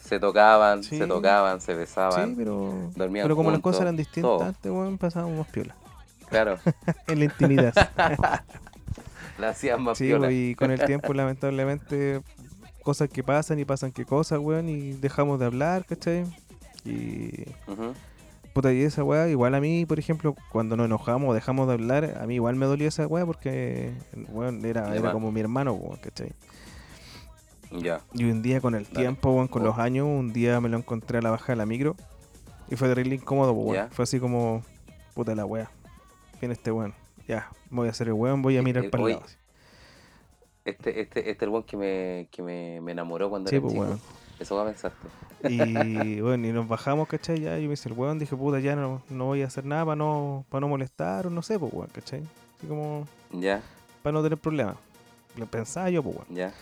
Se 0.00 0.18
tocaban, 0.18 0.82
se 0.82 1.06
tocaban, 1.06 1.60
se 1.60 1.74
besaban. 1.74 2.30
Sí, 2.30 2.34
pero, 2.36 2.90
dormían 2.96 3.24
pero 3.24 3.36
como 3.36 3.50
las 3.50 3.60
cosas 3.60 3.82
eran 3.82 3.96
distintas 3.96 4.42
antes, 4.42 4.72
weón, 4.72 4.96
pasábamos 4.96 5.38
más 5.38 5.48
piola. 5.48 5.74
Claro. 6.28 6.58
en 7.06 7.18
la 7.18 7.24
intimidad. 7.24 7.74
la 9.38 9.48
hacían 9.50 9.82
más 9.82 9.98
sí, 9.98 10.06
piola. 10.06 10.30
y 10.30 10.54
con 10.54 10.70
el 10.70 10.82
tiempo, 10.84 11.12
lamentablemente, 11.12 12.22
cosas 12.82 13.08
que 13.10 13.22
pasan 13.22 13.58
y 13.58 13.64
pasan 13.64 13.92
que 13.92 14.04
cosas, 14.04 14.38
weón, 14.38 14.68
y 14.68 14.92
dejamos 14.92 15.38
de 15.38 15.46
hablar, 15.46 15.84
¿cachai? 15.84 16.24
Y. 16.84 17.44
Puta, 18.52 18.72
y 18.72 18.82
esa 18.82 19.04
weá, 19.04 19.28
igual 19.28 19.54
a 19.54 19.60
mí, 19.60 19.86
por 19.86 19.98
ejemplo, 19.98 20.34
cuando 20.50 20.76
nos 20.76 20.86
enojamos 20.86 21.30
o 21.30 21.34
dejamos 21.34 21.68
de 21.68 21.74
hablar, 21.74 22.18
a 22.20 22.26
mí 22.26 22.36
igual 22.36 22.56
me 22.56 22.66
dolía 22.66 22.88
esa 22.88 23.06
weá 23.06 23.24
porque, 23.24 23.92
weón, 24.30 24.64
era, 24.64 24.96
era 24.96 25.12
como 25.12 25.30
mi 25.30 25.40
hermano, 25.40 25.74
weón, 25.74 25.98
¿cachai? 25.98 26.32
Ya. 27.70 28.00
Y 28.14 28.24
un 28.24 28.42
día 28.42 28.60
con 28.60 28.74
el 28.74 28.88
tiempo, 28.88 29.30
weón, 29.30 29.48
con 29.48 29.62
oh. 29.62 29.66
los 29.66 29.78
años, 29.78 30.06
un 30.06 30.32
día 30.32 30.60
me 30.60 30.68
lo 30.68 30.78
encontré 30.78 31.18
a 31.18 31.22
la 31.22 31.30
baja 31.30 31.52
de 31.52 31.56
la 31.56 31.66
micro 31.66 31.94
y 32.70 32.76
fue 32.76 32.88
terrible 32.88 33.14
incómodo, 33.14 33.52
weón. 33.52 33.90
Fue 33.90 34.02
así 34.02 34.18
como, 34.18 34.62
puta 35.14 35.34
la 35.34 35.44
weá. 35.44 35.70
Viene 36.40 36.54
este 36.54 36.72
weón. 36.72 36.94
Ya, 37.26 37.50
voy 37.70 37.88
a 37.88 37.90
hacer 37.90 38.08
el 38.08 38.14
weón, 38.14 38.42
voy 38.42 38.56
a 38.56 38.62
mirar 38.62 38.88
para 38.90 39.04
el 39.04 39.10
lado. 39.10 39.22
Este, 40.64 41.00
este, 41.00 41.20
este 41.20 41.30
es 41.30 41.42
el 41.42 41.48
weón 41.50 41.64
que 41.64 41.76
me, 41.76 42.28
que 42.30 42.42
me, 42.42 42.80
me 42.80 42.92
enamoró 42.92 43.30
cuando 43.30 43.50
era 43.50 43.60
pues, 43.60 43.72
chico. 43.72 43.98
Eso 44.38 44.56
va 44.56 44.62
a 44.62 44.66
pensarte. 44.66 44.96
Y 45.48 46.20
bueno, 46.20 46.46
y 46.46 46.52
nos 46.52 46.68
bajamos, 46.68 47.08
¿cachai? 47.08 47.40
Ya, 47.40 47.58
yo 47.58 47.68
me 47.68 47.74
hice 47.74 47.88
el 47.88 47.94
weón, 47.94 48.18
dije, 48.18 48.36
puta, 48.36 48.60
ya 48.60 48.76
no, 48.76 49.02
no 49.10 49.26
voy 49.26 49.42
a 49.42 49.46
hacer 49.46 49.64
nada 49.64 49.84
para 49.84 49.96
no, 49.96 50.44
para 50.48 50.60
no 50.60 50.68
molestar, 50.68 51.26
o 51.26 51.30
no 51.30 51.42
sé, 51.42 51.58
pues 51.58 51.72
weón, 51.72 51.90
¿cachai? 51.92 52.22
Así 52.58 52.66
como. 52.66 53.06
Ya. 53.32 53.62
Para 54.02 54.14
no 54.14 54.22
tener 54.22 54.38
problemas. 54.38 54.76
Lo 55.36 55.46
pensaba 55.46 55.90
yo, 55.90 56.02
pues 56.02 56.16
weón. 56.16 56.28
Ya. 56.30 56.52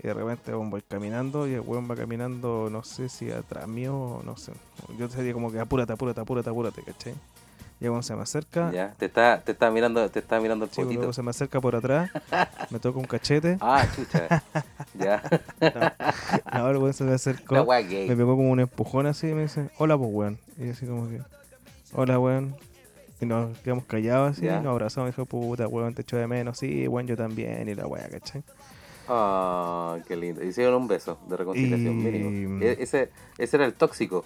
Y 0.00 0.06
de 0.06 0.14
repente 0.14 0.52
voy 0.52 0.82
caminando 0.82 1.48
y 1.48 1.54
el 1.54 1.60
weón 1.60 1.90
va 1.90 1.96
caminando, 1.96 2.68
no 2.70 2.84
sé 2.84 3.08
si 3.08 3.32
atrás 3.32 3.66
mío, 3.66 4.22
no 4.24 4.36
sé. 4.36 4.52
Yo 4.96 5.08
te 5.08 5.18
diría 5.18 5.32
como 5.32 5.50
que 5.50 5.58
apúrate, 5.58 5.92
apúrate, 5.92 6.20
apúrate, 6.20 6.50
apúrate, 6.50 6.82
¿cachai? 6.82 7.14
Se 7.78 8.16
me 8.16 8.22
acerca. 8.22 8.72
Ya, 8.72 8.92
te 8.98 9.06
está, 9.06 9.40
te 9.40 9.52
está 9.52 9.70
mirando, 9.70 10.08
te 10.10 10.18
está 10.18 10.40
mirando 10.40 10.64
el 10.64 10.70
sí, 10.72 10.82
se 11.12 11.22
me 11.22 11.30
acerca 11.30 11.60
por 11.60 11.76
atrás, 11.76 12.10
me 12.70 12.80
toca 12.80 12.98
un 12.98 13.04
cachete. 13.04 13.56
Ah, 13.60 13.86
chucha. 13.94 14.42
ya. 14.94 15.22
No, 16.52 16.72
luego 16.72 16.92
se 16.92 17.04
me 17.04 17.14
acercó. 17.14 17.54
Me 17.54 18.16
pegó 18.16 18.36
como 18.36 18.50
un 18.50 18.58
empujón 18.58 19.06
así 19.06 19.28
y 19.28 19.34
me 19.34 19.42
dice, 19.42 19.70
hola 19.78 19.96
pues 19.96 20.10
weón. 20.12 20.38
Y 20.58 20.70
así 20.70 20.86
como 20.86 21.08
que, 21.08 21.20
hola 21.92 22.18
weón. 22.18 22.56
Y 23.20 23.26
nos 23.26 23.56
quedamos 23.58 23.84
callados 23.84 24.32
así, 24.32 24.46
y 24.46 24.48
nos 24.48 24.66
abrazamos 24.66 25.08
y 25.08 25.12
dijo, 25.12 25.26
puta 25.26 25.68
weón, 25.68 25.94
te 25.94 26.02
echo 26.02 26.16
de 26.16 26.26
menos, 26.26 26.58
sí, 26.58 26.88
weón, 26.88 27.06
yo 27.06 27.16
también, 27.16 27.68
y 27.68 27.74
la 27.76 27.86
weá, 27.86 28.08
¿cachai? 28.08 28.42
Ah, 29.08 29.98
qué 30.06 30.16
lindo. 30.16 30.42
Hicieron 30.42 30.74
un 30.74 30.88
beso 30.88 31.18
de 31.28 31.36
reconciliación 31.36 31.96
mínimo. 31.96 32.62
E-, 32.62 32.76
ese, 32.80 33.10
ese 33.38 33.56
era 33.56 33.66
el 33.66 33.74
tóxico. 33.74 34.24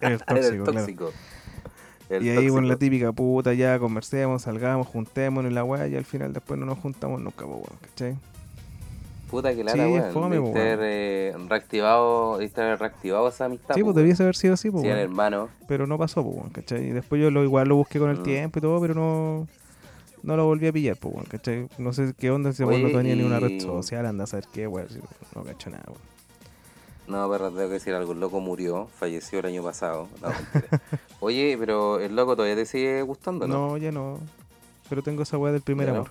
El 0.00 0.18
tóxico, 0.18 0.34
era 0.34 0.48
el 0.48 0.64
tóxico 0.64 1.12
y 2.10 2.28
ahí, 2.28 2.48
bueno, 2.50 2.68
la 2.68 2.76
típica 2.76 3.12
puta, 3.12 3.52
ya 3.54 3.78
conversemos, 3.78 4.42
salgamos, 4.42 4.86
juntémonos 4.86 5.48
en 5.48 5.54
la 5.54 5.64
weá, 5.64 5.88
y 5.88 5.96
al 5.96 6.04
final 6.04 6.32
después 6.32 6.58
no 6.58 6.66
nos 6.66 6.78
juntamos 6.78 7.20
nunca, 7.20 7.44
pues, 7.44 7.56
weón, 7.56 7.78
¿cachai? 7.80 8.16
Puta 9.30 9.54
que 9.54 9.64
la 9.64 9.72
sí, 9.72 9.78
weón. 9.78 10.12
Fome, 10.12 10.38
Diste 10.38 10.76
eh, 10.80 11.34
reactivado, 11.48 12.38
reactivado 12.38 13.28
esa 13.28 13.46
amistad. 13.46 13.74
Sí, 13.74 13.82
pues 13.82 13.96
debiese 13.96 14.22
haber 14.22 14.36
sido 14.36 14.54
así, 14.54 14.70
pues. 14.70 14.84
Sí, 14.84 14.88
hermano. 14.88 15.48
Pero 15.66 15.86
no 15.86 15.98
pasó, 15.98 16.24
pues, 16.24 16.52
¿cachai? 16.52 16.88
Y 16.88 16.90
después 16.92 17.20
yo 17.20 17.30
lo, 17.30 17.42
igual 17.42 17.68
lo 17.68 17.76
busqué 17.76 17.98
con 17.98 18.10
el 18.10 18.20
mm. 18.20 18.22
tiempo 18.22 18.58
y 18.58 18.62
todo, 18.62 18.80
pero 18.80 18.94
no. 18.94 19.48
No 20.22 20.36
lo 20.36 20.44
volví 20.44 20.66
a 20.66 20.72
pillar, 20.72 20.96
pues, 20.96 21.28
¿cachai? 21.28 21.68
No 21.78 21.92
sé 21.92 22.14
qué 22.18 22.30
onda, 22.30 22.52
si 22.52 22.64
no 22.64 22.70
tenía 22.70 23.14
ni 23.14 23.22
una 23.22 23.38
red 23.38 23.60
social, 23.60 24.06
anda 24.06 24.24
a 24.24 24.26
saber 24.26 24.46
qué, 24.52 24.66
weón. 24.66 24.88
No 25.34 25.42
cacho 25.42 25.70
nada, 25.70 25.84
weón. 25.88 26.15
No, 27.06 27.30
pero 27.30 27.50
tengo 27.50 27.68
que 27.68 27.74
decir 27.74 27.94
algo. 27.94 28.12
El 28.12 28.20
loco 28.20 28.40
murió, 28.40 28.88
falleció 28.98 29.38
el 29.38 29.46
año 29.46 29.62
pasado. 29.62 30.08
Oye, 31.20 31.56
pero 31.58 32.00
el 32.00 32.16
loco 32.16 32.34
todavía 32.34 32.56
te 32.56 32.66
sigue 32.66 33.02
gustando, 33.02 33.46
¿no? 33.46 33.70
No, 33.70 33.76
ya 33.76 33.92
no. 33.92 34.18
Pero 34.88 35.02
tengo 35.02 35.22
esa 35.22 35.38
weá 35.38 35.52
del 35.52 35.62
primer 35.62 35.90
amor. 35.90 36.10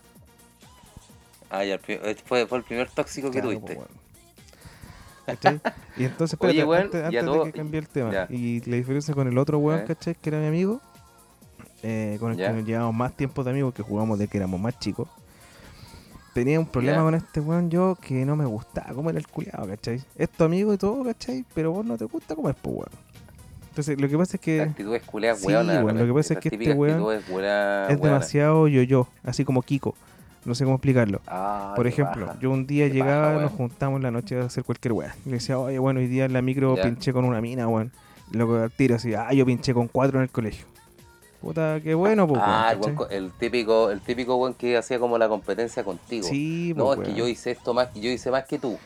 Ah, 1.50 1.64
ya, 1.64 1.80
eh, 1.88 2.16
fue, 2.26 2.46
fue 2.48 2.58
el 2.58 2.64
primer 2.64 2.90
tóxico 2.90 3.30
que 3.32 3.42
tuviste. 3.42 3.80
Y 5.98 6.06
entonces, 6.06 6.34
espérate, 6.34 6.64
Oye, 6.64 6.78
antes, 6.82 7.04
antes 7.04 7.26
de 7.26 7.44
que 7.44 7.52
cambie 7.52 7.80
el 7.80 7.88
tema. 7.88 8.28
Y 8.30 8.62
la 8.70 8.78
diferencia 8.78 9.14
con 9.14 9.28
el 9.28 9.38
otro 9.38 9.58
weón, 9.60 9.86
¿cachai? 9.86 10.16
Que 10.16 10.30
era 10.30 10.40
mi 10.40 10.48
amigo, 10.48 10.82
eh, 11.84 12.18
con 12.20 12.32
el 12.32 12.38
que 12.38 12.50
nos 12.50 12.66
llevamos 12.66 12.96
más 12.96 13.16
tiempo 13.16 13.44
de 13.44 13.52
amigos, 13.52 13.74
que 13.74 13.84
jugamos 13.84 14.18
de 14.18 14.28
que 14.28 14.38
éramos 14.38 14.60
más 14.60 14.80
chicos 14.80 15.08
tenía 16.36 16.60
un 16.60 16.66
problema 16.66 17.02
con 17.02 17.16
este 17.16 17.40
weón 17.40 17.70
yo 17.72 17.98
que 18.02 18.26
no 18.26 18.36
me 18.36 18.44
gustaba 18.44 18.94
cómo 18.94 19.10
era 19.10 19.18
el 19.18 19.26
culiado, 19.26 19.66
¿cachai? 19.70 20.04
Es 20.18 20.30
tu 20.30 20.44
amigo 20.44 20.74
y 20.74 20.78
todo, 20.78 21.02
¿cachai? 21.06 21.46
Pero 21.54 21.72
vos 21.72 21.86
no 21.86 21.98
te 21.98 22.04
gusta 22.04 22.36
cómo 22.36 22.50
es, 22.50 22.58
pues 22.62 22.76
weón. 22.76 22.90
Entonces, 23.70 24.00
lo 24.00 24.10
que 24.10 24.18
pasa 24.18 24.36
es 24.36 24.42
que. 24.42 24.58
La 24.58 24.64
actitud 24.64 24.96
es 24.96 25.04
culiada, 25.04 25.38
sí, 25.38 25.48
weón. 25.48 25.98
Lo 25.98 26.06
que 26.06 26.14
pasa 26.14 26.34
es 26.34 26.40
que 26.42 26.50
este 26.50 26.74
weón 26.74 27.14
es, 27.90 28.02
demasiado 28.02 28.68
yo-yo, 28.68 29.08
así 29.24 29.46
como 29.46 29.62
Kiko. 29.62 29.96
No 30.44 30.56
sé 30.56 30.66
cómo 30.66 30.76
explicarlo. 30.76 31.22
Ah, 31.26 31.72
Por 31.74 31.88
ejemplo, 31.88 32.30
yo 32.42 32.52
un 32.52 32.68
día 32.68 32.90
llegaba, 32.90 33.42
nos 33.42 33.54
juntamos 33.54 33.98
en 33.98 34.04
la 34.04 34.12
noche 34.12 34.38
a 34.38 34.44
hacer 34.44 34.66
cualquier 34.66 34.92
weón. 34.92 35.12
Y 35.26 35.30
le 35.30 35.36
decía, 35.36 35.58
oye, 35.58 35.80
bueno, 35.80 36.02
hoy 36.02 36.08
día 36.08 36.26
en 36.26 36.34
la 36.34 36.42
micro 36.42 36.76
pinché 36.76 37.14
con 37.14 37.24
una 37.24 37.40
mina, 37.40 37.66
weón. 37.70 37.94
Luego 38.32 38.70
tiro 38.72 38.96
así, 38.96 39.14
ah, 39.14 39.32
yo 39.32 39.46
pinché 39.46 39.74
con 39.74 39.88
cuatro 39.88 40.20
en 40.20 40.24
el 40.24 40.30
colegio. 40.30 40.66
Puta, 41.42 41.80
qué 41.82 41.94
bueno, 41.94 42.28
pues. 42.28 42.42
Ah, 42.44 42.76
el, 43.10 43.32
típico, 43.32 43.92
el 43.92 44.02
típico 44.02 44.38
buen 44.38 44.54
que 44.54 44.78
hacía 44.78 45.00
como 45.00 45.18
la 45.18 45.28
competencia 45.28 45.84
contigo. 45.84 46.28
Sí, 46.28 46.74
No, 46.76 46.94
es 46.94 47.00
que 47.02 47.14
yo 47.14 47.28
hice 47.28 47.52
esto 47.52 47.74
más, 47.74 47.94
yo 47.94 48.10
hice 48.10 48.32
más 48.32 48.46
que 48.46 48.58
tú. 48.58 48.78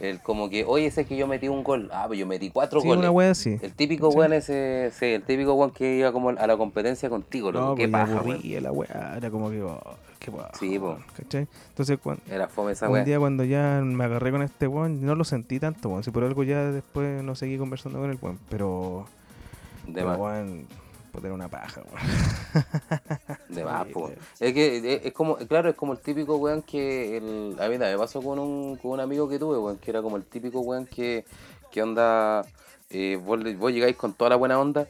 El 0.00 0.20
como 0.20 0.48
que, 0.48 0.64
oye, 0.64 0.86
ese 0.86 1.00
es 1.00 1.06
que 1.08 1.16
yo 1.16 1.26
metí 1.26 1.48
un 1.48 1.64
gol. 1.64 1.90
Ah, 1.92 2.04
pues 2.06 2.20
yo 2.20 2.26
metí 2.26 2.50
cuatro 2.50 2.80
sí, 2.80 2.86
goles. 2.86 3.00
Una 3.00 3.10
wea 3.10 3.32
así. 3.32 3.58
El 3.60 3.72
típico 3.72 4.08
weón 4.10 4.32
ese, 4.32 4.92
sí, 4.96 5.06
el 5.06 5.22
típico 5.22 5.54
weón 5.54 5.72
que 5.72 5.96
iba 5.96 6.12
como 6.12 6.30
a 6.30 6.46
la 6.46 6.56
competencia 6.56 7.10
contigo, 7.10 7.50
no, 7.50 7.74
qué 7.74 7.88
pues 7.88 8.06
paja, 8.06 8.22
la 8.60 8.72
weá, 8.72 9.14
era 9.16 9.30
como 9.30 9.50
que, 9.50 9.60
oh, 9.60 9.80
qué 10.20 10.30
paja, 10.30 10.50
Sí, 10.56 10.78
pues. 10.78 10.98
¿Cachai? 11.16 11.48
Entonces, 11.70 11.98
cuando, 12.00 12.22
era 12.30 12.46
fome 12.46 12.72
esa 12.72 12.88
un 12.88 13.04
día 13.04 13.18
cuando 13.18 13.42
ya 13.42 13.80
me 13.82 14.04
agarré 14.04 14.30
con 14.30 14.42
este 14.42 14.68
weón, 14.68 15.04
no 15.04 15.16
lo 15.16 15.24
sentí 15.24 15.58
tanto, 15.58 15.88
weón. 15.88 16.04
Si 16.04 16.12
por 16.12 16.22
algo 16.22 16.44
ya 16.44 16.70
después 16.70 17.24
no 17.24 17.34
seguí 17.34 17.58
conversando 17.58 17.98
con 17.98 18.10
el 18.10 18.18
weón, 18.22 18.38
pero. 18.48 19.04
De 19.88 19.94
pero, 19.94 20.16
Puta, 21.12 21.32
una 21.32 21.48
paja, 21.48 21.82
weón. 21.82 23.38
De 23.48 23.64
más, 23.64 23.86
Es 24.40 24.52
que 24.52 25.00
es, 25.04 25.12
como, 25.12 25.36
claro, 25.36 25.70
es 25.70 25.76
como 25.76 25.92
el 25.92 25.98
típico 26.00 26.36
weón 26.36 26.62
que. 26.62 27.16
El, 27.16 27.56
a 27.58 27.68
mí 27.68 27.78
me 27.78 27.96
pasó 27.96 28.22
con 28.22 28.38
un, 28.38 28.76
con 28.76 28.92
un 28.92 29.00
amigo 29.00 29.28
que 29.28 29.38
tuve, 29.38 29.58
weón, 29.58 29.78
que 29.78 29.90
era 29.90 30.02
como 30.02 30.16
el 30.16 30.24
típico 30.24 30.60
weón 30.60 30.86
que, 30.86 31.24
que 31.70 31.82
onda. 31.82 32.44
Eh, 32.90 33.20
vos, 33.22 33.38
vos 33.58 33.72
llegáis 33.72 33.96
con 33.96 34.14
toda 34.14 34.30
la 34.30 34.36
buena 34.36 34.58
onda 34.58 34.88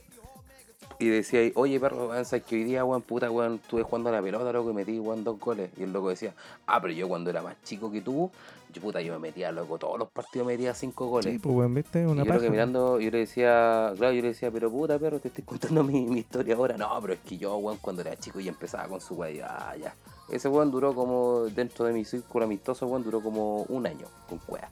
y 0.99 1.09
decía, 1.09 1.41
oye 1.55 1.79
perro, 1.79 2.13
sabes 2.25 2.45
que 2.45 2.57
hoy 2.57 2.65
día, 2.65 2.85
weón, 2.85 3.03
puta, 3.03 3.31
weón, 3.31 3.61
estuve 3.63 3.85
jugando 3.85 4.09
a 4.09 4.13
la 4.13 4.23
pelota, 4.23 4.53
loco, 4.53 4.71
y 4.71 4.75
metí, 4.75 4.99
weón, 4.99 5.23
dos 5.23 5.39
goles. 5.39 5.71
Y 5.77 5.85
el 5.85 5.93
loco 5.93 6.09
decía, 6.09 6.35
ah, 6.67 6.81
pero 6.81 6.93
yo 6.93 7.07
cuando 7.09 7.31
era 7.31 7.41
más 7.41 7.55
chico 7.63 7.91
que 7.91 8.01
tú, 8.01 8.31
yo 8.73 8.83
puta, 8.83 9.01
yo 9.01 9.13
me 9.13 9.21
metía, 9.21 9.53
loco, 9.53 9.79
todos 9.79 9.97
los 9.97 10.09
partidos 10.09 10.47
me 10.49 10.55
metía 10.55 10.75
cinco 10.75 11.07
goles. 11.07 11.33
Sí, 11.33 11.39
pues 11.39 11.55
weón, 11.55 11.73
viste, 11.73 12.05
una 12.05 12.25
y 12.25 12.27
yo 12.27 12.41
que 12.41 12.51
mirando, 12.51 12.99
yo 12.99 13.11
le 13.13 13.19
decía, 13.19 13.93
claro, 13.97 14.13
yo 14.13 14.23
le 14.23 14.29
decía, 14.29 14.51
pero 14.51 14.71
puta, 14.71 14.99
perro, 14.99 15.21
te 15.21 15.29
estoy 15.29 15.45
contando 15.45 15.85
mi, 15.85 16.05
mi 16.05 16.19
historia 16.21 16.57
ahora. 16.57 16.77
No, 16.77 16.99
pero 17.01 17.13
es 17.13 17.21
que 17.21 17.39
yo, 17.39 17.57
weón, 17.57 17.79
cuando 17.81 18.03
era 18.03 18.17
chico 18.17 18.41
y 18.41 18.49
empezaba 18.49 18.89
con 18.89 19.01
su 19.01 19.15
weón, 19.15 19.45
ah, 19.45 19.77
ya. 19.81 19.95
Ese 20.29 20.49
weón 20.49 20.73
duró 20.73 20.95
como, 20.95 21.45
dentro 21.55 21.85
de 21.85 21.93
mi 21.93 22.05
círculo 22.05 22.45
amistoso, 22.45 22.87
weón, 22.87 23.05
duró 23.05 23.21
como 23.21 23.63
un 23.69 23.87
año 23.87 24.07
con 24.29 24.41
weón. 24.49 24.67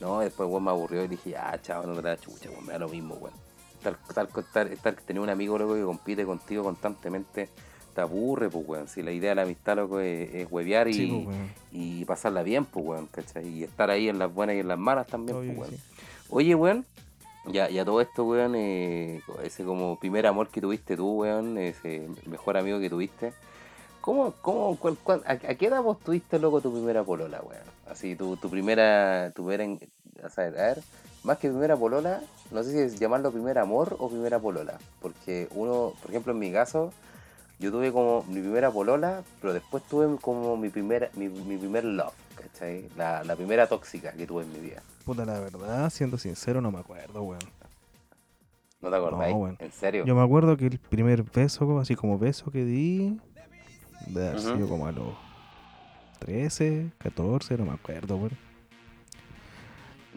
No, 0.00 0.20
después 0.20 0.48
weón 0.48 0.62
me 0.62 0.70
aburrió 0.70 1.04
y 1.04 1.08
dije, 1.08 1.36
ah, 1.36 1.58
chavo, 1.60 1.88
no 1.88 1.94
te 1.96 2.02
la 2.02 2.16
chucha, 2.16 2.50
weón, 2.50 2.66
me 2.66 2.72
da 2.72 2.78
lo 2.78 2.88
mismo, 2.88 3.16
weón 3.16 3.51
estar, 3.90 4.28
estar, 4.70 4.94
tener 4.94 5.20
un 5.22 5.30
amigo 5.30 5.58
loco 5.58 5.74
que 5.74 5.82
compite 5.82 6.24
contigo 6.24 6.62
constantemente 6.64 7.48
te 7.94 8.00
aburre, 8.00 8.48
pues, 8.48 8.66
weón. 8.66 8.88
Si 8.88 9.02
la 9.02 9.12
idea 9.12 9.30
de 9.30 9.34
la 9.36 9.42
amistad, 9.42 9.76
loco, 9.76 10.00
es, 10.00 10.34
es 10.34 10.48
huevear 10.50 10.88
y, 10.88 11.24
pues, 11.24 11.36
y, 11.72 12.04
pasarla 12.04 12.42
bien, 12.42 12.64
pues, 12.64 12.84
weón, 12.84 13.06
¿cachai? 13.06 13.46
Y 13.48 13.64
estar 13.64 13.90
ahí 13.90 14.08
en 14.08 14.18
las 14.18 14.32
buenas 14.32 14.56
y 14.56 14.60
en 14.60 14.68
las 14.68 14.78
malas 14.78 15.06
también, 15.06 15.36
pues, 15.38 15.58
weón. 15.58 15.80
Oye, 16.30 16.54
weón, 16.54 16.86
ya, 17.46 17.68
ya 17.68 17.84
todo 17.84 18.00
esto, 18.00 18.24
weón, 18.24 18.54
eh, 18.54 19.20
ese 19.42 19.64
como 19.64 19.98
primer 19.98 20.26
amor 20.26 20.48
que 20.48 20.60
tuviste 20.60 20.96
tú, 20.96 21.20
weón, 21.20 21.58
ese 21.58 22.08
mejor 22.26 22.56
amigo 22.56 22.80
que 22.80 22.88
tuviste. 22.88 23.32
¿Cómo, 24.00 24.32
cómo, 24.42 24.76
cuál, 24.76 25.22
a, 25.26 25.36
qué 25.36 25.66
edad 25.66 25.82
vos 25.82 26.00
tuviste, 26.00 26.38
loco, 26.38 26.60
tu 26.60 26.72
primera 26.72 27.04
polola, 27.04 27.40
weón? 27.42 27.62
Así, 27.88 28.16
tu, 28.16 28.36
tu 28.36 28.48
primera, 28.48 29.32
tu 29.34 29.46
primera, 29.46 29.78
a 30.36 30.40
ver, 30.40 30.82
más 31.22 31.38
que 31.38 31.48
primera 31.48 31.76
polola, 31.76 32.20
no 32.52 32.62
sé 32.62 32.72
si 32.72 32.78
es 32.78 32.98
llamarlo 32.98 33.30
primer 33.30 33.58
amor 33.58 33.96
o 33.98 34.08
primera 34.08 34.38
polola. 34.38 34.78
Porque 35.00 35.48
uno, 35.54 35.92
por 36.00 36.10
ejemplo, 36.10 36.32
en 36.32 36.38
mi 36.38 36.52
caso, 36.52 36.92
yo 37.58 37.70
tuve 37.70 37.92
como 37.92 38.24
mi 38.24 38.40
primera 38.40 38.70
polola, 38.70 39.22
pero 39.40 39.52
después 39.52 39.82
tuve 39.84 40.16
como 40.20 40.56
mi 40.56 40.68
primer, 40.68 41.10
mi, 41.14 41.28
primer 41.28 41.84
love, 41.84 42.12
¿cachai? 42.36 42.88
La, 42.96 43.36
primera 43.36 43.66
tóxica 43.66 44.12
que 44.12 44.26
tuve 44.26 44.42
en 44.42 44.52
mi 44.52 44.58
vida. 44.58 44.82
Puta, 45.04 45.24
la 45.24 45.40
verdad, 45.40 45.88
siendo 45.90 46.18
sincero, 46.18 46.60
no 46.60 46.70
me 46.70 46.80
acuerdo, 46.80 47.22
weón. 47.22 47.40
¿No 48.80 48.90
te 48.90 48.96
acordáis? 48.96 49.36
¿En 49.60 49.72
serio? 49.72 50.04
Yo 50.04 50.14
me 50.14 50.22
acuerdo 50.22 50.56
que 50.56 50.66
el 50.66 50.78
primer 50.78 51.22
beso, 51.22 51.78
así 51.78 51.94
como 51.94 52.18
beso 52.18 52.50
que 52.50 52.64
di, 52.64 53.20
de 54.08 54.28
haber 54.28 54.40
sido 54.40 54.68
como 54.68 54.86
a 54.86 54.92
los 54.92 55.14
13, 56.18 56.90
14, 56.98 57.58
no 57.58 57.66
me 57.66 57.72
acuerdo, 57.72 58.16
weón. 58.16 58.51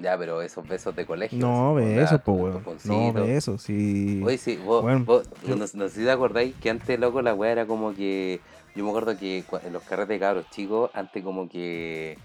Ya, 0.02 0.18
pero 0.18 0.42
esos 0.42 0.68
besos 0.68 0.96
de 0.96 1.06
colegio. 1.06 1.38
No, 1.38 1.76
besos, 1.76 2.22
pues, 2.24 2.38
weón. 2.38 2.64
No, 2.84 3.14
besos, 3.14 3.62
sí. 3.62 4.22
Oye, 4.24 4.38
sí, 4.38 4.58
vos, 4.58 4.84
vos 5.06 5.28
no, 5.44 5.68
sé 5.68 5.90
si 5.90 6.04
te 6.04 6.12
acordáis 6.12 6.54
que 6.56 6.70
antes, 6.70 7.00
loco, 7.00 7.22
la 7.22 7.34
weá 7.34 7.52
era 7.52 7.66
como 7.66 7.94
que. 7.94 8.42
Yo 8.76 8.84
me 8.84 8.90
acuerdo 8.90 9.18
que 9.18 9.46
en 9.64 9.74
los 9.74 9.84
carretes 9.84 10.10
de 10.10 10.20
cabros 10.20 10.50
chicos, 10.50 10.92
antes 10.94 11.24
como 11.24 11.48
que. 11.48 12.18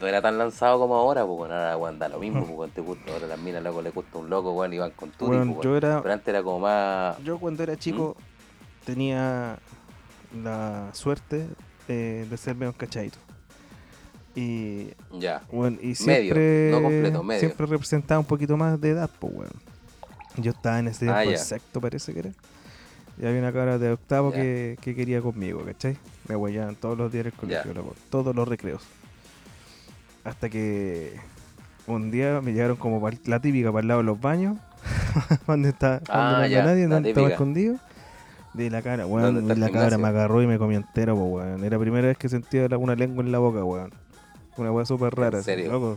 No 0.00 0.08
era 0.08 0.20
tan 0.20 0.38
lanzado 0.38 0.80
como 0.80 0.96
ahora, 0.96 1.24
pues 1.24 1.38
bueno, 1.38 1.54
ahora 1.54 1.76
weón, 1.76 1.98
da 2.00 2.08
lo 2.08 2.18
mismo, 2.18 2.44
pues 2.56 2.72
te 2.72 2.80
gusta, 2.80 3.12
ahora 3.12 3.28
las 3.28 3.38
minas 3.38 3.62
loco 3.62 3.80
le 3.80 3.90
gusta 3.90 4.18
un 4.18 4.28
loco, 4.28 4.52
weón, 4.52 4.72
y 4.72 4.78
van 4.78 4.90
con 4.90 5.10
tu 5.10 5.26
bueno, 5.26 5.62
yo 5.62 5.76
era, 5.76 6.02
Pero 6.02 6.14
antes 6.14 6.28
era 6.28 6.42
como 6.42 6.60
más. 6.60 7.16
Yo 7.22 7.38
cuando 7.38 7.62
era 7.62 7.76
chico 7.76 8.16
¿Mm? 8.18 8.86
tenía 8.86 9.58
la 10.42 10.88
suerte 10.92 11.46
eh, 11.86 12.26
de 12.28 12.36
ser 12.36 12.56
menos 12.56 12.74
cachadito. 12.74 13.18
Y, 14.34 14.90
ya. 15.12 15.42
Bueno, 15.52 15.78
y 15.80 15.94
siempre, 15.94 16.70
no 16.72 16.82
completo, 16.82 17.22
medio. 17.22 17.40
siempre 17.40 17.66
representaba 17.66 18.18
un 18.18 18.26
poquito 18.26 18.56
más 18.56 18.80
de 18.80 18.90
edad, 18.90 19.10
pues, 19.18 19.32
bueno. 19.32 19.52
Yo 20.36 20.50
estaba 20.50 20.80
en 20.80 20.88
ese 20.88 21.08
ah, 21.08 21.24
sexto, 21.36 21.80
parece 21.80 22.12
que 22.12 22.18
era. 22.20 22.30
Y 23.20 23.26
había 23.26 23.38
una 23.40 23.52
cara 23.52 23.78
de 23.78 23.92
octavo 23.92 24.32
que, 24.32 24.76
que, 24.80 24.96
quería 24.96 25.20
conmigo, 25.20 25.64
¿cachai? 25.64 25.96
Me 26.28 26.34
huellaban 26.34 26.74
todos 26.74 26.98
los 26.98 27.12
días 27.12 27.26
en 27.26 27.32
el 27.32 27.38
colegio, 27.38 27.94
todos 28.10 28.34
los 28.34 28.48
recreos. 28.48 28.82
Hasta 30.24 30.48
que 30.48 31.14
un 31.86 32.10
día 32.10 32.40
me 32.40 32.52
llegaron 32.52 32.76
como 32.76 33.08
la 33.26 33.40
típica 33.40 33.70
para 33.70 33.82
el 33.82 33.88
lado 33.88 34.00
de 34.00 34.06
los 34.06 34.20
baños, 34.20 34.56
donde 35.46 35.68
está, 35.68 36.00
cuando 36.04 36.38
no 36.38 36.44
había 36.44 36.64
nadie, 36.64 36.86
donde 36.88 37.10
estaba 37.10 37.28
escondido. 37.28 37.76
De 38.54 38.70
la 38.70 38.82
cara, 38.82 39.04
weón, 39.04 39.48
la 39.48 39.70
cara 39.70 39.98
me 39.98 40.06
agarró 40.06 40.40
y 40.40 40.46
me 40.46 40.58
comió 40.58 40.78
entero, 40.78 41.16
pues, 41.16 41.28
weón. 41.28 41.64
Era 41.64 41.76
la 41.76 41.80
primera 41.80 42.06
vez 42.06 42.16
que 42.16 42.28
sentía 42.28 42.66
una 42.78 42.94
lengua 42.94 43.24
en 43.24 43.32
la 43.32 43.38
boca, 43.38 43.64
weón. 43.64 43.92
Una 44.56 44.72
weá 44.72 44.84
súper 44.84 45.14
rara. 45.14 45.38
¿En 45.38 45.44
serio? 45.44 45.96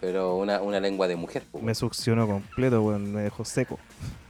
Pero 0.00 0.36
una, 0.36 0.62
una 0.62 0.80
lengua 0.80 1.08
de 1.08 1.16
mujer. 1.16 1.44
Pues, 1.50 1.62
me 1.62 1.74
succionó 1.74 2.26
completo, 2.26 2.82
weón. 2.82 3.12
Me 3.12 3.22
dejó 3.22 3.44
seco. 3.44 3.78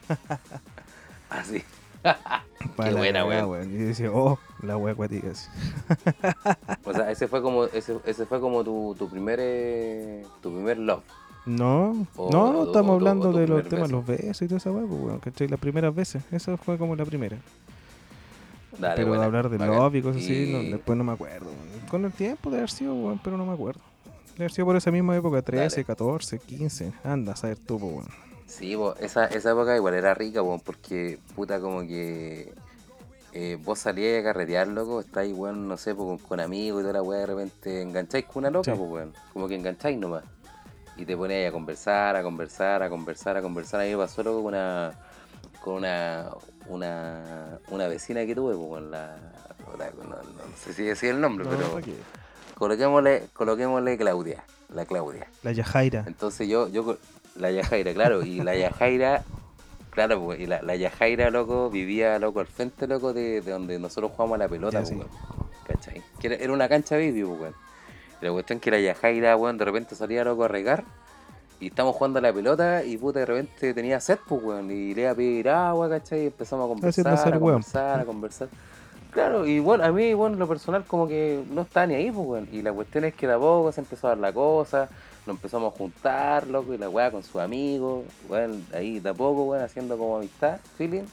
ah, 1.30 1.44
sí. 1.44 1.62
Qué 2.82 2.94
buena, 2.94 3.24
weón. 3.24 3.70
Y 3.70 3.76
decía, 3.76 4.10
oh, 4.12 4.38
la 4.62 4.76
weá 4.76 4.92
acuática. 4.94 5.28
o 6.84 6.92
sea, 6.92 7.10
ese 7.10 7.28
fue 7.28 7.42
como, 7.42 7.64
ese, 7.64 7.98
ese 8.04 8.26
fue 8.26 8.40
como 8.40 8.64
tu, 8.64 8.94
tu 8.98 9.08
primer 9.08 9.38
eh, 9.40 10.24
tu 10.40 10.52
primer 10.52 10.78
love. 10.78 11.02
No, 11.46 12.06
no, 12.16 12.64
estamos 12.64 12.96
hablando 12.96 13.32
de 13.32 13.48
los 13.48 13.66
temas, 13.68 13.90
los 13.90 14.04
besos 14.04 14.42
y 14.42 14.46
toda 14.46 14.58
esa 14.58 14.70
weá, 14.70 14.86
pues, 14.86 15.00
weón, 15.00 15.18
¿cachai? 15.20 15.48
Las 15.48 15.60
primeras 15.60 15.94
veces, 15.94 16.22
esa 16.30 16.56
fue 16.56 16.76
como 16.78 16.96
la 16.96 17.04
primera. 17.04 17.38
Dale, 18.78 18.96
pero 18.96 19.12
de 19.18 19.24
hablar 19.24 19.48
de 19.48 19.58
love 19.58 19.94
y 19.96 20.02
cosas 20.02 20.22
así, 20.22 20.70
después 20.70 20.96
no 20.96 21.04
me 21.04 21.12
acuerdo. 21.12 21.50
Con 21.90 22.04
el 22.04 22.12
tiempo 22.12 22.50
de 22.50 22.58
haber 22.58 22.70
sido, 22.70 23.18
pero 23.22 23.36
no 23.36 23.44
me 23.44 23.52
acuerdo. 23.52 23.80
De 24.36 24.44
haber 24.44 24.52
sido 24.52 24.66
por 24.66 24.76
esa 24.76 24.90
misma 24.90 25.16
época, 25.16 25.42
13, 25.42 25.84
14, 25.84 26.38
15. 26.38 26.92
Anda, 27.04 27.32
a 27.32 27.36
saber 27.36 27.58
tú, 27.58 27.76
weón. 27.76 28.08
Sí, 28.46 28.76
esa, 29.00 29.26
esa 29.26 29.50
época 29.50 29.76
igual 29.76 29.94
era 29.94 30.14
rica, 30.14 30.42
weón, 30.42 30.60
porque 30.60 31.18
puta 31.34 31.60
como 31.60 31.82
que 31.82 32.52
eh, 33.32 33.58
vos 33.62 33.78
salías 33.78 34.20
a 34.20 34.24
carretear, 34.24 34.66
loco, 34.68 35.00
estáis, 35.00 35.32
weón, 35.32 35.68
no 35.68 35.76
sé, 35.76 35.94
con, 35.94 36.40
amigos 36.40 36.80
y 36.80 36.82
toda 36.82 36.94
la 36.94 37.02
weá, 37.02 37.20
de 37.20 37.26
repente 37.26 37.82
engancháis 37.82 38.24
con 38.24 38.38
una 38.38 38.50
loca, 38.50 38.74
pues, 38.74 38.90
weón. 38.90 39.14
Como 39.32 39.46
que 39.46 39.54
engancháis 39.54 39.98
nomás. 39.98 40.24
Y 40.96 41.04
te 41.04 41.16
ponéis 41.16 41.48
a 41.48 41.52
conversar, 41.52 42.16
a 42.16 42.22
conversar, 42.22 42.82
a 42.82 42.90
conversar, 42.90 43.36
a 43.36 43.42
conversar. 43.42 43.80
A 43.80 43.84
mí 43.84 43.90
me 43.90 43.96
pasó, 43.98 44.22
loco, 44.22 44.42
con 44.42 44.46
una, 44.46 44.92
con 45.62 45.74
una, 45.74 46.30
una, 46.70 47.58
una 47.68 47.88
vecina 47.88 48.24
que 48.24 48.34
tuve, 48.34 48.54
pues, 48.54 48.82
la, 48.84 49.16
no, 49.78 50.56
sé 50.56 50.72
si 50.72 50.84
decía 50.84 51.10
el 51.10 51.20
nombre, 51.20 51.46
pero 51.48 51.80
coloquémosle, 52.54 53.24
coloquémosle 53.32 53.96
Claudia, 53.96 54.44
la 54.74 54.84
Claudia. 54.84 55.26
La 55.42 55.52
Yajaira. 55.52 56.04
Entonces 56.06 56.48
yo, 56.48 56.68
yo 56.68 56.96
la 57.36 57.50
Yajaira, 57.50 57.92
claro, 57.92 58.22
y 58.22 58.42
la 58.42 58.54
Yajaira, 58.54 59.24
claro, 59.90 60.22
pues, 60.22 60.40
y 60.40 60.46
la, 60.46 60.62
la, 60.62 60.76
Yajaira, 60.76 61.30
loco, 61.30 61.70
vivía, 61.70 62.18
loco, 62.18 62.40
al 62.40 62.46
frente, 62.46 62.86
loco, 62.86 63.12
de, 63.12 63.40
donde 63.40 63.78
nosotros 63.78 64.12
jugamos 64.12 64.36
a 64.36 64.38
la 64.38 64.48
pelota, 64.48 64.82
pues, 64.82 65.06
¿cachai? 65.66 66.02
era, 66.22 66.52
una 66.52 66.68
cancha 66.68 66.96
baby, 66.96 67.24
pues, 67.24 67.52
La 68.20 68.30
cuestión 68.30 68.58
es 68.58 68.62
que 68.62 68.70
la 68.70 68.80
Yajaira, 68.80 69.36
weón, 69.36 69.58
de 69.58 69.64
repente 69.64 69.94
salía, 69.94 70.24
loco, 70.24 70.44
a 70.44 70.48
regar 70.48 70.84
y 71.60 71.66
estamos 71.66 71.94
jugando 71.94 72.18
a 72.18 72.22
la 72.22 72.32
pelota 72.32 72.82
y 72.82 72.96
puta 72.96 73.20
de 73.20 73.26
repente 73.26 73.74
tenía 73.74 74.00
sed, 74.00 74.18
pues, 74.26 74.42
weón. 74.42 74.70
Y 74.70 74.94
le 74.94 75.02
iba 75.02 75.10
a 75.10 75.14
pedir 75.14 75.48
agua, 75.50 75.90
¿cachai? 75.90 76.22
Y 76.22 76.26
empezamos 76.26 76.64
a 76.64 76.68
conversar, 76.68 77.06
a 77.06 77.38
conversar, 77.38 78.00
a 78.00 78.04
conversar. 78.06 78.48
Claro, 79.10 79.44
y 79.46 79.58
bueno, 79.58 79.84
a 79.84 79.90
mí, 79.90 80.14
bueno, 80.14 80.36
lo 80.36 80.48
personal 80.48 80.84
como 80.84 81.06
que 81.06 81.42
no 81.50 81.62
está 81.62 81.86
ni 81.86 81.94
ahí, 81.94 82.10
pues, 82.10 82.26
weón. 82.26 82.48
Y 82.50 82.62
la 82.62 82.72
cuestión 82.72 83.04
es 83.04 83.14
que 83.14 83.26
de 83.26 83.34
a 83.34 83.38
poco 83.38 83.70
se 83.72 83.82
empezó 83.82 84.06
a 84.06 84.10
dar 84.10 84.18
la 84.18 84.32
cosa, 84.32 84.88
nos 85.26 85.36
empezamos 85.36 85.74
a 85.74 85.76
juntar, 85.76 86.46
loco, 86.46 86.72
y 86.72 86.78
la 86.78 86.88
weá 86.88 87.10
con 87.10 87.22
sus 87.22 87.36
amigos, 87.36 88.04
bueno, 88.26 88.54
ahí 88.72 88.98
de 88.98 89.10
a 89.10 89.14
poco, 89.14 89.44
weón, 89.44 89.62
haciendo 89.62 89.98
como 89.98 90.16
amistad, 90.16 90.60
feeling. 90.78 91.04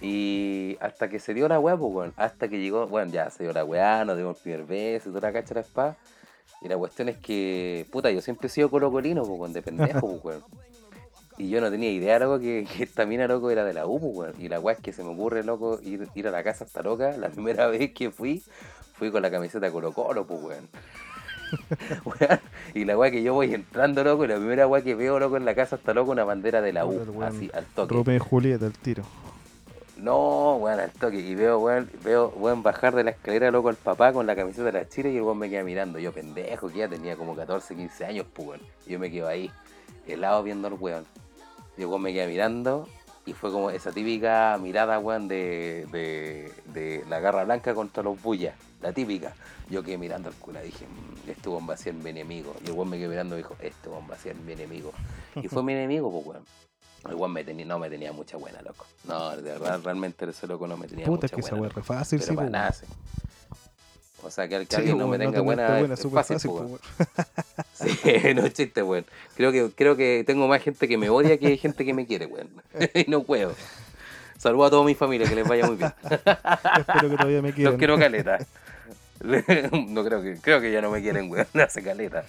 Y 0.00 0.76
hasta 0.80 1.08
que 1.08 1.20
se 1.20 1.34
dio 1.34 1.46
la 1.48 1.60
weá, 1.60 1.76
pues, 1.76 1.94
weón. 1.94 2.12
Hasta 2.16 2.48
que 2.48 2.58
llegó, 2.58 2.88
bueno, 2.88 3.12
ya 3.12 3.30
se 3.30 3.44
dio 3.44 3.52
la 3.52 3.64
weá, 3.64 4.04
nos 4.04 4.16
dimos 4.16 4.36
el 4.38 4.42
primer 4.42 4.64
beso 4.64 5.10
toda 5.10 5.28
la 5.28 5.32
cacha 5.32 5.50
de 5.50 5.54
la 5.54 5.60
espada. 5.60 5.96
Y 6.60 6.68
la 6.68 6.76
cuestión 6.76 7.08
es 7.08 7.16
que, 7.18 7.86
puta, 7.90 8.10
yo 8.10 8.20
siempre 8.20 8.48
he 8.48 8.50
sido 8.50 8.70
colocolino, 8.70 9.22
pues, 9.22 9.52
de 9.52 9.62
pendejo, 9.62 10.18
pues, 10.20 10.36
weón. 10.36 10.44
Y 11.36 11.50
yo 11.50 11.60
no 11.60 11.70
tenía 11.70 11.90
idea, 11.90 12.18
loco, 12.18 12.40
que, 12.40 12.66
que 12.76 12.82
esta 12.82 13.06
mina, 13.06 13.28
loco, 13.28 13.50
era 13.50 13.64
de 13.64 13.72
la 13.72 13.86
U, 13.86 14.00
pues, 14.00 14.14
weón. 14.14 14.34
Y 14.40 14.48
la 14.48 14.58
weá 14.58 14.74
es 14.74 14.82
que 14.82 14.92
se 14.92 15.04
me 15.04 15.10
ocurre, 15.10 15.44
loco, 15.44 15.78
ir, 15.82 16.08
ir 16.14 16.26
a 16.26 16.32
la 16.32 16.42
casa 16.42 16.64
hasta 16.64 16.82
loca. 16.82 17.16
La 17.16 17.28
primera 17.30 17.68
vez 17.68 17.92
que 17.92 18.10
fui, 18.10 18.42
fui 18.94 19.10
con 19.12 19.22
la 19.22 19.30
camiseta 19.30 19.70
Colo 19.70 19.92
Colo, 19.92 20.26
pues, 20.26 20.40
weón. 22.04 22.40
y 22.74 22.84
la 22.84 22.98
weá 22.98 23.10
que 23.12 23.22
yo 23.22 23.34
voy 23.34 23.54
entrando, 23.54 24.02
loco, 24.02 24.24
y 24.24 24.28
la 24.28 24.36
primera 24.36 24.66
weá 24.66 24.82
que 24.82 24.96
veo, 24.96 25.20
loco, 25.20 25.36
en 25.36 25.44
la 25.44 25.54
casa 25.54 25.76
hasta 25.76 25.94
loco, 25.94 26.10
una 26.10 26.24
bandera 26.24 26.60
de 26.60 26.72
la 26.72 26.84
U, 26.84 27.22
así, 27.22 27.48
al 27.54 27.66
toque. 27.66 27.94
Romeo 27.94 28.16
y 28.16 28.18
Julieta, 28.18 28.66
el 28.66 28.72
tiro. 28.72 29.04
No, 29.98 30.54
weón, 30.56 30.78
al 30.78 30.92
toque. 30.92 31.18
Y 31.18 31.34
veo, 31.34 31.58
weón, 31.58 31.90
veo, 32.04 32.32
weón, 32.36 32.62
bajar 32.62 32.94
de 32.94 33.02
la 33.02 33.10
escalera, 33.10 33.50
loco, 33.50 33.68
al 33.68 33.76
papá 33.76 34.12
con 34.12 34.26
la 34.26 34.36
camiseta 34.36 34.64
de 34.64 34.72
la 34.72 34.88
chile 34.88 35.10
y 35.10 35.16
el 35.16 35.22
weón 35.22 35.38
me 35.38 35.50
queda 35.50 35.64
mirando. 35.64 35.98
Yo, 35.98 36.12
pendejo, 36.12 36.68
que 36.68 36.78
ya 36.78 36.88
tenía 36.88 37.16
como 37.16 37.34
14, 37.34 37.74
15 37.74 38.04
años, 38.04 38.26
pues, 38.32 38.48
weón. 38.48 38.60
Y 38.86 38.92
yo 38.92 38.98
me 39.00 39.10
quedo 39.10 39.26
ahí, 39.26 39.50
helado 40.06 40.44
viendo 40.44 40.68
al 40.68 40.74
weón. 40.74 41.04
Y 41.76 41.82
el 41.82 41.88
weón 41.88 42.02
me 42.02 42.12
queda 42.12 42.26
mirando 42.26 42.88
Y 43.26 43.32
fue 43.32 43.50
como 43.50 43.70
esa 43.70 43.90
típica 43.90 44.56
mirada, 44.62 45.00
weón, 45.00 45.26
de, 45.26 45.86
de, 45.90 47.04
la 47.08 47.18
garra 47.18 47.44
blanca 47.44 47.74
contra 47.74 48.04
los 48.04 48.22
bullas. 48.22 48.54
La 48.80 48.92
típica. 48.92 49.34
Yo 49.68 49.82
quedé 49.82 49.98
mirando 49.98 50.28
al 50.28 50.36
cura 50.36 50.62
dije, 50.62 50.86
mm, 50.86 51.28
este 51.28 51.48
bomba 51.48 51.72
va 51.72 51.74
a 51.74 51.76
ser 51.76 51.94
mi 51.94 52.10
enemigo. 52.10 52.54
Y 52.64 52.68
el 52.68 52.72
weón 52.72 52.88
me 52.88 52.98
quedé 52.98 53.08
mirando 53.08 53.34
y 53.34 53.38
dijo, 53.38 53.56
este 53.60 53.88
bomba 53.88 54.10
va 54.10 54.14
a 54.14 54.18
ser 54.18 54.36
mi 54.36 54.52
enemigo. 54.52 54.92
Y 55.34 55.48
fue 55.48 55.64
mi 55.64 55.72
enemigo, 55.72 56.08
pues 56.12 56.24
weón. 56.24 56.44
Weón 57.04 57.32
me 57.32 57.44
tenía, 57.44 57.64
no 57.64 57.78
me 57.78 57.88
tenía 57.88 58.12
mucha 58.12 58.36
buena, 58.36 58.60
loco. 58.62 58.86
No, 59.04 59.36
de 59.36 59.42
verdad, 59.42 59.80
realmente 59.82 60.28
ese 60.28 60.46
loco 60.46 60.66
no 60.66 60.76
me 60.76 60.86
tenía 60.86 61.06
Puta, 61.06 61.28
mucha 61.36 61.54
buena. 61.54 61.68
Puta, 61.68 61.74
que 61.74 61.80
esa 61.80 61.94
fácil, 61.94 62.20
sí, 62.20 62.32
para 62.34 62.50
nada, 62.50 62.74
O 64.22 64.30
sea, 64.30 64.48
que, 64.48 64.56
alguien 64.56 64.98
no 64.98 65.08
me 65.08 65.18
tenga 65.18 65.40
buena, 65.40 65.80
es 65.80 66.02
fácil, 66.02 66.40
fácil 66.40 66.50
Sí, 68.02 68.34
no 68.34 68.44
es 68.44 68.52
chiste, 68.52 68.82
weón. 68.82 69.06
Creo 69.36 69.52
que, 69.52 69.70
creo 69.74 69.96
que 69.96 70.24
tengo 70.26 70.48
más 70.48 70.62
gente 70.62 70.88
que 70.88 70.98
me 70.98 71.08
odia 71.08 71.38
que 71.38 71.56
gente 71.56 71.84
que 71.84 71.94
me 71.94 72.06
quiere, 72.06 72.26
weón. 72.26 72.48
y 72.94 73.10
no 73.10 73.22
puedo. 73.22 73.54
Saludo 74.36 74.64
a 74.66 74.70
toda 74.70 74.84
mi 74.84 74.94
familia, 74.94 75.28
que 75.28 75.34
les 75.34 75.48
vaya 75.48 75.66
muy 75.66 75.76
bien. 75.76 75.92
Espero 76.04 77.10
que 77.10 77.16
todavía 77.16 77.42
me 77.42 77.52
quieran. 77.52 77.72
Los 77.72 77.78
quiero 77.78 77.98
caleta. 77.98 78.38
no 79.20 80.04
creo 80.04 80.22
que, 80.22 80.36
creo 80.40 80.60
que 80.60 80.70
ya 80.70 80.80
no 80.80 80.90
me 80.90 81.00
quieren, 81.00 81.30
weón, 81.30 81.46
hace 81.60 81.82
caleta. 81.82 82.24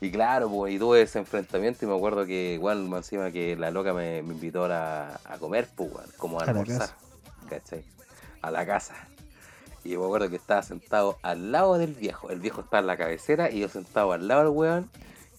Y 0.00 0.10
claro, 0.10 0.48
pues, 0.50 0.74
y 0.74 0.78
tuve 0.78 1.02
ese 1.02 1.18
enfrentamiento 1.18 1.84
y 1.84 1.88
me 1.88 1.96
acuerdo 1.96 2.26
que 2.26 2.54
igual 2.54 2.92
encima 2.94 3.30
que 3.30 3.56
la 3.56 3.70
loca 3.70 3.92
me, 3.92 4.18
invitó 4.18 4.66
a, 4.66 5.20
a, 5.24 5.38
comer, 5.38 5.68
pues, 5.74 5.92
como 6.18 6.40
a, 6.40 6.44
almorzar, 6.44 6.90
¿cachai? 7.48 7.84
A 8.42 8.50
la 8.50 8.66
casa. 8.66 8.94
Y 9.84 9.96
me 9.96 10.04
acuerdo 10.04 10.30
que 10.30 10.36
estaba 10.36 10.62
sentado 10.62 11.18
al 11.22 11.52
lado 11.52 11.78
del 11.78 11.94
viejo. 11.94 12.30
El 12.30 12.40
viejo 12.40 12.62
estaba 12.62 12.80
en 12.80 12.86
la 12.86 12.96
cabecera 12.96 13.50
y 13.50 13.60
yo 13.60 13.68
sentado 13.68 14.12
al 14.12 14.26
lado 14.26 14.44
del 14.44 14.50
weón. 14.50 14.90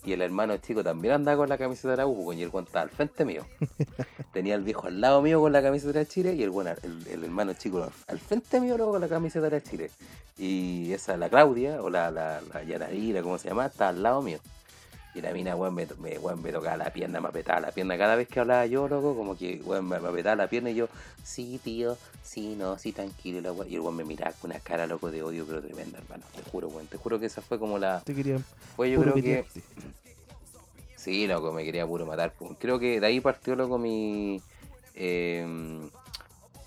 Y 0.06 0.14
el 0.14 0.22
hermano 0.22 0.56
chico 0.58 0.84
también 0.84 1.16
andaba 1.16 1.38
con 1.38 1.50
la 1.50 1.58
camiseta 1.58 1.90
de 1.92 1.98
la 1.98 2.08
U, 2.08 2.32
y 2.32 2.44
el 2.44 2.50
weón 2.50 2.66
estaba 2.66 2.84
al 2.84 2.90
frente 2.90 3.26
mío. 3.26 3.44
Tenía 4.34 4.56
el 4.56 4.62
viejo 4.62 4.88
al 4.88 5.02
lado 5.02 5.22
mío 5.22 5.42
con 5.42 5.52
la 5.52 5.64
camiseta 5.64 5.98
de 5.98 6.06
Chile 6.06 6.36
y 6.36 6.44
el, 6.44 6.52
weón, 6.52 6.76
el, 6.84 7.24
hermano 7.24 7.54
chico 7.54 7.90
al 8.08 8.20
frente 8.20 8.60
mío 8.60 8.78
luego 8.78 8.94
con 8.94 9.02
la 9.02 9.08
camiseta 9.08 9.50
de 9.50 9.64
Chile. 9.64 9.90
Y 10.38 10.94
esa, 10.94 11.18
la 11.18 11.30
Claudia, 11.30 11.82
o 11.82 11.90
la, 11.90 12.12
la, 12.12 12.42
la 12.54 12.64
Yanadira, 12.64 13.24
¿cómo 13.24 13.38
se 13.38 13.50
llama? 13.50 13.66
Está 13.66 13.90
al 13.90 14.04
lado 14.04 14.22
mío. 14.22 14.40
Y 15.16 15.22
la 15.22 15.32
mina, 15.32 15.56
weón, 15.56 15.74
me, 15.74 15.88
me, 16.00 16.20
me 16.36 16.52
tocaba 16.52 16.76
la 16.76 16.92
pierna, 16.92 17.22
me 17.22 17.30
apretaba 17.30 17.62
la 17.62 17.72
pierna. 17.72 17.98
Cada 17.98 18.18
vez 18.18 18.28
que 18.28 18.42
hablaba 18.42 18.66
yo, 18.66 18.90
loco, 18.90 19.16
como 19.16 19.38
que, 19.38 19.62
weón, 19.64 19.88
me, 19.88 19.96
apretaba 19.96 20.36
la 20.36 20.50
pierna 20.50 20.72
y 20.72 20.76
yo, 20.76 20.90
sí, 21.24 21.58
tío, 21.64 21.98
sí, 22.22 22.56
no, 22.58 22.78
sí, 22.78 22.92
tranquilo. 22.92 23.66
Y 23.70 23.76
el 23.76 23.80
weón 23.80 23.96
me 23.96 24.04
miraba 24.04 24.34
con 24.34 24.52
una 24.52 24.60
cara, 24.60 24.86
loco, 24.86 25.10
de 25.10 25.24
odio, 25.24 25.46
pero 25.48 25.62
tremenda, 25.62 26.00
hermano. 26.00 26.26
Te 26.36 26.42
juro, 26.52 26.68
weón, 26.68 26.88
te 26.88 26.98
juro 26.98 27.18
que 27.18 27.28
esa 27.28 27.42
fue 27.42 27.58
como 27.58 27.80
la... 27.80 28.02
Te 28.02 28.14
quería 28.14 28.40
Fue 28.76 28.92
yo 28.92 29.02
creo 29.02 29.14
que... 29.14 29.46
Sí, 30.98 31.28
loco, 31.28 31.54
me 31.54 31.64
quería 31.64 31.88
puro 31.88 32.06
matar. 32.06 32.34
Creo 32.60 32.78
que 32.78 33.00
de 33.00 33.08
ahí 33.08 33.22
partió, 33.22 33.56
loco, 33.56 33.78
mi... 33.78 34.42
Eh, 34.96 35.80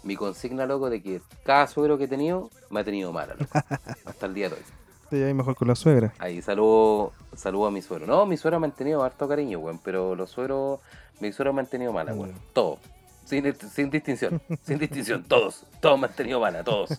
mi 0.05 0.17
consigna, 0.17 0.65
loco, 0.65 0.89
de 0.89 1.03
que 1.03 1.21
cada 1.45 1.67
suegro 1.67 1.99
que 1.99 2.05
he 2.05 2.09
tenido 2.09 2.49
me 2.71 2.81
ha 2.81 2.85
tenido 2.85 3.13
mala, 3.13 3.35
loco. 3.35 3.53
hasta 4.07 4.25
el 4.25 4.33
día 4.33 4.49
de 4.49 4.55
hoy. 4.55 4.78
Te 5.11 5.17
lleváis 5.17 5.35
mejor 5.35 5.55
con 5.55 5.69
la 5.69 5.75
suegra. 5.75 6.13
Ahí, 6.19 6.43
saludo, 6.43 7.13
saludo 7.35 7.67
a 7.67 7.71
mi 7.71 7.83
suegro. 7.83 8.07
No, 8.07 8.27
mi 8.27 8.37
suegro 8.37 8.61
me 8.61 8.67
ha 8.67 8.71
tenido 8.71 9.03
harto 9.03 9.27
cariño, 9.27 9.59
weón, 9.59 9.79
pero 9.83 10.15
los 10.15 10.31
suegros, 10.31 10.81
mi 11.21 11.33
suegro 11.33 11.53
me 11.53 11.61
han 11.61 11.67
tenido 11.67 11.93
mala, 11.93 12.13
weón. 12.13 12.35
Todo. 12.53 12.79
Sin, 13.25 13.55
sin 13.55 13.91
distinción, 13.91 14.41
sin 14.63 14.79
distinción, 14.79 15.23
todos. 15.25 15.65
Todos 15.81 15.99
me 15.99 16.07
han 16.07 16.15
tenido 16.15 16.41
mala, 16.41 16.65
todos. 16.65 16.91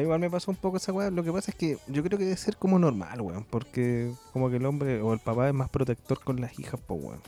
Igual 0.00 0.18
me 0.18 0.30
pasó 0.30 0.50
un 0.50 0.56
poco 0.56 0.76
esa 0.78 0.92
weá. 0.92 1.10
Lo 1.10 1.22
que 1.22 1.32
pasa 1.32 1.50
es 1.50 1.56
que 1.56 1.78
yo 1.86 2.02
creo 2.02 2.18
que 2.18 2.24
debe 2.24 2.36
ser 2.36 2.56
como 2.56 2.78
normal, 2.78 3.20
weón. 3.20 3.44
Porque 3.44 4.12
como 4.32 4.50
que 4.50 4.56
el 4.56 4.66
hombre 4.66 5.00
o 5.00 5.12
el 5.12 5.20
papá 5.20 5.48
es 5.48 5.54
más 5.54 5.68
protector 5.68 6.20
con 6.20 6.40
las 6.40 6.58
hijas, 6.58 6.80
pues, 6.86 7.00
weón. 7.02 7.20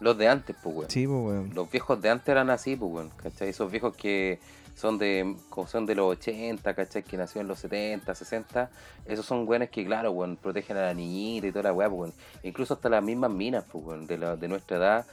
Los 0.00 0.16
de 0.16 0.28
antes, 0.28 0.56
pues, 0.62 0.76
weón. 0.76 0.90
Sí, 0.90 1.06
pues, 1.06 1.18
weón. 1.18 1.54
Los 1.54 1.70
viejos 1.70 2.00
de 2.00 2.10
antes 2.10 2.28
eran 2.28 2.50
así, 2.50 2.76
pues, 2.76 2.92
weón. 2.92 3.10
¿Cachai? 3.16 3.48
Esos 3.48 3.70
viejos 3.70 3.96
que 3.96 4.38
son 4.78 4.96
de 4.98 5.36
son 5.66 5.86
de 5.86 5.94
los 5.94 6.06
80, 6.06 6.74
¿cachai? 6.74 7.02
Que 7.02 7.16
nació 7.16 7.40
en 7.40 7.48
los 7.48 7.58
70, 7.58 8.14
60. 8.14 8.70
Esos 9.06 9.26
son 9.26 9.46
weones 9.46 9.70
que, 9.70 9.84
claro, 9.84 10.12
weón, 10.12 10.36
protegen 10.36 10.76
a 10.76 10.82
la 10.82 10.94
niñita 10.94 11.48
y 11.48 11.52
toda 11.52 11.64
la 11.64 11.72
weá, 11.72 11.90
pues, 11.90 12.12
Incluso 12.42 12.74
hasta 12.74 12.88
las 12.88 13.02
mismas 13.02 13.30
minas, 13.30 13.64
pues, 13.70 13.84
weón, 13.84 14.06
de, 14.06 14.18
la, 14.18 14.36
de 14.36 14.48
nuestra 14.48 14.76
edad. 14.76 15.06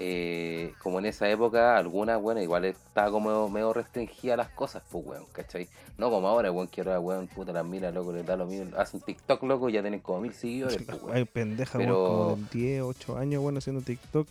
Eh, 0.00 0.74
como 0.80 1.00
en 1.00 1.06
esa 1.06 1.28
época, 1.28 1.76
algunas, 1.76 2.20
bueno, 2.20 2.40
igual 2.40 2.66
estaba 2.66 3.10
como 3.10 3.48
medio 3.48 3.72
restringida 3.72 4.36
las 4.36 4.50
cosas, 4.50 4.82
pues, 4.88 5.04
weón, 5.04 5.24
¿cachai? 5.32 5.66
No 5.96 6.10
como 6.10 6.28
ahora, 6.28 6.52
weón, 6.52 6.68
que 6.68 6.82
ahora, 6.82 7.00
weón, 7.00 7.26
puta, 7.26 7.52
las 7.52 7.64
minas, 7.64 7.92
loco, 7.92 8.12
les 8.12 8.24
da 8.24 8.36
lo 8.36 8.46
mismo. 8.46 8.76
Hacen 8.76 9.00
TikTok, 9.00 9.42
loco, 9.42 9.68
y 9.68 9.72
ya 9.72 9.80
tienen 9.80 10.00
como 10.00 10.20
mil 10.20 10.32
seguidores, 10.32 10.80
pues, 10.82 11.02
weón. 11.02 11.16
Hay 11.16 11.24
pendeja, 11.24 11.76
Pero... 11.76 12.06
como 12.06 12.36
de 12.36 12.58
10, 12.58 12.82
8 12.82 13.18
años, 13.18 13.42
bueno, 13.42 13.58
haciendo 13.58 13.82
TikTok. 13.82 14.28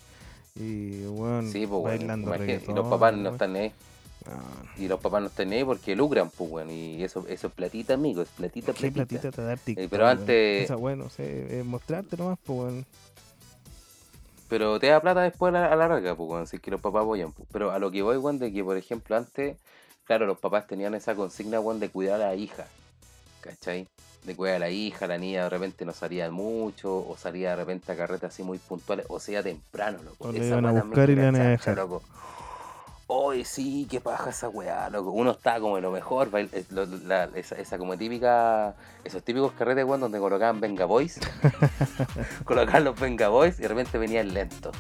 Y, 0.56 1.06
weón, 1.08 1.52
sí, 1.52 1.68
pues, 1.68 1.84
bailando 1.84 2.34
Y 2.36 2.74
los 2.74 2.88
papás 2.88 3.16
no 3.18 3.32
están 3.32 3.56
ahí. 3.58 3.74
Y 4.78 4.88
los 4.88 5.00
papás 5.00 5.22
no 5.22 5.28
están 5.28 5.52
ahí 5.52 5.64
porque 5.64 5.96
lucran, 5.96 6.30
pues, 6.30 6.50
bueno, 6.50 6.72
y 6.72 7.04
eso, 7.04 7.26
eso 7.28 7.48
es 7.48 7.54
platita, 7.54 7.94
amigo, 7.94 8.22
es 8.22 8.30
platita, 8.30 8.74
platita. 8.74 9.06
platita 9.06 9.32
te 9.32 9.42
da 9.42 9.56
TikTok, 9.56 9.86
eh, 9.86 9.88
pero 9.90 10.08
antes... 10.08 10.72
Bueno, 10.72 11.10
sé, 11.10 11.64
mostrarte 11.66 12.18
nomás, 12.18 12.38
pues, 12.44 12.60
bueno. 12.60 12.86
Pero 14.50 14.80
te 14.80 14.88
da 14.88 15.02
plata 15.02 15.22
después 15.22 15.54
a 15.54 15.76
la, 15.76 15.76
larga, 15.76 16.16
pues, 16.16 16.28
bueno, 16.28 16.46
si 16.46 16.58
es 16.58 16.62
que 16.62 16.72
los 16.72 16.82
papás 16.82 17.04
apoyan. 17.04 17.32
Pues. 17.32 17.48
Pero 17.52 17.72
a 17.72 17.80
lo 17.80 17.92
que 17.92 18.02
voy, 18.02 18.18
bueno, 18.18 18.40
de 18.40 18.52
que, 18.52 18.64
por 18.64 18.78
ejemplo, 18.78 19.16
antes, 19.16 19.58
claro, 20.06 20.26
los 20.26 20.38
papás 20.38 20.68
tenían 20.68 20.94
esa 20.94 21.16
consigna, 21.16 21.60
bueno, 21.60 21.80
de 21.80 21.90
cuidar 21.90 22.22
a 22.22 22.28
la 22.28 22.36
hija, 22.36 22.68
¿cachai? 23.42 23.88
De 24.24 24.36
cuidar 24.36 24.58
a 24.58 24.60
la 24.60 24.70
hija, 24.70 25.08
la 25.08 25.18
niña 25.18 25.44
de 25.44 25.50
repente 25.50 25.86
no 25.86 25.94
salía 25.94 26.30
mucho, 26.32 26.98
o 27.08 27.16
salía 27.18 27.52
de 27.52 27.56
repente 27.58 27.92
a 27.92 27.98
carretas 27.98 28.34
así 28.34 28.44
muy 28.44 28.58
puntuales, 28.58 29.06
o 29.10 29.20
sea, 29.20 29.42
temprano, 29.42 30.00
loco. 30.04 30.28
O 30.28 30.32
le 30.32 30.46
iban 30.46 30.66
a 30.66 30.72
buscar 30.72 31.10
y 31.10 31.16
le 31.16 31.22
iban 31.22 31.36
a 31.36 31.50
dejar. 31.50 31.78
Loco. 31.78 32.04
Oye, 33.10 33.46
sí, 33.46 33.88
qué 33.90 34.02
paja 34.02 34.32
esa 34.32 34.50
weá, 34.50 34.90
loco. 34.90 35.12
Uno 35.12 35.32
está 35.32 35.62
como 35.62 35.78
en 35.78 35.84
lo 35.84 35.92
mejor, 35.92 36.30
esa, 37.36 37.56
esa, 37.56 37.78
como 37.78 37.98
típica, 37.98 38.76
esos 39.06 39.24
típicos 39.24 39.54
carretes, 39.54 39.86
weón, 39.86 40.02
donde 40.02 40.20
colocaban 40.20 40.60
Venga 40.60 40.84
Boys. 40.84 41.18
colocaban 42.44 42.84
los 42.84 43.00
Venga 43.00 43.30
Boys 43.30 43.60
y 43.60 43.62
de 43.62 43.70
repente 43.70 43.98
venían 43.98 44.34
lentos. 44.34 44.76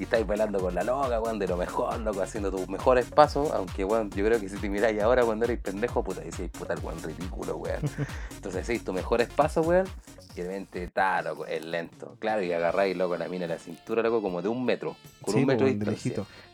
Y 0.00 0.04
estáis 0.04 0.26
bailando 0.26 0.58
con 0.60 0.74
la 0.74 0.82
loca, 0.82 1.20
weón, 1.20 1.38
de 1.38 1.46
lo 1.46 1.58
mejor, 1.58 2.00
loco, 2.00 2.22
haciendo 2.22 2.50
tus 2.50 2.66
mejores 2.70 3.04
pasos. 3.04 3.50
Aunque, 3.52 3.84
weón, 3.84 4.08
yo 4.12 4.24
creo 4.24 4.40
que 4.40 4.48
si 4.48 4.56
te 4.56 4.70
miráis 4.70 4.98
ahora 5.02 5.26
cuando 5.26 5.44
eres 5.44 5.60
pendejo, 5.60 6.02
puta, 6.02 6.22
decís, 6.22 6.48
puta, 6.48 6.72
el 6.72 6.80
weón 6.80 7.02
ridículo, 7.02 7.58
weón. 7.58 7.80
Entonces, 8.34 8.66
sí, 8.66 8.78
tus 8.78 8.94
mejores 8.94 9.28
pasos, 9.28 9.66
weón, 9.66 9.86
y 10.34 10.40
de 10.40 10.44
repente 10.44 10.84
está, 10.84 11.20
loco, 11.20 11.44
es 11.44 11.62
lento. 11.62 12.16
Claro, 12.18 12.42
y 12.42 12.50
agarráis, 12.50 12.96
loco, 12.96 13.18
la 13.18 13.28
mina 13.28 13.44
en 13.44 13.50
la 13.50 13.58
cintura, 13.58 14.02
loco, 14.02 14.22
como 14.22 14.40
de 14.40 14.48
un 14.48 14.64
metro. 14.64 14.96
Con 15.20 15.34
un 15.34 15.44
metro 15.44 15.66
de 15.66 15.98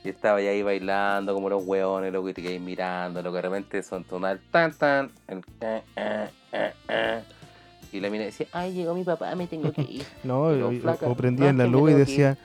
Y 0.02 0.08
estaba 0.08 0.38
ahí 0.38 0.64
bailando 0.64 1.32
como 1.32 1.48
los 1.48 1.64
weones, 1.64 2.12
loco, 2.12 2.28
y 2.28 2.34
te 2.34 2.42
quedáis 2.42 2.60
mirando, 2.60 3.22
loco, 3.22 3.36
de 3.36 3.42
repente 3.42 3.80
son 3.84 4.02
tonal 4.02 4.40
tan 4.50 4.72
tan. 4.72 5.12
El, 5.28 5.44
eh, 5.60 5.82
eh, 5.94 6.72
eh, 6.88 7.22
y 7.92 8.00
la 8.00 8.10
mina 8.10 8.24
decía, 8.24 8.46
ay, 8.52 8.72
llegó 8.72 8.94
mi 8.94 9.04
papá, 9.04 9.34
me 9.36 9.46
tengo 9.46 9.70
que 9.72 9.82
ir. 9.82 10.06
no, 10.24 10.48
o, 10.48 11.14
prendía 11.14 11.50
en 11.50 11.58
la 11.58 11.66
luz 11.66 11.92
y 11.92 11.94
decía, 11.94 12.36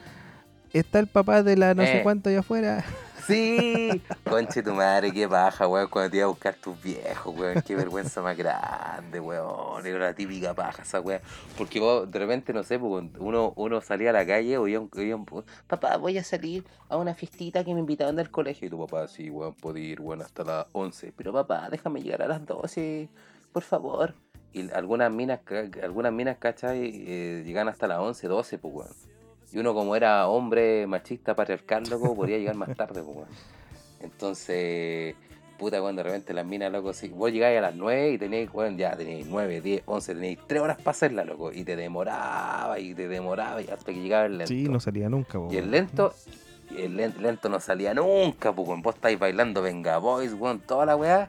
está 0.72 0.98
el 0.98 1.06
papá 1.06 1.42
de 1.42 1.56
la 1.56 1.74
no 1.74 1.82
sé 1.82 2.02
cuánto 2.02 2.28
allá 2.28 2.40
afuera. 2.40 2.84
Sí, 3.26 4.02
conche 4.28 4.64
tu 4.64 4.74
madre, 4.74 5.12
qué 5.12 5.28
paja, 5.28 5.68
weón, 5.68 5.88
cuando 5.88 6.10
te 6.10 6.16
iba 6.16 6.24
a 6.26 6.28
buscar 6.28 6.54
tus 6.54 6.80
viejos, 6.82 7.38
weón, 7.38 7.62
qué 7.62 7.76
vergüenza 7.76 8.20
más 8.20 8.36
grande, 8.36 9.20
weón, 9.20 9.86
era 9.86 9.98
la 9.98 10.14
típica 10.14 10.54
paja 10.54 10.82
esa 10.82 11.00
weón. 11.00 11.20
Porque 11.56 11.78
vos, 11.78 12.10
de 12.10 12.18
repente, 12.18 12.52
no 12.52 12.64
sé, 12.64 12.80
pues, 12.80 13.04
uno, 13.18 13.52
uno 13.54 13.80
salía 13.80 14.10
a 14.10 14.12
la 14.12 14.26
calle, 14.26 14.58
oía 14.58 14.80
un, 14.80 14.90
oía 14.96 15.14
un, 15.14 15.24
papá, 15.68 15.96
voy 15.98 16.18
a 16.18 16.24
salir 16.24 16.64
a 16.88 16.96
una 16.96 17.14
fiestita 17.14 17.62
que 17.62 17.74
me 17.74 17.80
invitaban 17.80 18.16
del 18.16 18.30
colegio. 18.30 18.66
Y 18.66 18.70
tu 18.70 18.78
papá, 18.80 19.06
sí, 19.06 19.30
weón, 19.30 19.54
puedo 19.54 19.78
ir, 19.78 20.00
weón, 20.00 20.22
hasta 20.22 20.42
las 20.42 20.66
11. 20.72 21.12
Pero 21.16 21.32
papá, 21.32 21.68
déjame 21.70 22.02
llegar 22.02 22.22
a 22.22 22.26
las 22.26 22.44
12, 22.44 23.08
por 23.52 23.62
favor. 23.62 24.14
Y 24.52 24.68
algunas 24.72 25.12
minas, 25.12 25.40
algunas 25.80 26.12
minas, 26.12 26.38
¿cachai? 26.38 26.90
Eh, 27.06 27.42
llegan 27.46 27.68
hasta 27.68 27.86
las 27.86 28.00
11, 28.00 28.26
12, 28.26 28.58
pues, 28.58 28.74
weón. 28.74 29.11
Y 29.52 29.58
uno 29.58 29.74
como 29.74 29.94
era 29.94 30.28
hombre 30.28 30.86
machista, 30.86 31.34
patriarcal, 31.36 31.84
loco, 31.90 32.14
podía 32.14 32.38
llegar 32.38 32.54
más 32.54 32.74
tarde, 32.74 33.02
pues, 33.02 33.28
Entonces, 34.00 35.14
puta, 35.58 35.80
cuando 35.80 36.02
de 36.02 36.08
repente 36.08 36.32
las 36.32 36.46
minas, 36.46 36.72
loco, 36.72 36.92
si 36.92 37.08
vos 37.08 37.30
llegáis 37.30 37.58
a 37.58 37.60
las 37.60 37.74
9 37.74 38.12
y 38.12 38.18
tenéis, 38.18 38.50
bueno, 38.50 38.76
ya 38.76 38.96
tenéis 38.96 39.26
9, 39.26 39.60
10, 39.60 39.82
11, 39.84 40.14
tenéis 40.14 40.38
3 40.46 40.62
horas 40.62 40.78
para 40.78 40.90
hacerla, 40.90 41.24
loco, 41.24 41.52
y 41.52 41.64
te 41.64 41.76
demoraba 41.76 42.78
y 42.78 42.94
te 42.94 43.08
demoraba 43.08 43.60
y 43.60 43.68
hasta 43.68 43.92
que 43.92 44.00
llegaba 44.00 44.26
el 44.26 44.38
lento. 44.38 44.54
Sí, 44.54 44.64
no 44.64 44.80
salía 44.80 45.08
nunca, 45.08 45.38
Y 45.50 45.56
el 45.58 45.70
lento, 45.70 46.14
el 46.76 46.96
lento, 46.96 47.48
no 47.50 47.60
salía 47.60 47.92
nunca, 47.92 48.52
pues, 48.52 48.82
vos 48.82 48.94
estáis 48.94 49.18
bailando 49.18 49.60
Venga 49.60 49.98
Boys, 49.98 50.32
weón, 50.32 50.60
toda 50.60 50.86
la 50.86 50.96
weá, 50.96 51.28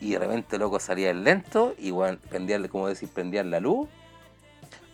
y 0.00 0.12
de 0.12 0.18
repente, 0.18 0.58
loco, 0.58 0.80
salía 0.80 1.10
el 1.10 1.22
lento, 1.24 1.74
y, 1.78 1.90
weón, 1.90 2.18
prendían, 2.30 2.66
como 2.68 2.88
decís, 2.88 3.10
prendían 3.10 3.50
la 3.50 3.60
luz, 3.60 3.86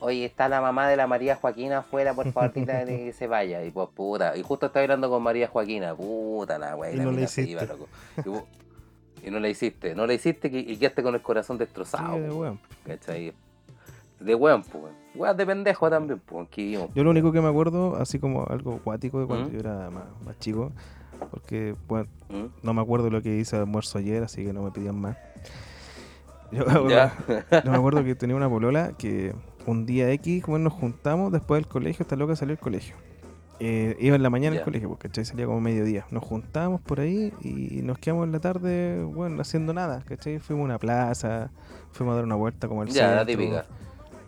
Oye, 0.07 0.25
está 0.25 0.49
la 0.49 0.61
mamá 0.61 0.89
de 0.89 0.97
la 0.97 1.09
María 1.09 1.35
Joaquina 1.35 1.79
afuera, 1.79 2.15
por 2.15 2.31
favor, 2.31 2.53
de 2.53 2.65
que 2.65 3.13
se 3.13 3.27
vaya. 3.27 3.65
Y 3.65 3.73
pues, 3.73 3.89
puta. 3.89 4.37
Y 4.37 4.43
justo 4.45 4.67
estaba 4.67 4.85
hablando 4.85 5.11
con 5.11 5.21
María 5.21 5.49
Joaquina. 5.49 5.97
Puta 5.97 6.61
la 6.61 6.77
wey. 6.77 6.95
Y, 6.95 7.01
no 7.01 7.11
le 7.11 7.23
hiciste. 7.23 7.59
Y, 9.25 9.31
no 9.33 9.41
le 9.41 9.51
hiciste. 9.51 9.97
No 9.97 10.07
le 10.07 10.15
hiciste 10.15 10.47
y 10.47 10.77
quedaste 10.77 11.03
con 11.03 11.17
el 11.17 11.23
corazón 11.23 11.59
destrozado. 11.59 12.15
Sí, 12.15 12.21
de 12.21 12.31
weón. 12.31 12.61
¿Cachai? 12.87 13.33
De 14.21 14.35
weón, 14.37 14.63
pues. 14.63 15.37
de 15.37 15.45
pendejo 15.45 15.91
también, 15.91 16.23
pues, 16.25 16.47
Yo 16.95 17.03
lo 17.03 17.11
único 17.11 17.33
que 17.33 17.41
me 17.41 17.49
acuerdo, 17.49 17.97
así 17.97 18.21
como 18.21 18.47
algo 18.47 18.75
acuático 18.75 19.19
de 19.19 19.27
cuando 19.27 19.49
¿Mm? 19.49 19.53
yo 19.55 19.59
era 19.59 19.91
más, 19.91 20.39
chico, 20.39 20.71
porque, 21.33 21.75
bueno, 21.89 22.07
¿Mm? 22.29 22.45
no 22.63 22.75
me 22.75 22.81
acuerdo 22.81 23.11
lo 23.11 23.23
que 23.23 23.37
hice 23.37 23.57
almuerzo 23.57 23.99
ayer, 23.99 24.23
así 24.23 24.45
que 24.45 24.53
no 24.53 24.63
me 24.63 24.71
pedían 24.71 25.01
más. 25.01 25.17
Yo, 26.53 26.65
no 27.65 27.71
me 27.73 27.77
acuerdo 27.77 28.05
que 28.05 28.15
tenía 28.15 28.37
una 28.37 28.49
polola 28.49 28.93
que 28.97 29.35
un 29.67 29.87
día 29.87 30.11
X, 30.13 30.45
bueno, 30.47 30.65
nos 30.65 30.73
juntamos 30.73 31.33
después 31.33 31.63
del 31.63 31.69
colegio, 31.69 32.03
esta 32.03 32.17
loca 32.17 32.37
salió 32.37 32.55
del 32.55 32.63
colegio. 32.63 32.95
Eh, 33.59 33.97
iba 34.01 34.17
en 34.17 34.23
la 34.23 34.29
mañana 34.29 34.57
al 34.57 34.65
colegio, 34.65 34.89
porque 34.89 35.25
salía 35.25 35.47
como 35.47 35.61
mediodía. 35.61 36.07
Nos 36.11 36.23
juntamos 36.23 36.81
por 36.81 37.01
ahí 37.01 37.33
y 37.41 37.81
nos 37.83 37.99
quedamos 37.99 38.27
en 38.27 38.33
la 38.33 38.41
tarde, 38.41 39.03
bueno, 39.03 39.41
haciendo 39.41 39.73
nada, 39.73 40.03
¿cachai? 40.07 40.39
Fuimos 40.39 40.65
a 40.65 40.67
una 40.67 40.79
plaza, 40.79 41.51
fuimos 41.93 42.13
a 42.13 42.17
dar 42.17 42.25
una 42.25 42.35
vuelta 42.35 42.69
como 42.69 42.83
al 42.83 42.89
ya, 42.89 43.15
la 43.15 43.27
típica. 43.27 43.67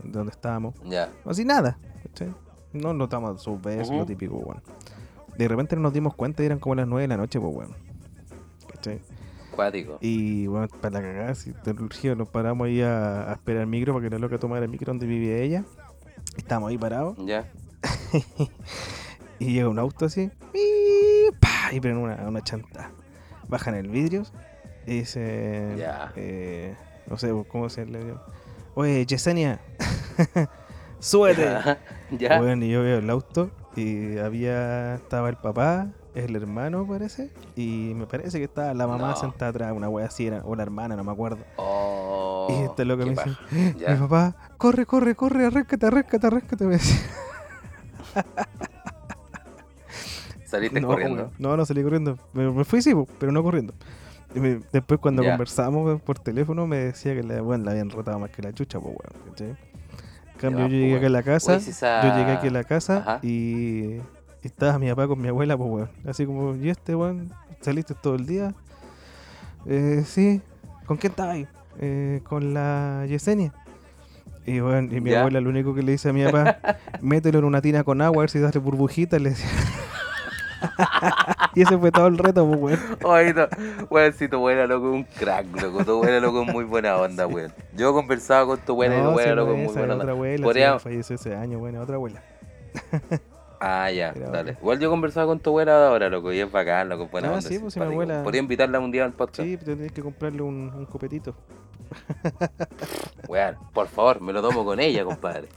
Donde 0.03 0.31
estábamos. 0.31 0.75
Ya. 0.85 1.11
Así 1.25 1.45
nada, 1.45 1.79
¿cachai? 2.05 2.33
No 2.73 2.95
notamos 2.95 3.43
sus 3.43 3.61
besos, 3.61 3.95
lo 3.95 4.07
típico, 4.07 4.37
bueno. 4.37 4.63
De 5.37 5.47
repente 5.47 5.77
nos 5.77 5.93
dimos 5.93 6.15
cuenta 6.15 6.43
y 6.43 6.47
eran 6.47 6.59
como 6.59 6.75
las 6.75 6.87
9 6.87 7.03
de 7.03 7.09
la 7.09 7.17
noche, 7.17 7.39
pues, 7.39 7.55
bueno. 7.55 7.75
¿cachai? 8.73 9.01
Cuático. 9.59 9.99
Y 10.01 10.47
bueno, 10.47 10.69
para 10.69 11.01
la 11.01 11.03
cagada, 11.03 11.35
si 11.35 11.53
te 11.53 11.75
nos 12.15 12.29
paramos 12.29 12.69
ahí 12.69 12.81
a, 12.81 13.33
esperar 13.33 13.63
el 13.63 13.67
micro 13.67 13.93
para 13.93 14.05
que 14.05 14.11
la 14.11 14.21
loca 14.21 14.39
tomara 14.39 14.65
el 14.65 14.71
micro 14.71 14.93
donde 14.93 15.05
vive 15.05 15.43
ella. 15.43 15.65
Estábamos 16.37 16.71
ahí 16.71 16.79
parados. 16.79 17.19
Ya. 17.27 17.51
Y 19.41 19.55
llega 19.55 19.69
un 19.69 19.81
auto 19.81 20.05
así. 20.05 20.31
Y, 20.55 21.33
¡pah! 21.41 21.73
y 21.73 21.85
una, 21.89 22.29
una 22.29 22.41
chanta. 22.43 22.93
Bajan 23.49 23.75
el 23.75 23.89
vidrio. 23.89 24.23
Y 24.87 25.01
dice. 25.01 25.77
Eh, 26.15 26.77
no 27.09 27.19
sé 27.19 27.33
cómo 27.49 27.69
se 27.69 27.85
le 27.85 28.15
Oye, 28.77 29.07
Yesenia. 29.07 29.61
Súbete. 31.01 31.49
ya. 32.13 32.41
Bueno, 32.41 32.65
y 32.65 32.71
yo 32.71 32.85
veo 32.85 32.99
el 32.99 33.11
auto. 33.11 33.51
Y 33.75 34.19
había. 34.19 34.95
Estaba 34.95 35.29
el 35.29 35.37
papá. 35.37 35.89
El 36.19 36.35
hermano, 36.35 36.85
parece. 36.85 37.31
Y 37.55 37.93
me 37.95 38.07
parece 38.07 38.39
que 38.39 38.45
estaba 38.45 38.75
la 38.75 38.89
mamá 38.89 39.15
sentada 39.15 39.51
atrás. 39.51 39.73
Una 39.73 39.89
wea 39.89 40.07
así 40.07 40.27
era. 40.27 40.43
O 40.45 40.57
la 40.57 40.65
hermana, 40.65 40.97
no 40.97 41.05
me 41.05 41.13
acuerdo. 41.13 41.45
Oh, 41.57 42.49
y 42.51 42.65
este 42.65 42.85
lo 42.85 42.99
que 42.99 43.05
me 43.05 43.11
dice. 43.13 43.31
Mi 43.53 43.95
papá, 43.95 44.35
corre, 44.57 44.85
corre, 44.85 45.15
corre, 45.15 45.47
arréscate, 45.47 45.87
arréscate, 45.87 46.27
arréscate. 46.27 46.65
Me 46.65 46.73
decía. 46.73 46.99
¿Saliste 50.45 50.83
corriendo? 50.83 51.31
No, 51.39 51.57
no 51.57 51.65
salí 51.65 51.85
corriendo. 51.85 52.19
Me, 52.33 52.65
fui 52.65 52.83
sí, 52.83 52.95
pero 53.21 53.31
no 53.31 53.41
corriendo. 53.45 53.75
después 54.73 54.99
cuando 54.99 55.23
conversamos 55.23 56.03
por 56.03 56.19
teléfono 56.19 56.67
me 56.67 56.79
decía 56.79 57.15
que 57.15 57.23
la, 57.23 57.43
bueno, 57.43 57.65
la 57.65 57.71
habían 57.73 57.91
rotado 57.91 58.19
más 58.19 58.31
que 58.31 58.43
la 58.43 58.53
chucha, 58.53 58.81
pues 58.81 58.97
weón. 58.97 59.57
En 60.35 60.41
cambio, 60.41 60.67
yo 60.67 60.73
llegué 60.73 60.97
aquí 60.97 61.07
a 61.07 61.11
la 61.11 61.23
casa, 61.23 61.59
yo 61.59 62.17
llegué 62.17 62.33
aquí 62.33 62.49
a 62.49 62.51
la 62.51 62.65
casa 62.65 63.21
y, 63.23 64.01
estaba 64.49 64.79
mi 64.79 64.89
papá 64.89 65.07
con 65.07 65.21
mi 65.21 65.29
abuela, 65.29 65.57
pues 65.57 65.71
weón. 65.71 65.91
Así 66.07 66.27
como, 66.27 66.55
¿y 66.57 66.69
este 66.71 66.95
weón? 66.95 67.31
¿Saliste 67.61 67.95
todo 67.95 68.15
el 68.15 68.27
día? 68.27 68.53
Eh, 69.67 70.03
sí. 70.07 70.41
¿Con 70.87 70.97
quién 70.97 71.13
estaba 71.13 71.33
ahí? 71.33 71.47
Eh, 71.81 72.21
con 72.25 72.55
la 72.55 73.05
Yesenia. 73.07 73.53
Y 74.47 74.61
bueno, 74.61 74.89
y 74.95 75.01
mi 75.01 75.13
abuela 75.13 75.41
lo 75.41 75.51
único 75.51 75.75
que 75.75 75.83
le 75.83 75.93
dice 75.93 76.09
a 76.09 76.13
mi 76.13 76.25
papá, 76.25 76.59
mételo 77.03 77.39
en 77.41 77.45
una 77.45 77.61
tina 77.61 77.85
con 77.85 78.01
agua 78.01 78.21
a 78.21 78.23
ver 78.23 78.31
si 78.31 78.39
das 78.39 78.57
burbujitas, 78.57 79.21
le 79.21 79.31
decía. 79.31 79.51
y 81.55 81.63
ese 81.63 81.77
fue 81.77 81.93
todo 81.93 82.07
el 82.07 82.17
reto, 82.17 82.49
pues, 82.49 82.81
weón. 82.81 82.99
Oye, 83.05 83.35
weón, 83.91 84.13
si 84.15 84.27
tu 84.27 84.37
abuela 84.37 84.67
loco 84.67 84.89
es 84.89 84.95
un 84.95 85.05
crack, 85.05 85.47
loco. 85.61 85.85
Tu 85.85 85.91
abuela 85.91 86.21
loco 86.21 86.43
es 86.43 86.53
muy 86.53 86.65
buena 86.65 86.97
onda, 86.97 87.27
weón. 87.27 87.53
Yo 87.77 87.93
conversaba 87.93 88.47
con 88.47 88.59
tu 88.59 88.73
abuela 88.73 88.97
y 88.97 89.03
tu 89.03 89.09
abuela 89.09 89.35
loco 89.35 89.53
es 89.53 89.59
muy 89.59 89.67
buena 89.67 89.83
onda. 89.83 89.97
Otra 89.97 90.13
abuela, 90.13 90.45
Podría... 90.45 90.79
falleció 90.79 91.17
ese 91.17 91.37
año, 91.37 91.59
bueno, 91.59 91.83
otra 91.83 91.97
abuela. 91.97 92.23
Ah, 93.61 93.91
ya, 93.91 94.13
dale. 94.13 94.57
Igual 94.61 94.79
yo 94.79 94.91
conversaba 94.91 95.27
con 95.27 95.41
tu 95.41 95.51
abuela 95.51 95.89
ahora, 95.89 96.09
loco, 96.09 96.33
y 96.33 96.41
es 96.41 96.51
bacán, 96.51 96.89
loco, 96.89 97.09
buena 97.09 97.29
ah, 97.29 97.33
onda. 97.35 97.49
sí, 97.49 97.59
pues 97.59 97.75
si 97.75 97.81
mi 97.81 97.87
abuela... 97.87 98.23
Podría 98.23 98.41
invitarla 98.41 98.79
un 98.79 98.91
día 98.91 99.05
al 99.05 99.13
podcast. 99.13 99.49
Sí, 99.49 99.57
tenés 99.57 99.93
que 99.93 100.03
comprarle 100.03 100.43
un, 100.43 100.73
un 100.75 100.87
copetito. 100.87 101.35
Weón, 103.29 103.57
por 103.73 103.89
favor, 103.89 104.21
me 104.21 104.33
lo 104.33 104.43
tomo 104.43 104.65
con 104.65 104.79
ella, 104.81 105.05
compadre. 105.05 105.49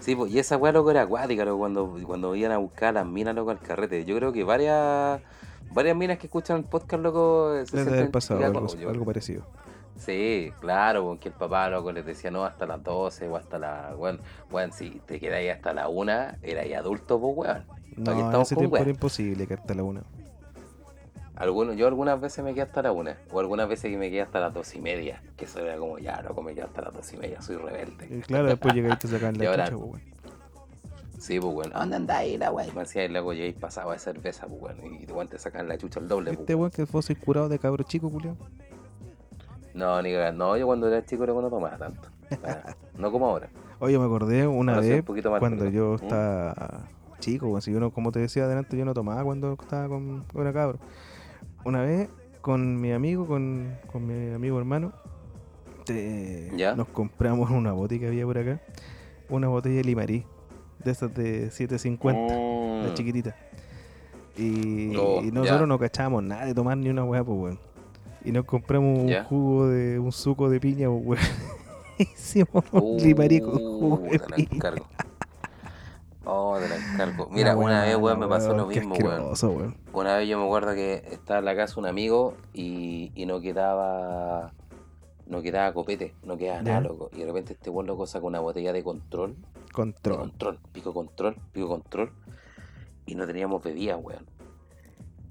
Sí, 0.00 0.16
pues, 0.16 0.32
y 0.32 0.38
esa 0.40 0.56
weá, 0.56 0.72
loco, 0.72 0.90
era 0.90 1.02
acuática, 1.02 1.44
loco, 1.44 1.58
cuando, 1.58 1.96
cuando 2.04 2.34
iban 2.34 2.52
a 2.52 2.58
buscar 2.58 2.88
a 2.88 2.92
las 2.92 3.06
minas, 3.06 3.34
loco, 3.34 3.50
al 3.50 3.60
carrete. 3.60 4.04
Yo 4.04 4.16
creo 4.16 4.32
que 4.32 4.42
varias 4.42 5.20
varias 5.72 5.96
minas 5.96 6.18
que 6.18 6.26
escuchan 6.26 6.58
el 6.58 6.64
podcast, 6.64 7.02
loco, 7.02 7.54
se 7.64 7.84
Les 7.84 8.10
pasado 8.10 8.44
algo, 8.44 8.66
algo, 8.88 9.04
parecido. 9.04 9.44
Sí, 10.04 10.52
claro, 10.60 11.04
porque 11.04 11.28
el 11.28 11.34
papá, 11.34 11.68
loco, 11.68 11.92
les 11.92 12.04
decía, 12.04 12.30
no, 12.30 12.44
hasta 12.44 12.66
las 12.66 12.82
12 12.82 13.28
o 13.28 13.36
hasta 13.36 13.58
la... 13.58 13.94
Bueno, 13.96 14.18
bueno 14.50 14.72
si 14.72 14.90
te 15.06 15.20
quedáis 15.20 15.52
hasta 15.52 15.72
la 15.72 15.88
1, 15.88 16.12
erais 16.42 16.76
adulto, 16.76 17.20
pues, 17.20 17.36
weón. 17.36 17.64
No, 17.96 18.34
en 18.34 18.40
ese 18.40 18.56
tiempo 18.56 18.76
era 18.76 18.90
imposible 18.90 19.46
que 19.46 19.54
hasta 19.54 19.74
la 19.74 19.84
1. 19.84 20.02
Algunos, 21.36 21.76
yo 21.76 21.86
algunas 21.86 22.20
veces 22.20 22.44
me 22.44 22.52
quedé 22.52 22.62
hasta 22.62 22.82
la 22.82 22.92
una, 22.92 23.16
o 23.32 23.40
algunas 23.40 23.68
veces 23.68 23.90
que 23.90 23.96
me 23.96 24.10
quedé 24.10 24.20
hasta 24.20 24.38
las 24.38 24.52
dos 24.52 24.74
y 24.74 24.80
media, 24.80 25.22
que 25.36 25.46
eso 25.46 25.60
era 25.60 25.76
como, 25.76 25.98
ya, 25.98 26.20
loco, 26.22 26.42
me 26.42 26.54
quedé 26.54 26.64
hasta 26.64 26.82
las 26.82 26.92
dos 26.92 27.12
y 27.12 27.16
media, 27.16 27.40
soy 27.40 27.56
rebelde. 27.56 28.06
Y 28.10 28.20
claro, 28.20 28.48
después 28.48 28.74
llegaste 28.74 29.06
a 29.06 29.10
sacar 29.10 29.36
la 29.36 29.48
ahora, 29.50 29.70
pues, 29.70 30.02
Sí, 31.18 31.40
pues, 31.40 31.54
bueno, 31.54 31.78
¿dónde 31.78 31.96
andáis, 31.96 32.38
la 32.38 32.50
wey? 32.50 32.70
Me 32.72 32.80
decía, 32.80 33.04
y 33.04 33.08
luego 33.08 33.32
llegué 33.32 33.52
pasaba 33.54 33.92
de 33.92 33.98
cerveza, 33.98 34.46
pues, 34.46 34.60
bueno, 34.60 34.82
y 34.84 35.06
te 35.06 35.26
te 35.26 35.38
sacan 35.38 35.68
la 35.68 35.78
chucha 35.78 36.00
al 36.00 36.08
doble, 36.08 36.32
¿Este 36.32 36.54
weón 36.54 36.70
que 36.70 36.84
vos 36.84 37.06
sois 37.06 37.18
curado 37.18 37.48
de 37.48 37.58
cabro 37.58 37.82
chico, 37.84 38.10
Julio? 38.10 38.36
No, 39.74 40.02
ni 40.02 40.12
no, 40.34 40.56
yo 40.56 40.66
cuando 40.66 40.88
era 40.88 41.04
chico 41.04 41.26
no 41.26 41.50
tomaba 41.50 41.78
tanto. 41.78 42.08
no 42.98 43.10
como 43.10 43.26
ahora. 43.26 43.48
Oye, 43.78 43.98
me 43.98 44.04
acordé 44.04 44.46
una 44.46 44.78
vez 44.80 45.04
cuando 45.38 45.68
yo 45.68 45.92
¿Mm? 45.92 46.04
estaba 46.04 46.88
chico, 47.18 47.60
si 47.60 47.74
uno, 47.74 47.92
como 47.92 48.10
te 48.10 48.20
decía 48.20 48.44
adelante, 48.44 48.76
yo 48.76 48.84
no 48.84 48.94
tomaba 48.94 49.22
cuando 49.22 49.52
estaba 49.52 49.88
con, 49.88 50.24
con 50.24 50.42
era 50.42 50.52
cabro 50.52 50.78
una 51.64 51.82
vez 51.82 52.08
con 52.40 52.80
mi 52.80 52.92
amigo, 52.92 53.26
con, 53.26 53.76
con 53.90 54.06
mi 54.06 54.34
amigo 54.34 54.58
hermano, 54.58 54.92
nos 56.76 56.88
compramos 56.88 57.50
una 57.50 57.72
botella 57.72 58.02
que 58.02 58.06
había 58.08 58.24
por 58.24 58.38
acá, 58.38 58.60
una 59.28 59.48
botella 59.48 59.76
de 59.76 59.84
limarí, 59.84 60.24
de 60.84 60.90
esas 60.90 61.14
de 61.14 61.50
750, 61.50 62.34
la 62.34 62.90
mm. 62.90 62.94
chiquitita. 62.94 63.36
Y, 64.36 64.96
oh, 64.96 65.20
nosotros 65.22 65.68
no 65.68 65.78
cachábamos 65.78 66.22
nada 66.22 66.46
de 66.46 66.54
tomar 66.54 66.76
ni 66.78 66.88
una 66.88 67.04
hueá, 67.04 67.22
pues, 67.22 67.38
weón. 67.38 67.71
Y 68.24 68.32
nos 68.32 68.44
compramos 68.44 68.98
un 68.98 69.24
jugo 69.24 69.68
de, 69.68 69.98
un 69.98 70.12
suco 70.12 70.48
de 70.48 70.60
piña, 70.60 70.88
pues, 70.88 71.04
weón. 71.04 71.22
Hicimos 71.98 72.64
un 72.72 72.96
limarí 72.96 73.40
con 73.40 73.52
jugo 73.52 73.98
de 73.98 74.18
piña. 74.18 74.72
Oh, 76.24 76.56
te 76.60 76.68
la 76.68 76.76
encargo. 76.76 77.28
Mira, 77.32 77.56
una 77.56 77.84
vez, 77.84 77.96
weón, 77.96 78.20
me 78.20 78.28
pasó 78.28 78.54
lo 78.54 78.66
mismo, 78.66 78.94
weón. 78.94 79.74
Una 79.92 80.16
vez 80.16 80.28
yo 80.28 80.38
me 80.38 80.44
acuerdo 80.44 80.74
que 80.74 81.02
estaba 81.10 81.40
en 81.40 81.44
la 81.44 81.56
casa 81.56 81.80
un 81.80 81.86
amigo 81.86 82.34
y, 82.52 83.10
y 83.14 83.26
no 83.26 83.40
quedaba. 83.40 84.52
No 85.26 85.40
quedaba 85.40 85.72
copete, 85.72 86.14
no 86.24 86.36
quedaba 86.36 86.62
nada, 86.62 86.80
loco. 86.80 87.10
Y 87.14 87.20
de 87.20 87.26
repente 87.26 87.54
este 87.54 87.70
weón 87.70 87.86
loco 87.86 88.06
saca 88.06 88.26
una 88.26 88.40
botella 88.40 88.72
de 88.72 88.82
control. 88.82 89.36
Control. 89.72 90.18
control, 90.18 90.58
pico 90.72 90.92
control, 90.92 91.36
pico 91.52 91.68
control. 91.68 92.12
Y 93.06 93.14
no 93.14 93.26
teníamos 93.26 93.62
bebida, 93.62 93.96
weón. 93.96 94.26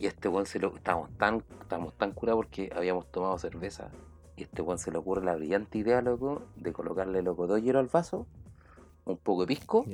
Y 0.02 0.08
este 0.08 0.28
weón 0.30 0.48
se 0.48 0.58
lo. 0.58 0.76
Estábamos 0.76 1.12
tan, 1.12 1.44
estábamos 1.62 1.94
tan 1.94 2.12
curados 2.14 2.38
porque 2.44 2.72
habíamos 2.76 3.06
tomado 3.12 3.38
cerveza. 3.38 3.92
Y 4.36 4.42
este 4.44 4.64
weón 4.64 4.80
se 4.80 4.90
le 4.90 4.98
ocurre 4.98 5.24
la 5.24 5.36
brillante 5.36 5.78
idea, 5.78 6.02
loco, 6.02 6.42
de 6.56 6.74
colocarle, 6.74 7.22
loco, 7.22 7.46
dos 7.46 7.62
hielos 7.62 7.82
al 7.82 7.88
vaso, 7.88 8.26
un 9.06 9.18
poco 9.18 9.42
de 9.42 9.48
pisco 9.48 9.86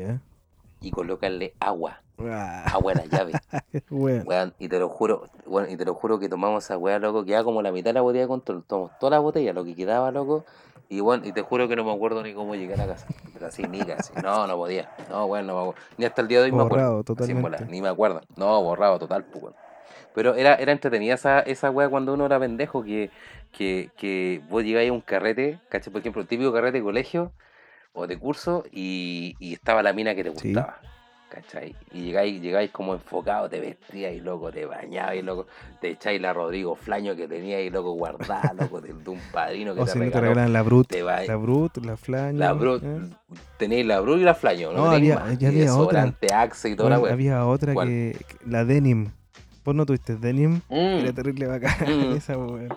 y 0.80 0.92
colocarle 0.92 1.56
agua. 1.60 2.04
Ah. 2.20 2.64
Agua 2.72 2.94
en 2.94 2.98
la 3.00 3.06
llave. 3.06 4.54
y 4.60 4.70
te 4.70 4.80
lo 4.80 4.88
juro, 4.88 5.26
bueno, 5.46 5.70
y 5.70 5.76
te 5.76 5.84
lo 5.84 5.94
juro 5.94 6.20
que 6.20 6.30
tomamos 6.30 6.64
esa 6.64 6.78
weá, 6.78 7.00
loco, 7.00 7.26
quedaba 7.26 7.44
como 7.44 7.62
la 7.62 7.74
mitad 7.74 7.90
de 7.90 7.96
la 7.96 8.02
botella 8.02 8.22
de 8.22 8.28
control. 8.30 8.64
Tomamos 8.64 8.98
toda 9.00 9.10
la 9.10 9.20
botella, 9.20 9.52
lo 9.52 9.66
que 9.66 9.76
quedaba, 9.76 10.10
loco. 10.12 10.46
Y 10.88 11.02
bueno, 11.02 11.28
y 11.28 11.34
te 11.34 11.42
juro 11.42 11.68
que 11.68 11.76
no 11.76 11.84
me 11.84 11.92
acuerdo 11.92 12.24
ni 12.24 12.34
cómo 12.34 12.56
llegué 12.56 12.76
a 12.76 12.78
la 12.78 12.88
casa. 12.88 13.08
Pero 13.34 13.48
así, 13.48 13.64
ni 13.64 13.80
casi. 13.80 14.14
No, 14.24 14.48
no 14.48 14.56
podía. 14.56 14.90
No, 15.10 15.28
bueno, 15.28 15.48
no 15.48 15.54
me 15.54 15.60
acuerdo. 15.60 15.82
Ni 15.98 16.06
hasta 16.06 16.22
el 16.22 16.30
día 16.30 16.40
de 16.40 16.46
hoy 16.46 16.52
me 16.54 16.64
acuerdo. 16.64 17.04
Totalmente. 17.04 17.66
ni 17.66 17.82
me 17.82 17.90
acuerdo. 17.90 18.22
No, 18.38 18.64
borrado 18.64 18.98
total, 18.98 19.26
pues, 19.26 19.54
Pero 20.18 20.34
era, 20.34 20.56
era 20.56 20.72
entretenida 20.72 21.14
esa, 21.14 21.42
esa 21.42 21.70
weá 21.70 21.88
cuando 21.90 22.16
uno 22.16 22.26
era 22.26 22.40
pendejo, 22.40 22.84
que, 22.84 23.12
que, 23.52 23.92
que 23.96 24.42
vos 24.50 24.64
llegáis 24.64 24.90
a 24.90 24.94
un 24.94 25.02
carrete, 25.02 25.60
¿cachai? 25.70 25.94
Por 25.94 26.00
ejemplo, 26.00 26.24
el 26.24 26.28
típico 26.28 26.52
carrete 26.52 26.80
de 26.80 26.84
colegio, 26.84 27.34
o 27.94 28.08
de 28.08 28.18
curso 28.18 28.64
y, 28.72 29.36
y 29.38 29.54
estaba 29.54 29.84
la 29.84 29.94
mina 29.94 30.16
que 30.16 30.24
te 30.24 30.32
gustaba. 30.32 30.80
¿Cachai? 31.30 31.76
Y 31.94 32.06
llegáis, 32.06 32.42
llegáis 32.42 32.72
como 32.72 32.96
enfocado, 32.96 33.48
te 33.48 33.60
vestíais, 33.60 34.24
loco, 34.24 34.52
te 34.52 34.66
bañabais, 34.66 35.24
loco, 35.24 35.46
te 35.82 35.92
echáis 35.92 36.20
la 36.20 36.34
Rodrigo 36.34 36.76
Flaño 36.76 37.16
que 37.16 37.28
teníais, 37.28 37.72
loco, 37.72 37.92
guardada, 37.92 38.56
loco, 38.60 38.82
de, 38.82 38.94
un 38.94 39.20
padrino 39.32 39.76
que 39.76 39.82
o 39.82 39.86
te, 39.86 39.92
si 39.92 40.00
no 40.00 40.10
te 40.10 40.20
regalan 40.20 40.52
la 40.52 40.64
Brut, 40.64 40.92
la 40.94 41.36
Brut, 41.36 41.78
la 41.86 41.96
Flaño. 41.96 42.40
La 42.40 42.54
Brut, 42.54 42.82
¿eh? 42.84 43.02
tenéis 43.58 43.86
la 43.86 44.00
Brut 44.00 44.18
y 44.18 44.24
la 44.24 44.34
Flaño, 44.34 44.72
¿no? 44.72 44.86
no 44.86 44.90
había, 44.90 45.32
ya 45.34 45.50
había 45.50 45.76
otra. 45.76 46.12
Axe 46.34 46.70
y 46.70 46.76
toda 46.76 46.90
la 46.90 46.96
Había 46.96 47.46
otra 47.46 47.76
que, 47.76 48.18
la 48.44 48.66
Denim. 48.66 49.12
¿Vos 49.68 49.76
no 49.76 49.86
tuviste 49.86 50.16
Denim? 50.16 50.62
Mm. 50.70 51.00
Era 51.02 51.12
terrible 51.12 51.46
bacana 51.46 51.94
mm. 51.94 52.12
esa, 52.16 52.38
weón. 52.38 52.70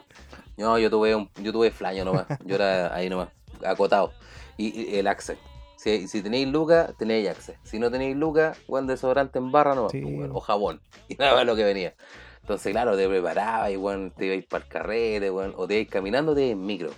No, 0.57 0.77
yo 0.77 0.91
tuve 0.91 1.15
un, 1.15 1.31
yo 1.41 1.53
tuve 1.53 1.71
Flaño 1.71 2.05
nomás, 2.05 2.27
yo 2.45 2.57
era 2.57 2.93
ahí 2.93 3.09
nomás, 3.09 3.29
acotado. 3.65 4.13
Y, 4.57 4.97
el 4.97 5.07
Axe. 5.07 5.39
Si, 5.77 6.09
si 6.09 6.21
tenéis 6.21 6.49
lucas, 6.49 6.93
tenéis 6.99 7.29
Ajax. 7.29 7.53
Si 7.63 7.79
no 7.79 7.93
tenéis 7.93 8.17
lucas, 8.17 8.59
weón, 8.67 8.89
desodorante 8.89 9.39
en 9.39 9.53
barra 9.53 9.77
no, 9.77 9.87
pues, 9.87 10.31
o 10.33 10.41
jabón. 10.41 10.81
Y 11.09 11.15
nada 11.15 11.37
más 11.37 11.47
lo 11.47 11.55
que 11.55 11.63
venía. 11.63 11.95
Entonces, 12.41 12.73
claro, 12.73 12.97
te 12.97 13.09
preparabas 13.09 13.71
y, 13.71 13.77
weón, 13.77 14.11
te 14.11 14.27
ibais 14.27 14.45
para 14.47 14.65
el 14.65 14.69
carrete, 14.69 15.31
weón, 15.31 15.55
o 15.57 15.69
te 15.69 15.75
ibais 15.75 15.89
caminando, 15.89 16.35
te 16.35 16.41
ibais 16.41 16.55
en 16.55 16.67
micro. 16.67 16.91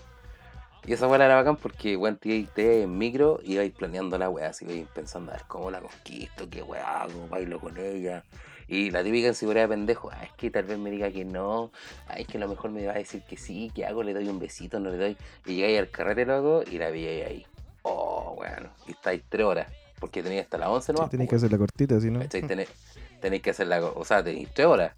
Y 0.86 0.94
esa 0.94 1.06
weá 1.06 1.22
era 1.22 1.34
bacán 1.34 1.56
porque, 1.56 1.98
weón, 1.98 2.16
te 2.16 2.30
ibais 2.30 2.48
en 2.56 2.96
micro 2.96 3.40
y 3.44 3.56
ibais 3.56 3.72
planeando 3.72 4.16
la 4.16 4.30
weá, 4.30 4.48
así 4.48 4.64
ibais 4.64 4.88
pensando, 4.94 5.32
a 5.32 5.34
ver 5.34 5.44
cómo 5.48 5.70
la 5.70 5.82
conquisto, 5.82 6.48
qué 6.48 6.62
weá 6.62 7.02
hago, 7.02 7.28
bailo 7.28 7.60
con 7.60 7.76
ella. 7.76 8.24
Y 8.72 8.90
la 8.90 9.04
típica 9.04 9.28
inseguridad 9.28 9.64
de 9.64 9.68
pendejo, 9.68 10.08
ah, 10.10 10.24
es 10.24 10.32
que 10.32 10.50
tal 10.50 10.64
vez 10.64 10.78
me 10.78 10.90
diga 10.90 11.10
que 11.10 11.26
no, 11.26 11.70
ah, 12.08 12.14
es 12.14 12.26
que 12.26 12.38
a 12.38 12.40
lo 12.40 12.48
mejor 12.48 12.70
me 12.70 12.86
va 12.86 12.94
a 12.94 12.96
decir 12.96 13.20
que 13.20 13.36
sí, 13.36 13.70
que 13.74 13.84
hago, 13.84 14.02
le 14.02 14.14
doy 14.14 14.26
un 14.28 14.38
besito, 14.38 14.80
no 14.80 14.88
le 14.88 14.96
doy. 14.96 15.16
Y 15.44 15.56
llegáis 15.56 15.78
al 15.78 15.90
carrete, 15.90 16.24
loco, 16.24 16.62
y 16.66 16.78
la 16.78 16.88
veíais 16.88 17.26
ahí. 17.26 17.46
Oh, 17.82 18.32
bueno, 18.34 18.70
y 18.86 18.92
estáis 18.92 19.24
tres 19.28 19.44
horas, 19.44 19.70
porque 20.00 20.22
tenéis 20.22 20.44
hasta 20.44 20.56
las 20.56 20.70
11 20.70 20.92
no 20.94 21.04
Sí, 21.04 21.10
tenéis 21.10 21.28
que 21.28 21.36
hacer 21.36 21.52
la 21.52 21.58
cortita, 21.58 22.00
si 22.00 22.10
no. 22.10 22.20
Tenéis, 22.20 23.42
que 23.42 23.50
hacer 23.50 23.66
la, 23.66 23.84
o 23.84 24.04
sea, 24.06 24.24
tenéis 24.24 24.48
tres 24.54 24.66
horas. 24.66 24.94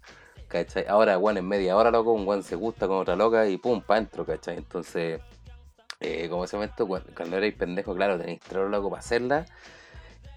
¿cachai? 0.47 0.85
Ahora, 0.87 1.17
bueno, 1.17 1.41
en 1.41 1.47
media 1.49 1.75
hora, 1.75 1.91
loco, 1.91 2.13
un 2.13 2.23
guan 2.23 2.43
se 2.43 2.55
gusta 2.55 2.87
con 2.87 2.95
otra 2.95 3.17
loca 3.17 3.45
y 3.45 3.57
pum, 3.57 3.81
pa' 3.81 3.97
entro, 3.97 4.25
¿cachai? 4.25 4.55
Entonces, 4.55 5.19
eh, 5.99 6.29
como 6.29 6.45
ese 6.45 6.55
momento, 6.55 6.87
cuando, 6.87 7.35
erais 7.35 7.53
pendejo, 7.55 7.93
claro, 7.93 8.17
tenéis 8.17 8.39
tres 8.39 8.55
horas, 8.55 8.71
loco, 8.71 8.89
para 8.89 9.01
hacerla. 9.01 9.45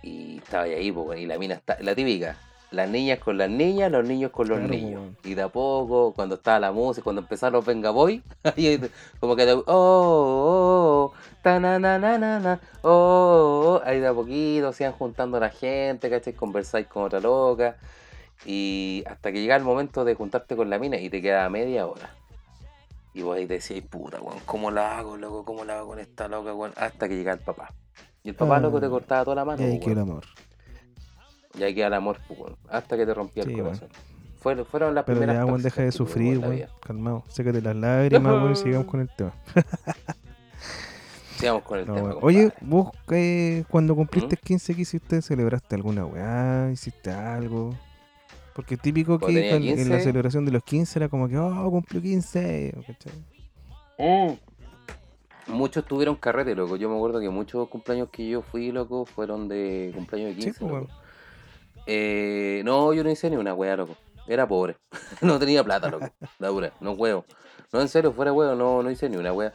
Y 0.02 0.38
estaba 0.38 0.64
ahí, 0.64 0.90
pues, 0.90 1.20
y 1.20 1.26
la 1.26 1.38
mina 1.38 1.54
está, 1.54 1.78
la 1.80 1.94
típica, 1.94 2.36
las 2.70 2.88
niñas 2.88 3.18
con 3.18 3.38
las 3.38 3.48
niñas, 3.48 3.90
los 3.90 4.06
niños 4.06 4.30
con 4.30 4.48
los 4.48 4.60
niños. 4.60 5.14
Y 5.24 5.34
de 5.34 5.42
a 5.42 5.48
poco, 5.48 6.12
cuando 6.14 6.34
estaba 6.36 6.60
la 6.60 6.72
música, 6.72 7.02
cuando 7.02 7.22
empezaron 7.22 7.54
los 7.54 7.64
Venga 7.64 7.90
Boy, 7.90 8.22
como 9.20 9.36
que, 9.36 9.50
oh, 9.52 9.64
oh, 9.66 11.12
ta 11.42 11.58
na 11.60 11.78
na 11.78 11.98
na 11.98 12.18
na 12.18 12.38
na, 12.38 12.60
oh, 12.82 13.80
oh, 13.80 13.82
ahí 13.84 14.00
de 14.00 14.08
a 14.08 14.14
poquito 14.14 14.72
se 14.72 14.84
iban 14.84 14.92
juntando 14.94 15.40
la 15.40 15.50
gente, 15.50 16.10
¿cachai? 16.10 16.34
Conversáis 16.34 16.86
con 16.86 17.04
otra 17.04 17.20
loca. 17.20 17.76
Y 18.44 19.02
hasta 19.06 19.32
que 19.32 19.40
llega 19.40 19.56
el 19.56 19.64
momento 19.64 20.04
de 20.04 20.14
juntarte 20.14 20.54
con 20.54 20.70
la 20.70 20.78
mina 20.78 20.96
y 20.98 21.10
te 21.10 21.22
queda 21.22 21.48
media 21.48 21.86
hora. 21.86 22.14
Y 23.14 23.22
vos 23.22 23.36
ahí 23.36 23.46
decías, 23.46 23.82
puta, 23.88 24.20
weón, 24.20 24.38
¿cómo 24.44 24.70
la 24.70 24.98
hago, 24.98 25.16
loco? 25.16 25.44
¿Cómo 25.44 25.64
la 25.64 25.78
hago 25.78 25.88
con 25.88 25.98
esta 25.98 26.28
loca, 26.28 26.54
weón? 26.54 26.72
Hasta 26.76 27.08
que 27.08 27.16
llega 27.16 27.32
el 27.32 27.40
papá. 27.40 27.72
Y 28.22 28.28
el 28.28 28.34
papá, 28.34 28.60
loco, 28.60 28.78
te 28.78 28.86
ah. 28.86 28.90
cortaba 28.90 29.24
toda 29.24 29.36
la 29.36 29.44
mano. 29.44 29.62
El 29.62 29.98
amor. 29.98 30.24
Y 31.58 31.62
ahí 31.62 31.74
queda 31.74 31.88
el 31.88 31.94
amor, 31.94 32.18
pues, 32.28 32.52
hasta 32.68 32.96
que 32.96 33.04
te 33.04 33.14
rompía 33.14 33.42
el 33.42 33.52
corazón. 33.52 33.88
Fueron, 34.40 34.64
fueron 34.66 34.94
las 34.94 35.04
Pero 35.04 35.18
primeras. 35.18 35.44
Pero 35.44 35.56
ya, 35.56 35.62
deja 35.62 35.82
de 35.82 35.92
sufrir, 35.92 36.38
weón. 36.38 36.68
Calmado. 36.80 37.24
Sécate 37.28 37.60
las 37.60 37.74
lágrimas, 37.74 38.32
weón, 38.32 38.52
y 38.52 38.56
sigamos 38.56 38.86
con 38.86 39.00
el 39.00 39.08
tema. 39.08 39.32
sigamos 41.36 41.62
con 41.64 41.80
el 41.80 41.86
tema. 41.86 42.14
Oye, 42.20 42.52
vos, 42.60 42.90
eh, 43.10 43.64
cuando 43.68 43.96
cumpliste 43.96 44.36
15, 44.36 44.72
¿Mm? 44.72 44.76
¿qué 44.76 44.82
hiciste? 44.82 45.22
¿Celebraste 45.22 45.74
alguna 45.74 46.06
weá? 46.06 46.70
¿Hiciste 46.72 47.10
algo? 47.10 47.74
Porque 48.54 48.76
típico 48.76 49.18
que 49.18 49.52
en 49.52 49.88
la 49.88 50.00
celebración 50.00 50.44
de 50.44 50.50
los 50.50 50.64
15 50.64 50.98
era 50.98 51.08
como 51.08 51.28
que, 51.28 51.38
oh, 51.38 51.70
cumplió 51.70 52.02
15. 52.02 52.74
Mm. 53.98 55.52
Muchos 55.52 55.84
tuvieron 55.86 56.16
carrete, 56.16 56.54
loco. 56.54 56.76
Yo 56.76 56.88
me 56.88 56.96
acuerdo 56.96 57.20
que 57.20 57.28
muchos 57.30 57.68
cumpleaños 57.68 58.08
que 58.10 58.28
yo 58.28 58.42
fui, 58.42 58.70
loco, 58.70 59.04
fueron 59.06 59.48
de 59.48 59.92
cumpleaños 59.94 60.36
de 60.36 60.42
15. 60.42 60.60
Pues, 60.60 60.84
eh, 61.90 62.60
no, 62.66 62.92
yo 62.92 63.02
no 63.02 63.10
hice 63.10 63.30
ni 63.30 63.36
una 63.36 63.54
wea, 63.54 63.74
loco. 63.74 63.96
Era 64.26 64.46
pobre. 64.46 64.76
no 65.22 65.38
tenía 65.38 65.64
plata, 65.64 65.88
loco. 65.88 66.06
La 66.38 66.48
dura, 66.48 66.72
no 66.80 66.92
huevo. 66.92 67.24
No, 67.72 67.80
en 67.80 67.88
serio, 67.88 68.12
fuera 68.12 68.30
huevo, 68.32 68.54
no, 68.54 68.82
no 68.82 68.90
hice 68.90 69.08
ni 69.08 69.16
una 69.16 69.32
wea. 69.32 69.54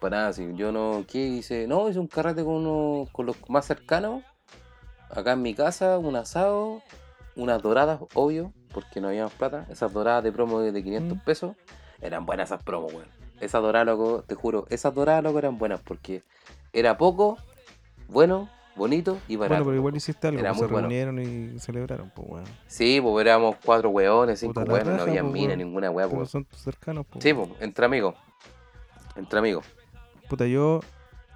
Para 0.00 0.16
nada, 0.16 0.28
así. 0.30 0.50
Yo 0.54 0.72
no, 0.72 1.04
¿qué 1.06 1.18
hice? 1.18 1.68
No, 1.68 1.88
hice 1.88 2.00
un 2.00 2.08
carrete 2.08 2.44
con 2.44 2.66
uno, 2.66 3.06
con 3.12 3.26
los 3.26 3.36
más 3.48 3.64
cercanos. 3.64 4.24
Acá 5.08 5.32
en 5.32 5.42
mi 5.42 5.54
casa, 5.54 5.98
un 5.98 6.16
asado, 6.16 6.82
unas 7.36 7.62
doradas, 7.62 8.00
obvio, 8.14 8.52
porque 8.74 9.00
no 9.00 9.08
había 9.08 9.22
más 9.24 9.34
plata. 9.34 9.64
Esas 9.70 9.92
doradas 9.92 10.24
de 10.24 10.32
promo 10.32 10.58
de 10.60 10.82
500 10.82 11.16
mm. 11.16 11.20
pesos. 11.20 11.56
Eran 12.00 12.26
buenas 12.26 12.48
esas 12.48 12.62
promos, 12.64 12.92
weón. 12.92 13.08
Esas 13.40 13.62
doradas, 13.62 13.86
loco, 13.86 14.24
te 14.26 14.34
juro, 14.34 14.66
esas 14.68 14.92
doradas, 14.94 15.22
loco, 15.22 15.38
eran 15.38 15.58
buenas 15.58 15.80
porque 15.80 16.24
era 16.72 16.98
poco, 16.98 17.38
bueno, 18.08 18.48
bonito 18.78 19.18
y 19.28 19.36
barato. 19.36 19.54
Bueno, 19.54 19.64
pero 19.66 19.76
igual 19.76 19.96
hiciste 19.96 20.28
algo, 20.28 20.40
pues, 20.42 20.58
se 20.58 20.66
reunieron 20.66 21.20
y 21.20 21.58
celebraron, 21.58 22.10
pues, 22.14 22.28
weón. 22.30 22.44
Sí, 22.66 23.00
pues 23.02 23.26
éramos 23.26 23.56
cuatro 23.62 23.90
weones, 23.90 24.40
cinco 24.40 24.60
weones, 24.60 24.96
no 24.96 25.02
había 25.02 25.22
pues, 25.22 25.32
mina, 25.32 25.56
ninguna 25.56 25.90
weá, 25.90 26.08
pues. 26.08 26.30
son 26.30 26.44
tus 26.44 26.60
cercanos, 26.60 27.04
pues. 27.10 27.22
Sí, 27.22 27.34
pues, 27.34 27.50
entre 27.60 27.84
amigos. 27.84 28.14
Entre 29.16 29.38
amigos. 29.38 29.66
Puta, 30.28 30.46
yo. 30.46 30.80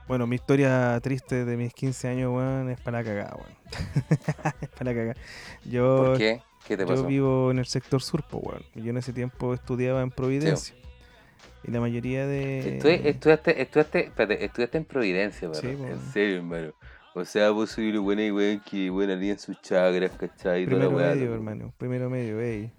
Bueno, 0.09 0.26
mi 0.26 0.34
historia 0.36 0.99
triste 1.01 1.45
de 1.45 1.57
mis 1.57 1.72
15 1.72 2.09
años, 2.09 2.32
weón, 2.34 2.70
es 2.70 2.80
para 2.80 2.99
la 2.99 3.05
cagada, 3.05 3.36
weón. 3.36 3.57
es 4.61 4.68
para 4.68 4.93
la 4.93 4.95
cagada. 4.95 5.16
Yo, 5.64 5.97
¿Por 5.97 6.18
qué? 6.18 6.43
¿Qué 6.66 6.76
te 6.76 6.86
pasó? 6.86 7.03
Yo 7.03 7.09
vivo 7.09 7.51
en 7.51 7.59
el 7.59 7.66
sector 7.66 8.03
sur, 8.03 8.22
pues, 8.28 8.43
weón. 8.45 8.62
Yo 8.74 8.90
en 8.90 8.97
ese 8.97 9.12
tiempo 9.12 9.55
estudiaba 9.55 10.03
en 10.03 10.11
Providencia. 10.11 10.74
Y 11.64 11.70
la 11.70 11.80
mayoría 11.80 12.26
de. 12.26 12.76
estudiaste, 12.76 13.62
estudiaste, 13.62 14.07
espérate, 14.07 14.45
estudiaste 14.45 14.78
en 14.78 14.84
Providencia, 14.84 15.49
¿verdad? 15.49 15.62
Sí, 15.62 15.68
en 15.68 16.01
serio, 16.12 16.36
hermano. 16.38 16.72
O 17.14 17.24
sea, 17.26 17.50
vos 17.50 17.70
soy 17.70 17.92
lo 17.92 18.02
buena 18.02 18.24
y 18.24 18.30
weón 18.30 18.60
que 18.60 18.88
buena 18.88 19.12
en 19.12 19.38
sus 19.38 19.60
chagras, 19.60 20.12
¿cachai? 20.12 20.64
Primero 20.64 20.90
medio, 20.90 21.34
hermano. 21.34 21.72
Primero 21.76 22.08
medio, 22.08 22.40
ey. 22.40 22.72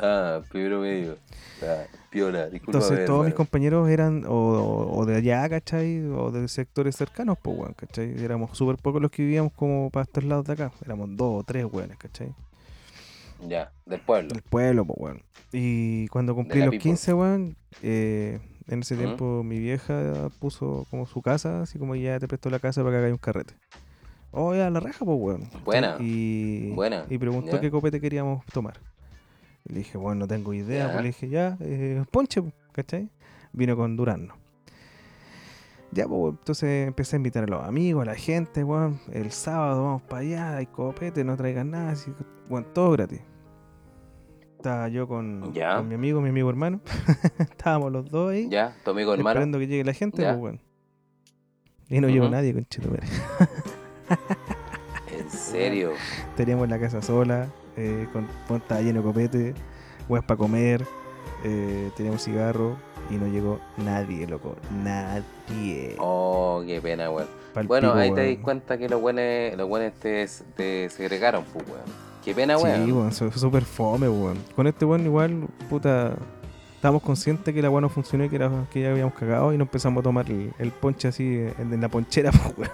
Ah, 0.00 0.40
primero 0.50 0.80
medio. 0.80 1.12
O 1.12 1.66
piola, 2.10 2.48
disculpa. 2.48 2.78
Entonces, 2.78 3.06
todos 3.06 3.24
mis 3.24 3.34
compañeros 3.34 3.88
eran 3.88 4.24
o, 4.26 4.90
o, 4.92 5.06
de 5.06 5.16
allá, 5.16 5.48
¿cachai? 5.48 6.02
O 6.04 6.32
de 6.32 6.48
sectores 6.48 6.96
cercanos, 6.96 7.38
pues, 7.40 7.56
weón, 7.56 7.74
¿cachai? 7.74 8.20
Éramos 8.24 8.58
súper 8.58 8.76
pocos 8.76 9.00
los 9.00 9.12
que 9.12 9.22
vivíamos 9.22 9.52
como 9.52 9.88
para 9.90 10.02
estos 10.02 10.24
lados 10.24 10.46
de 10.46 10.54
acá. 10.54 10.72
Éramos 10.84 11.10
dos 11.16 11.42
o 11.42 11.44
tres, 11.44 11.64
weones, 11.70 11.96
¿cachai? 11.96 12.34
Ya, 13.46 13.70
del 13.86 14.00
pueblo. 14.00 14.30
Del 14.30 14.42
pueblo, 14.42 14.84
pues, 14.84 14.98
weón. 14.98 15.22
Y 15.52 16.08
cuando 16.08 16.34
cumplí 16.34 16.60
los 16.60 16.74
15, 16.74 17.14
weón, 17.14 17.56
eh 17.82 18.40
en 18.68 18.80
ese 18.80 18.96
tiempo 18.96 19.42
mi 19.42 19.58
vieja 19.58 20.30
puso 20.38 20.86
como 20.90 21.06
su 21.06 21.22
casa, 21.22 21.62
así 21.62 21.78
como 21.78 21.94
ya 21.96 22.18
te 22.18 22.28
prestó 22.28 22.50
la 22.50 22.58
casa 22.58 22.82
para 22.82 22.96
que 22.96 23.04
haga 23.04 23.12
un 23.12 23.18
carrete. 23.18 23.54
Oh, 24.30 24.54
ya 24.54 24.68
la 24.70 24.80
raja, 24.80 25.04
pues, 25.04 25.18
weón. 25.20 25.48
Buena. 25.64 25.96
Y, 26.00 26.70
Buena. 26.72 27.04
y 27.08 27.18
preguntó 27.18 27.60
qué 27.60 27.70
copete 27.70 28.00
queríamos 28.00 28.44
tomar. 28.46 28.80
le 29.64 29.78
dije, 29.78 29.96
bueno, 29.96 30.20
no 30.20 30.26
tengo 30.26 30.52
idea. 30.52 30.86
Pues 30.90 31.02
le 31.02 31.08
dije, 31.08 31.28
ya, 31.28 31.56
eh, 31.60 32.04
ponche, 32.10 32.42
¿cachai? 32.72 33.08
Vino 33.52 33.76
con 33.76 33.96
Durano. 33.96 34.34
Ya, 35.92 36.08
pues, 36.08 36.34
entonces 36.36 36.88
empecé 36.88 37.14
a 37.14 37.18
invitar 37.18 37.44
a 37.44 37.46
los 37.46 37.62
amigos, 37.62 38.02
a 38.02 38.06
la 38.06 38.16
gente, 38.16 38.64
weón. 38.64 38.98
El 39.12 39.30
sábado 39.30 39.84
vamos 39.84 40.02
para 40.02 40.22
allá, 40.22 40.56
hay 40.56 40.66
copete, 40.66 41.22
no 41.22 41.36
traigan 41.36 41.70
nada, 41.70 41.92
así, 41.92 42.12
bueno, 42.48 42.66
todo 42.74 42.90
gratis 42.90 43.20
estaba 44.64 44.88
yo 44.88 45.06
con, 45.06 45.52
mi 45.52 45.60
amigo, 45.94 46.22
mi 46.22 46.30
amigo 46.30 46.48
hermano. 46.48 46.80
Estábamos 47.38 47.92
los 47.92 48.10
dos 48.10 48.32
ahí. 48.32 48.48
Ya, 48.48 48.74
tu 48.82 48.92
amigo 48.92 49.12
hermano. 49.12 49.28
Esperando 49.28 49.58
que 49.58 49.66
llegue 49.66 49.84
la 49.84 49.92
gente, 49.92 50.22
pues 50.22 50.38
bueno. 50.38 50.58
Y 51.90 52.00
no 52.00 52.08
llegó 52.08 52.30
nadie, 52.30 52.54
con 52.54 52.64
Chito 52.64 52.88
¿En 55.12 55.30
serio? 55.30 55.90
Teníamos 56.36 56.66
la 56.70 56.80
casa 56.80 57.02
sola, 57.02 57.48
eh, 57.76 58.08
con, 58.10 58.26
estaba 58.56 58.80
lleno 58.80 59.00
de 59.00 59.04
copete, 59.04 59.54
huevas 60.08 60.24
para 60.26 60.38
comer, 60.38 60.82
eh, 61.44 61.90
teníamos 61.94 62.24
cigarro 62.24 62.78
y 63.10 63.16
no 63.16 63.26
llegó 63.26 63.60
nadie, 63.76 64.26
loco. 64.26 64.56
Nadie. 64.82 65.96
Oh, 65.98 66.62
qué 66.66 66.80
pena, 66.80 67.10
weón. 67.10 67.28
Bueno, 67.66 67.92
ahí 67.92 68.14
te 68.14 68.34
das 68.34 68.42
cuenta 68.42 68.78
que 68.78 68.88
los 68.88 68.98
buenos, 68.98 69.58
los 69.58 69.68
buenos 69.68 69.92
te, 70.00 70.26
te 70.56 70.88
segregaron, 70.88 71.44
pues, 71.52 71.68
weón. 71.68 72.13
Qué 72.24 72.34
pena, 72.34 72.56
weón. 72.56 72.86
Sí, 72.86 72.92
weón, 72.92 73.12
súper 73.12 73.64
fome, 73.64 74.08
weón. 74.08 74.38
Con 74.56 74.66
este 74.66 74.84
weón 74.84 75.04
igual, 75.04 75.46
puta, 75.68 76.14
estábamos 76.76 77.02
conscientes 77.02 77.52
que 77.52 77.60
la 77.60 77.68
weón 77.68 77.82
no 77.82 77.88
funcionó 77.88 78.24
y 78.24 78.28
que, 78.30 78.36
era, 78.36 78.50
que 78.72 78.80
ya 78.80 78.90
habíamos 78.90 79.14
cagado 79.14 79.52
y 79.52 79.58
nos 79.58 79.66
empezamos 79.66 80.00
a 80.00 80.04
tomar 80.04 80.26
el, 80.30 80.72
ponche 80.72 81.08
así 81.08 81.24
en, 81.58 81.72
en 81.72 81.80
la 81.80 81.88
ponchera, 81.88 82.30
weón. 82.56 82.70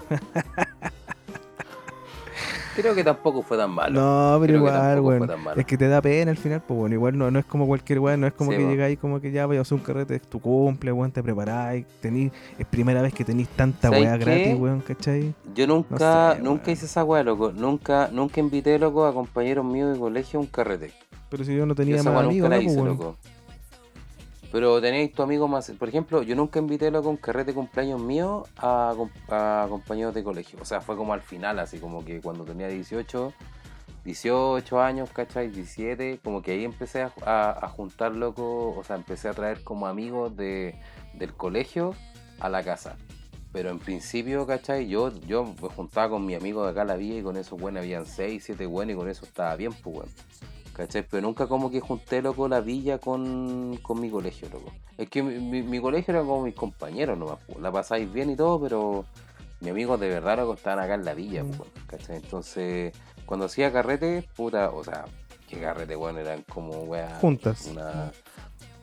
Creo 2.77 2.95
que 2.95 3.03
tampoco 3.03 3.43
fue 3.43 3.57
tan 3.57 3.71
malo. 3.71 4.01
No, 4.01 4.39
pero 4.41 4.57
igual, 4.57 5.01
weón. 5.01 5.31
Es 5.57 5.67
que 5.67 5.77
te 5.77 5.89
da 5.89 6.01
pena 6.01 6.31
al 6.31 6.37
final, 6.37 6.63
pues 6.67 6.79
bueno, 6.79 6.95
igual 6.95 7.19
no, 7.19 7.31
no 7.31 7.39
es 7.39 7.45
como 7.45 7.67
cualquier 7.67 7.99
weón, 7.99 8.21
no 8.21 8.27
es 8.27 8.33
como 8.33 8.51
que 8.51 8.59
llegáis 8.59 8.99
como 8.99 9.21
que 9.21 9.31
ya 9.33 9.47
vayas 9.47 9.61
a 9.61 9.63
hacer 9.63 9.79
un 9.79 9.85
carrete, 9.85 10.17
es 10.17 10.23
tu 10.23 10.41
cumple, 10.41 10.93
weón, 10.93 11.11
te 11.11 11.23
preparáis, 11.23 11.87
tenís, 12.01 12.33
es 12.59 12.67
primera 12.67 13.03
vez 13.03 13.13
que 13.13 13.25
tenéis 13.25 13.49
tanta 13.49 13.91
weá 13.91 14.17
gratis, 14.17 14.57
weón, 14.59 14.81
¿cachai? 14.81 15.35
Yo 15.55 15.67
nunca, 15.67 16.39
nunca 16.41 16.71
hice 16.71 16.87
esa 16.87 17.05
weá, 17.05 17.23
loco. 17.23 17.53
Nunca, 17.53 18.09
nunca 18.13 18.41
invité, 18.41 18.79
loco, 18.79 19.07
a 19.07 19.13
compañeros 19.13 19.65
míos 19.65 19.93
de 19.93 19.99
colegio 19.99 20.39
a 20.39 20.43
un 20.43 20.49
carrete. 20.49 20.93
Pero 21.29 21.45
si 21.45 21.55
yo 21.55 21.67
no 21.67 21.75
tenía 21.75 22.03
más 22.03 22.25
amigos, 22.25 22.51
la 22.51 22.59
hice, 22.59 22.83
loco. 22.83 23.17
Pero 24.53 24.81
tenéis 24.81 25.13
tu 25.13 25.23
amigo 25.23 25.47
más. 25.47 25.71
Por 25.71 25.89
ejemplo, 25.89 26.23
yo 26.23 26.35
nunca 26.35 26.59
invité 26.59 26.89
a 26.89 27.01
un 27.01 27.17
carrete 27.17 27.53
de 27.53 27.55
cumpleaños 27.55 28.01
mío 28.01 28.45
a, 28.57 28.95
compañeros 29.69 30.15
de 30.15 30.25
colegio. 30.25 30.59
O 30.61 30.65
sea, 30.65 30.81
fue 30.81 30.97
como 30.97 31.13
al 31.13 31.23
final, 31.23 31.59
así 31.61 31.79
como 31.79 32.05
que 32.05 32.21
cuando 32.21 32.45
tenía 32.45 32.67
18, 32.67 33.33
18 34.05 34.81
años, 34.81 35.11
¿cachai? 35.13 35.49
17, 35.51 36.21
como 36.25 36.43
que 36.43 36.53
ahí 36.53 36.65
empecé 36.65 37.07
a, 37.25 37.73
juntar 37.77 38.13
loco, 38.17 38.75
o 38.77 38.83
sea, 38.83 38.97
empecé 38.97 39.29
a 39.29 39.35
traer 39.35 39.63
como 39.63 39.87
amigos 39.87 40.37
de, 40.37 40.75
del 41.15 41.33
colegio 41.33 41.95
a 42.41 42.49
la 42.49 42.65
casa. 42.65 42.97
pero 43.53 43.71
en 43.71 43.79
principio, 43.79 44.47
¿cachai? 44.47 44.89
Yo, 44.89 45.13
yo 45.27 45.45
me 45.45 45.69
juntaba 45.69 46.11
con 46.11 46.27
mi 46.27 46.35
amigo 46.35 46.65
de 46.65 46.71
acá 46.71 46.85
la 46.85 46.97
vía 46.97 47.19
y 47.19 47.23
con 47.23 47.37
esos 47.37 47.61
buenos 47.61 47.83
habían 47.83 48.07
seis, 48.07 48.45
siete 48.47 48.67
buenos 48.67 48.95
y 48.95 48.97
con 48.97 49.09
eso 49.09 49.25
estaba 49.25 49.55
bien, 49.55 49.73
pues, 49.73 49.97
weón. 49.97 50.09
¿Cachai? 50.75 51.05
Pero 51.09 51.23
nunca 51.23 51.47
como 51.47 51.71
que 51.71 51.81
junté, 51.81 52.23
loco, 52.23 52.49
la 52.49 52.61
villa 52.61 52.99
con, 52.99 53.79
con 53.83 54.01
mi 54.01 54.11
colegio, 54.11 54.49
loco. 54.53 54.73
Es 54.97 55.09
que 55.09 55.23
mi, 55.23 55.63
mi, 55.63 55.81
colegio 55.81 56.15
era 56.15 56.21
como 56.23 56.43
mis 56.43 56.55
compañeros 56.55 57.19
nomás. 57.19 57.39
La 57.61 57.73
pasáis 57.73 58.11
bien 58.13 58.31
y 58.31 58.37
todo, 58.37 58.61
pero 58.61 59.05
mis 59.61 59.71
amigos 59.71 60.01
de 60.01 60.09
verdad, 60.09 60.39
loco, 60.39 60.55
estaban 60.55 60.83
acá 60.83 60.95
en 60.95 61.05
la 61.05 61.15
villa, 61.15 61.45
pues, 61.45 61.69
¿cachai? 61.87 62.17
Entonces, 62.17 62.95
cuando 63.27 63.47
hacía 63.47 63.73
carrete, 63.73 64.27
puta, 64.37 64.71
o 64.71 64.83
sea, 64.83 65.05
que 65.49 65.61
carrete, 65.61 65.97
weón, 65.97 66.19
eran 66.19 66.43
como, 66.43 66.73
weón. 66.83 67.11
Juntas. 67.21 67.67
Una, 67.67 68.13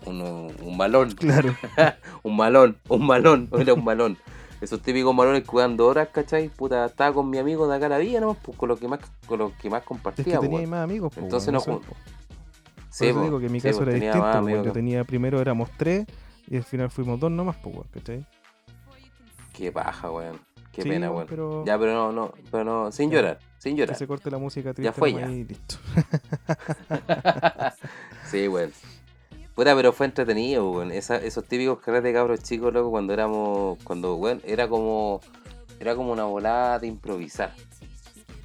un, 0.06 0.56
un 0.62 0.78
malón. 0.78 1.12
Claro. 1.12 1.56
un 2.24 2.36
malón, 2.36 2.78
un 2.90 3.06
malón, 3.06 3.50
era 3.58 3.74
un 3.74 3.84
malón. 3.84 4.18
Esos 4.60 4.82
típicos 4.82 5.14
malones 5.14 5.44
cuidando 5.44 5.86
horas, 5.86 6.10
¿cachai? 6.12 6.50
Puta, 6.50 6.86
estaba 6.86 7.14
con 7.14 7.30
mi 7.30 7.38
amigo 7.38 7.68
de 7.68 7.76
acá 7.76 7.88
la 7.90 8.00
villa, 8.00 8.20
¿no? 8.20 8.34
Pues 8.34 8.58
con 8.58 8.70
lo 8.70 8.78
que 8.78 8.88
más, 8.88 9.00
con 9.28 9.40
lo 9.40 9.52
que 9.56 9.70
más 9.70 9.84
compartía. 9.84 10.36
Es 10.36 10.40
que 10.40 10.48
tenía 10.48 10.68
más 10.68 10.84
amigos, 10.84 11.12
pues, 11.14 11.24
Entonces 11.24 11.54
no 11.54 11.62
Sí, 12.90 13.06
digo 13.06 13.40
que 13.40 13.46
en 13.46 13.52
mi 13.52 13.62
caso 13.62 13.84
era 13.84 13.94
distinto, 13.94 14.64
yo 14.64 14.72
tenía 14.72 15.04
primero 15.04 15.40
éramos 15.40 15.70
tres 15.78 16.08
y 16.48 16.58
al 16.58 16.64
final 16.64 16.90
fuimos 16.90 17.20
dos 17.20 17.30
nomás, 17.30 17.58
pues, 17.58 17.76
¿cachai? 17.92 18.26
Qué 19.54 19.72
paja, 19.72 20.10
weón. 20.10 20.40
Qué 20.72 20.84
pena, 20.84 21.12
weón. 21.12 21.28
Pero... 21.28 21.64
Ya, 21.66 21.78
pero 21.78 21.94
no, 21.94 22.12
no, 22.12 22.34
pero 22.50 22.64
no, 22.64 22.92
sin 22.92 23.12
llorar, 23.12 23.38
sin 23.60 23.76
llorar. 23.76 23.96
Que 23.96 24.00
se 24.00 24.08
corte 24.08 24.32
la 24.32 24.40
música 24.40 24.74
triste 24.74 24.84
ya 24.84 24.94
fue 24.94 25.14
ya. 25.14 25.30
y 25.30 25.44
listo. 25.44 25.76
sí, 28.32 28.48
weón. 28.48 28.72
Puta, 29.58 29.76
pero 29.76 29.92
fue 29.92 30.06
entretenido, 30.06 30.70
weón. 30.70 30.92
esos 30.92 31.44
típicos 31.46 31.80
carretes 31.80 32.04
de 32.04 32.14
cabros 32.14 32.44
chicos, 32.44 32.72
loco, 32.72 32.92
cuando 32.92 33.12
éramos. 33.12 33.80
Cuando, 33.84 34.14
weón, 34.14 34.40
era 34.46 34.68
como. 34.68 35.20
Era 35.80 35.96
como 35.96 36.12
una 36.12 36.26
volada 36.26 36.78
de 36.78 36.86
improvisar. 36.86 37.56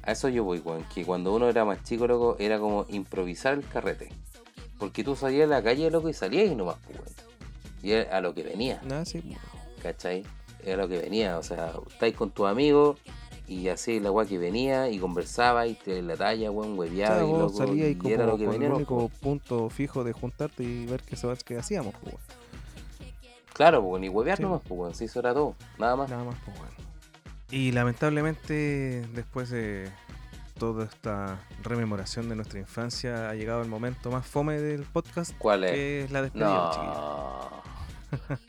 A 0.01 0.13
eso 0.13 0.27
yo 0.29 0.43
voy, 0.43 0.57
weón. 0.57 0.83
Que 0.91 1.05
cuando 1.05 1.31
uno 1.31 1.47
era 1.47 1.65
más 1.65 1.83
chico, 1.83 2.07
loco, 2.07 2.35
era 2.39 2.57
como 2.57 2.87
improvisar 2.89 3.53
el 3.53 3.63
carrete. 3.63 4.09
Porque 4.79 5.03
tú 5.03 5.15
salías 5.15 5.45
a 5.45 5.51
la 5.51 5.61
calle, 5.61 5.91
loco, 5.91 6.09
y 6.09 6.13
salías 6.13 6.49
y 6.49 6.55
nomás, 6.55 6.77
pues, 6.83 6.97
weón. 6.97 7.11
Y 7.83 7.91
era 7.91 8.17
a 8.17 8.19
lo 8.19 8.33
que 8.33 8.41
venía. 8.41 8.81
Ah, 8.89 9.05
sí. 9.05 9.37
¿Cachai? 9.83 10.23
Era 10.65 10.77
lo 10.77 10.89
que 10.89 10.97
venía. 10.97 11.37
O 11.37 11.43
sea, 11.43 11.73
estáis 11.91 12.15
con 12.15 12.31
tus 12.31 12.47
amigos 12.47 12.97
y 13.53 13.69
así 13.69 13.99
la 13.99 14.11
weá 14.11 14.25
que 14.25 14.37
venía 14.37 14.89
y 14.89 14.99
conversaba 14.99 15.67
y 15.67 15.75
te 15.75 16.01
la 16.01 16.15
talla, 16.15 16.51
weón, 16.51 16.77
hueveaba 16.77 17.23
y, 17.23 17.31
loco, 17.31 17.49
salía 17.49 17.89
y, 17.89 17.95
como, 17.95 18.13
era 18.13 18.25
lo 18.25 18.37
que 18.37 18.47
venía. 18.47 18.67
el 18.67 18.73
único 18.73 19.09
punto 19.21 19.69
fijo 19.69 20.03
de 20.03 20.13
juntarte 20.13 20.63
y 20.63 20.85
ver 20.85 21.01
qué 21.03 21.15
que 21.45 21.57
hacíamos, 21.57 21.93
Claro, 23.53 23.83
pues, 23.83 24.01
ni 24.01 24.09
huevear 24.09 24.39
nomás, 24.39 24.61
pues, 24.67 24.79
weón, 24.79 24.95
sí, 24.95 25.05
eso 25.05 25.19
era 25.19 25.33
todo, 25.33 25.55
nada 25.77 25.95
más. 25.95 26.09
Nada 26.09 26.23
más, 26.23 26.35
pues, 26.43 26.57
weón. 26.57 26.71
Y 27.51 27.71
lamentablemente, 27.71 29.05
después 29.13 29.51
de 29.51 29.91
toda 30.57 30.85
esta 30.85 31.39
rememoración 31.61 32.29
de 32.29 32.35
nuestra 32.35 32.59
infancia, 32.59 33.29
ha 33.29 33.35
llegado 33.35 33.61
el 33.61 33.69
momento 33.69 34.09
más 34.09 34.25
fome 34.25 34.59
del 34.59 34.83
podcast. 34.83 35.33
¿Cuál 35.37 35.65
es? 35.65 35.71
Que 35.71 36.03
es 36.03 36.11
la 36.11 36.23
despedida, 36.23 36.47
no. 36.47 37.72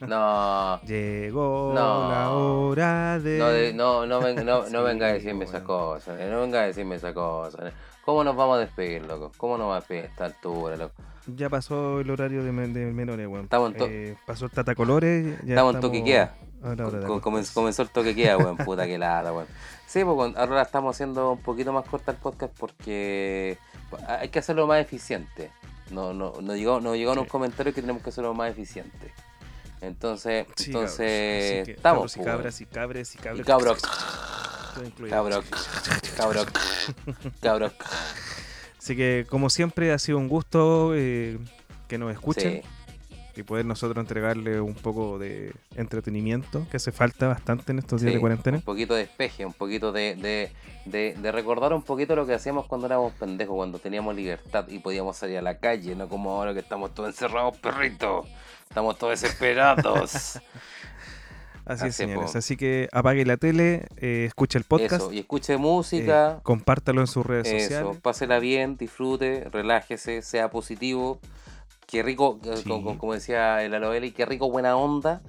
No. 0.01 0.81
Llegó 0.81 1.73
la 1.73 2.29
hora 2.31 3.19
de. 3.19 3.73
No, 3.73 4.05
no, 4.05 4.21
no, 4.21 4.69
no, 4.69 4.83
venga 4.83 5.07
a 5.07 5.13
decirme 5.13 5.45
esas 5.45 5.63
cosas. 5.63 6.19
No 6.29 6.41
venga 6.41 6.61
a 6.61 6.67
decirme 6.67 6.95
esas 6.95 7.13
cosas. 7.13 7.73
¿Cómo 8.03 8.23
nos 8.23 8.35
vamos 8.35 8.57
a 8.57 8.59
despedir, 8.59 9.03
loco? 9.03 9.31
¿Cómo 9.37 9.57
nos 9.57 9.69
va 9.69 9.77
a 9.77 9.79
despedir 9.79 10.03
a 10.03 10.07
esta 10.07 10.25
altura, 10.25 10.77
loco? 10.77 10.93
Ya 11.35 11.49
pasó 11.49 12.01
el 12.01 12.09
horario 12.11 12.43
de, 12.43 12.51
menores, 12.51 13.27
weón. 13.27 13.45
Estamos 13.45 13.73
en 13.75 13.81
eh, 13.81 14.15
pasó 14.27 14.45
el 14.45 14.51
Tata 14.51 14.75
Colores. 14.75 15.39
Ya 15.43 15.55
estamos, 15.55 15.75
en 15.75 15.81
toquequea. 15.81 16.35
comenzó, 17.21 17.81
el 17.81 17.89
toquequea, 17.89 18.37
weón. 18.37 18.57
Puta 18.57 18.85
que 18.85 18.99
lata, 18.99 19.33
weón. 19.33 19.47
Sí, 19.87 20.03
pues 20.03 20.35
ahora 20.35 20.61
estamos 20.61 20.95
haciendo 20.95 21.31
un 21.31 21.41
poquito 21.41 21.73
más 21.73 21.87
corta 21.87 22.11
el 22.11 22.17
podcast 22.17 22.53
porque 22.59 23.57
hay 24.07 24.29
que 24.29 24.39
hacerlo 24.39 24.67
más 24.67 24.81
eficiente. 24.81 25.51
No, 25.91 26.13
no, 26.13 26.33
no 26.41 26.55
llegó, 26.55 26.81
no 26.81 26.95
llegó 26.95 27.13
unos 27.13 27.27
comentarios 27.27 27.73
que 27.73 27.81
tenemos 27.81 28.03
que 28.03 28.09
hacerlo 28.09 28.33
más 28.33 28.51
eficiente. 28.51 29.11
Entonces, 29.81 30.47
entonces 30.65 31.67
estamos. 31.67 32.15
Y 32.17 32.21
cabras 32.21 32.61
y 32.61 32.65
cabres 32.65 33.15
y 33.15 33.17
cabres. 33.17 33.41
Y 33.41 33.43
cabros. 33.43 33.81
Cabros. 35.09 35.45
Cabros. 36.17 36.47
Cabros. 37.41 37.73
Así 38.77 38.95
que, 38.95 39.25
como 39.29 39.49
siempre, 39.49 39.91
ha 39.91 39.99
sido 39.99 40.17
un 40.17 40.27
gusto 40.27 40.93
eh, 40.95 41.39
que 41.87 41.97
nos 41.97 42.11
escuchen. 42.11 42.61
Y 43.37 43.43
poder 43.43 43.65
nosotros 43.65 44.01
entregarle 44.01 44.61
un 44.61 44.75
poco 44.75 45.19
de 45.19 45.53
entretenimiento, 45.75 46.65
que 46.71 46.77
hace 46.77 46.93
falta 46.93 47.27
bastante 47.27 47.73
en 47.73 47.79
estos 47.79 47.99
días 47.99 48.13
de 48.13 48.19
cuarentena. 48.21 48.57
Un 48.59 48.63
poquito 48.63 48.93
de 48.93 49.01
despeje, 49.01 49.45
un 49.45 49.51
poquito 49.51 49.91
de, 49.91 50.15
de, 50.15 50.51
de, 50.85 51.15
de, 51.19 51.31
recordar 51.33 51.73
un 51.73 51.81
poquito 51.81 52.15
lo 52.15 52.25
que 52.25 52.33
hacíamos 52.33 52.65
cuando 52.65 52.87
éramos 52.87 53.11
pendejos, 53.13 53.53
cuando 53.53 53.77
teníamos 53.77 54.15
libertad 54.15 54.69
y 54.69 54.79
podíamos 54.79 55.17
salir 55.17 55.37
a 55.39 55.41
la 55.41 55.57
calle, 55.57 55.95
no 55.95 56.07
como 56.07 56.31
ahora 56.31 56.53
que 56.53 56.61
estamos 56.61 56.93
todos 56.93 57.09
encerrados, 57.09 57.57
perritos. 57.57 58.25
Estamos 58.69 58.97
todos 58.97 59.21
desesperados. 59.21 60.39
Así, 61.65 61.87
es, 61.87 61.95
señores. 61.95 62.35
Así 62.35 62.57
que 62.57 62.87
apague 62.91 63.25
la 63.25 63.37
tele, 63.37 63.87
eh, 63.97 64.25
escuche 64.27 64.59
el 64.59 64.65
podcast. 64.65 65.11
y 65.11 65.19
escuche 65.19 65.57
música. 65.57 66.35
Eh, 66.37 66.41
compártalo 66.43 67.01
en 67.01 67.07
sus 67.07 67.25
redes 67.25 67.47
eso, 67.47 67.59
sociales. 67.59 67.97
Pásela 68.01 68.39
bien, 68.39 68.77
disfrute, 68.77 69.47
relájese, 69.51 70.21
sea 70.21 70.51
positivo. 70.51 71.19
Qué 71.87 72.03
rico, 72.03 72.39
eh, 72.43 72.61
como, 72.63 73.13
decía 73.13 73.63
el 73.63 73.73
Aloeli, 73.73 74.11
qué 74.11 74.25
rico, 74.25 74.49
buena 74.51 74.75
onda. 74.77 75.21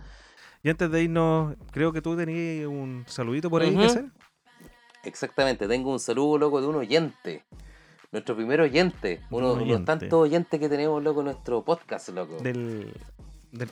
Y 0.62 0.68
antes 0.68 0.90
de 0.90 1.04
irnos, 1.04 1.56
creo 1.70 1.92
que 1.92 2.02
tú 2.02 2.16
tenías 2.16 2.66
un 2.66 3.04
saludito 3.06 3.48
por 3.48 3.62
ahí 3.62 3.74
que 3.74 3.84
hacer. 3.84 4.06
Exactamente, 5.04 5.68
tengo 5.68 5.90
un 5.90 6.00
saludo, 6.00 6.36
loco, 6.36 6.60
de 6.60 6.66
un 6.66 6.76
oyente. 6.76 7.44
Nuestro 8.12 8.36
primer 8.36 8.60
oyente. 8.60 9.20
Uno 9.30 9.54
de 9.54 9.64
los 9.64 9.84
tantos 9.84 10.12
oyentes 10.12 10.60
que 10.60 10.68
tenemos, 10.68 11.02
loco, 11.02 11.20
en 11.20 11.26
nuestro 11.26 11.64
podcast, 11.64 12.10
loco. 12.10 12.36
Del 12.38 12.92
del, 13.52 13.68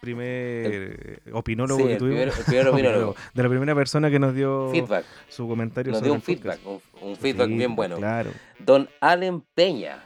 primer 0.00 1.22
opinólogo 1.32 1.86
que 1.86 1.96
tuvimos. 1.96 2.38
El 2.38 2.44
primer, 2.44 2.68
opinólogo. 2.68 3.16
de 3.34 3.42
la 3.42 3.48
primera 3.48 3.74
persona 3.74 4.10
que 4.10 4.18
nos 4.18 4.34
dio 4.34 4.70
feedback. 4.70 5.04
su 5.28 5.48
comentario. 5.48 5.92
Nos 5.92 6.02
dio 6.02 6.12
un 6.12 6.22
feedback, 6.22 6.60
un, 7.00 7.16
feedback 7.16 7.48
bien 7.48 7.74
bueno. 7.74 7.96
Claro. 7.96 8.30
Don 8.58 8.88
Allen 9.00 9.42
Peña. 9.54 10.04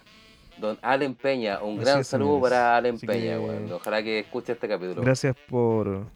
Don 0.58 0.78
Allen 0.82 1.14
Peña, 1.14 1.60
un 1.62 1.78
gran 1.78 2.04
saludo 2.04 2.40
para 2.40 2.76
Allen 2.76 2.98
Peña, 2.98 3.38
Ojalá 3.72 4.02
que 4.02 4.20
escuche 4.20 4.52
este 4.52 4.68
capítulo. 4.68 5.02
Gracias 5.02 5.34
por 5.48 6.06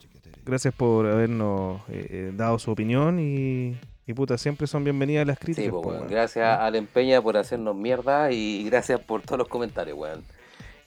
gracias 0.45 0.73
por 0.73 1.05
habernos 1.05 1.81
eh, 1.89 2.07
eh, 2.09 2.31
dado 2.33 2.57
su 2.57 2.71
opinión 2.71 3.19
y, 3.19 3.75
y 4.05 4.13
puta, 4.13 4.37
siempre 4.37 4.65
son 4.65 4.85
bienvenidas 4.85 5.27
las 5.27 5.37
críticas. 5.37 5.73
Gracias 6.09 6.45
a 6.45 6.65
Allen 6.65 6.87
Peña 6.87 7.21
por 7.21 7.35
hacernos 7.35 7.75
mierda 7.75 8.31
y 8.31 8.63
gracias 8.63 9.01
por 9.01 9.21
todos 9.23 9.39
los 9.39 9.47
comentarios, 9.49 9.97
weón 9.97 10.36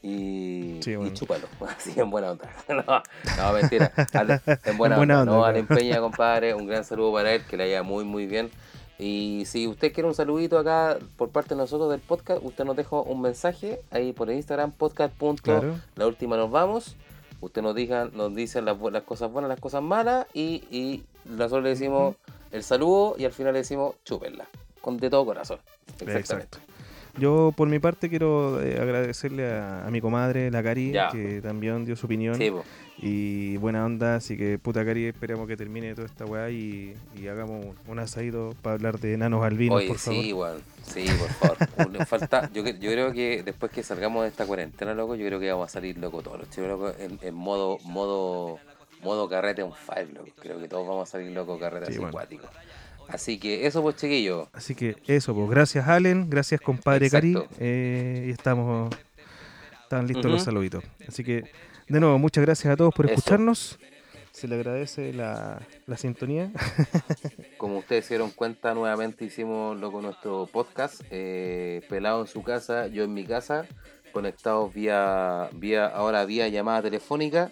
y, 0.03 0.81
chúpalo, 0.81 1.47
así 1.77 1.99
en 1.99 2.11
buena 2.11 2.33
onda. 2.33 2.49
No, 3.37 3.53
mentira, 3.53 3.93
en 4.65 4.79
buena, 4.79 4.99
onda. 4.99 5.25
No, 5.25 5.45
al 5.45 5.57
empeña, 5.57 6.01
compadre, 6.01 6.55
un 6.55 6.67
gran 6.67 6.85
saludo 6.85 7.13
para 7.13 7.35
él, 7.35 7.45
que 7.45 7.57
le 7.57 7.65
haya 7.65 7.83
muy, 7.83 8.05
muy 8.05 8.27
bien. 8.27 8.51
Y 8.99 9.45
si 9.47 9.67
usted 9.67 9.93
quiere 9.93 10.09
un 10.09 10.15
saludito 10.15 10.59
acá 10.59 10.99
por 11.17 11.31
parte 11.31 11.51
de 11.51 11.57
nosotros 11.57 11.91
del 11.91 12.01
podcast, 12.01 12.43
usted 12.45 12.65
nos 12.65 12.77
deja 12.77 12.97
un 12.97 13.23
mensaje 13.23 13.81
ahí 13.91 14.13
por 14.13 14.29
el 14.29 14.37
Instagram, 14.37 14.73
podcast. 14.73 15.65
La 15.97 16.07
última 16.07 16.37
nos 16.37 16.51
vamos. 16.51 16.97
Usted 17.41 17.63
nos 17.63 17.75
diga, 17.75 18.11
nos 18.13 18.35
dice 18.35 18.61
las, 18.61 18.79
las 18.79 19.03
cosas 19.03 19.33
buenas, 19.33 19.49
las 19.49 19.61
cosas 19.61 19.83
malas 19.83 20.27
y, 20.35 20.65
y 20.71 21.05
nosotros 21.25 21.63
le 21.63 21.71
decimos 21.71 22.17
el 22.53 22.63
saludo 22.63 23.15
y 23.17 23.25
al 23.25 23.33
final 23.33 23.55
le 23.55 23.61
decimos 23.61 23.95
chúpenla, 24.05 24.47
con 24.83 24.99
de 24.99 25.09
todo 25.09 25.25
corazón. 25.25 25.59
Exactamente. 26.01 26.59
Yo, 27.19 27.53
por 27.57 27.69
mi 27.69 27.79
parte, 27.79 28.09
quiero 28.09 28.63
eh, 28.63 28.79
agradecerle 28.81 29.53
a, 29.53 29.89
mi 29.91 30.01
comadre, 30.01 30.51
la 30.51 30.63
Cari, 30.63 30.93
que 31.13 31.41
también 31.43 31.85
dio 31.85 31.97
su 31.97 32.07
opinión. 32.07 32.39
y 32.99 33.57
buena 33.57 33.85
onda, 33.85 34.17
así 34.17 34.37
que 34.37 34.59
puta 34.59 34.85
Cari, 34.85 35.07
esperamos 35.07 35.49
que 35.49 35.57
termine 35.57 35.95
toda 35.95 36.07
esta 36.07 36.25
weá 36.25 36.51
y, 36.51 36.95
hagamos 37.31 37.77
un 37.87 37.99
asaído 37.99 38.55
para 38.63 38.75
hablar 38.75 38.99
de 38.99 39.15
enanos 39.15 39.45
albinos, 39.45 39.83
por 39.85 39.99
favor. 39.99 40.23
Sí, 40.23 40.29
igual. 40.29 40.63
Sí, 40.83 41.07
por 41.19 41.57
favor. 41.57 42.07
falta, 42.07 42.51
yo, 42.53 42.65
yo, 42.65 42.91
creo 42.91 43.13
que 43.13 43.43
después 43.43 43.71
que 43.71 43.83
salgamos 43.83 44.23
de 44.23 44.29
esta 44.29 44.47
cuarentena, 44.47 44.95
loco, 44.95 45.15
yo 45.15 45.27
creo 45.27 45.41
que 45.41 45.51
vamos 45.51 45.69
a 45.69 45.73
salir 45.73 45.99
loco 45.99 46.23
todos 46.23 46.41
los 46.41 46.51
chicos 46.51 46.95
en, 46.99 47.35
modo, 47.35 47.79
modo, 47.85 48.59
modo 49.03 49.29
carrete 49.29 49.63
on 49.63 49.73
fire, 49.73 50.13
loco. 50.13 50.31
Creo 50.41 50.61
que 50.61 50.69
todos 50.69 50.87
vamos 50.87 51.09
a 51.09 51.13
salir 51.13 51.33
loco 51.33 51.59
carrete 51.59 51.93
sí, 51.93 52.01
Así 53.13 53.39
que 53.39 53.67
eso 53.67 53.83
pues 53.83 53.97
chiquillo. 53.97 54.49
Así 54.53 54.75
que 54.75 54.97
eso 55.07 55.35
pues, 55.35 55.51
gracias 55.51 55.89
Allen, 55.89 56.31
gracias 56.31 56.61
compadre 56.61 57.11
Cari. 57.11 57.37
Eh, 57.59 58.27
y 58.29 58.31
estamos, 58.31 58.95
están 59.83 60.07
listos 60.07 60.31
los 60.31 60.43
saluditos. 60.43 60.85
Así 61.07 61.25
que 61.25 61.51
de 61.89 61.99
nuevo, 61.99 62.19
muchas 62.19 62.45
gracias 62.45 62.73
a 62.73 62.77
todos 62.77 62.95
por 62.95 63.07
escucharnos. 63.07 63.79
Se 64.31 64.47
le 64.47 64.55
agradece 64.55 65.13
la, 65.13 65.61
sintonía. 65.97 66.53
Como 67.59 67.79
ustedes 67.79 68.07
se 68.07 68.15
dieron 68.15 68.31
cuenta, 68.31 68.75
nuevamente 68.75 69.25
hicimos 69.25 69.77
lo 69.77 69.91
con 69.91 70.03
nuestro 70.03 70.47
podcast, 70.47 71.03
eh, 71.11 71.83
pelado 71.89 72.21
en 72.21 72.29
su 72.29 72.45
casa, 72.45 72.87
yo 72.87 73.03
en 73.03 73.13
mi 73.13 73.25
casa, 73.25 73.67
conectados 74.13 74.73
vía, 74.73 75.51
vía, 75.53 75.87
ahora 75.87 76.25
vía 76.25 76.47
llamada 76.47 76.83
telefónica 76.83 77.51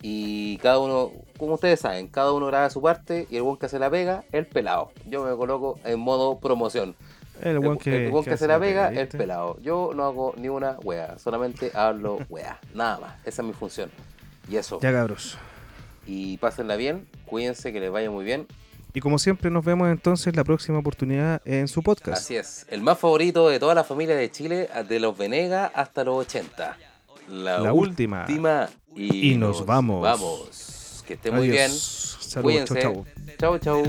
Y 0.00 0.58
cada 0.58 0.78
uno, 0.78 1.12
como 1.36 1.54
ustedes 1.54 1.80
saben, 1.80 2.06
cada 2.08 2.32
uno 2.32 2.46
graba 2.46 2.70
su 2.70 2.80
parte 2.80 3.26
y 3.30 3.36
el 3.36 3.42
buen 3.42 3.56
que 3.56 3.66
hace 3.66 3.78
la 3.78 3.90
pega, 3.90 4.24
el 4.32 4.46
pelado. 4.46 4.92
Yo 5.06 5.24
me 5.24 5.34
coloco 5.36 5.78
en 5.84 5.98
modo 5.98 6.38
promoción. 6.38 6.94
El 7.40 7.60
buen 7.60 7.78
que, 7.78 8.10
que, 8.24 8.30
hace 8.30 8.48
la 8.48 8.58
pega, 8.58 8.88
el 8.88 9.08
pelado. 9.08 9.58
Yo 9.60 9.92
no 9.94 10.04
hago 10.04 10.34
ni 10.36 10.48
una 10.48 10.76
wea, 10.82 11.18
solamente 11.18 11.70
hablo 11.74 12.18
wea. 12.28 12.58
Nada 12.74 12.98
más. 12.98 13.14
Esa 13.24 13.42
es 13.42 13.48
mi 13.48 13.54
función. 13.54 13.90
Y 14.48 14.56
eso. 14.56 14.80
Ya 14.80 14.92
cabros. 14.92 15.38
Y 16.06 16.38
pásenla 16.38 16.76
bien, 16.76 17.06
cuídense, 17.26 17.72
que 17.72 17.80
les 17.80 17.90
vaya 17.90 18.10
muy 18.10 18.24
bien. 18.24 18.46
Y 18.94 19.00
como 19.00 19.18
siempre, 19.18 19.50
nos 19.50 19.64
vemos 19.64 19.90
entonces 19.90 20.34
la 20.34 20.42
próxima 20.42 20.78
oportunidad 20.78 21.42
en 21.44 21.68
su 21.68 21.82
podcast. 21.82 22.22
Así 22.22 22.36
es, 22.36 22.66
el 22.70 22.80
más 22.80 22.98
favorito 22.98 23.48
de 23.48 23.60
toda 23.60 23.74
la 23.74 23.84
familia 23.84 24.16
de 24.16 24.30
Chile, 24.30 24.68
de 24.88 25.00
los 25.00 25.16
Venegas 25.16 25.70
hasta 25.74 26.04
los 26.04 26.16
80. 26.16 26.76
La, 27.28 27.72
última. 27.74 28.26
Y, 28.98 29.36
nos, 29.36 29.64
vamos. 29.64 30.02
Vamos. 30.02 31.04
Que 31.06 31.14
esté 31.14 31.30
muy 31.30 31.48
bien. 31.48 31.70
Saludos. 31.70 32.68
Chau, 32.68 32.76
chau. 32.80 33.06
Chau, 33.38 33.58
chau. 33.58 33.84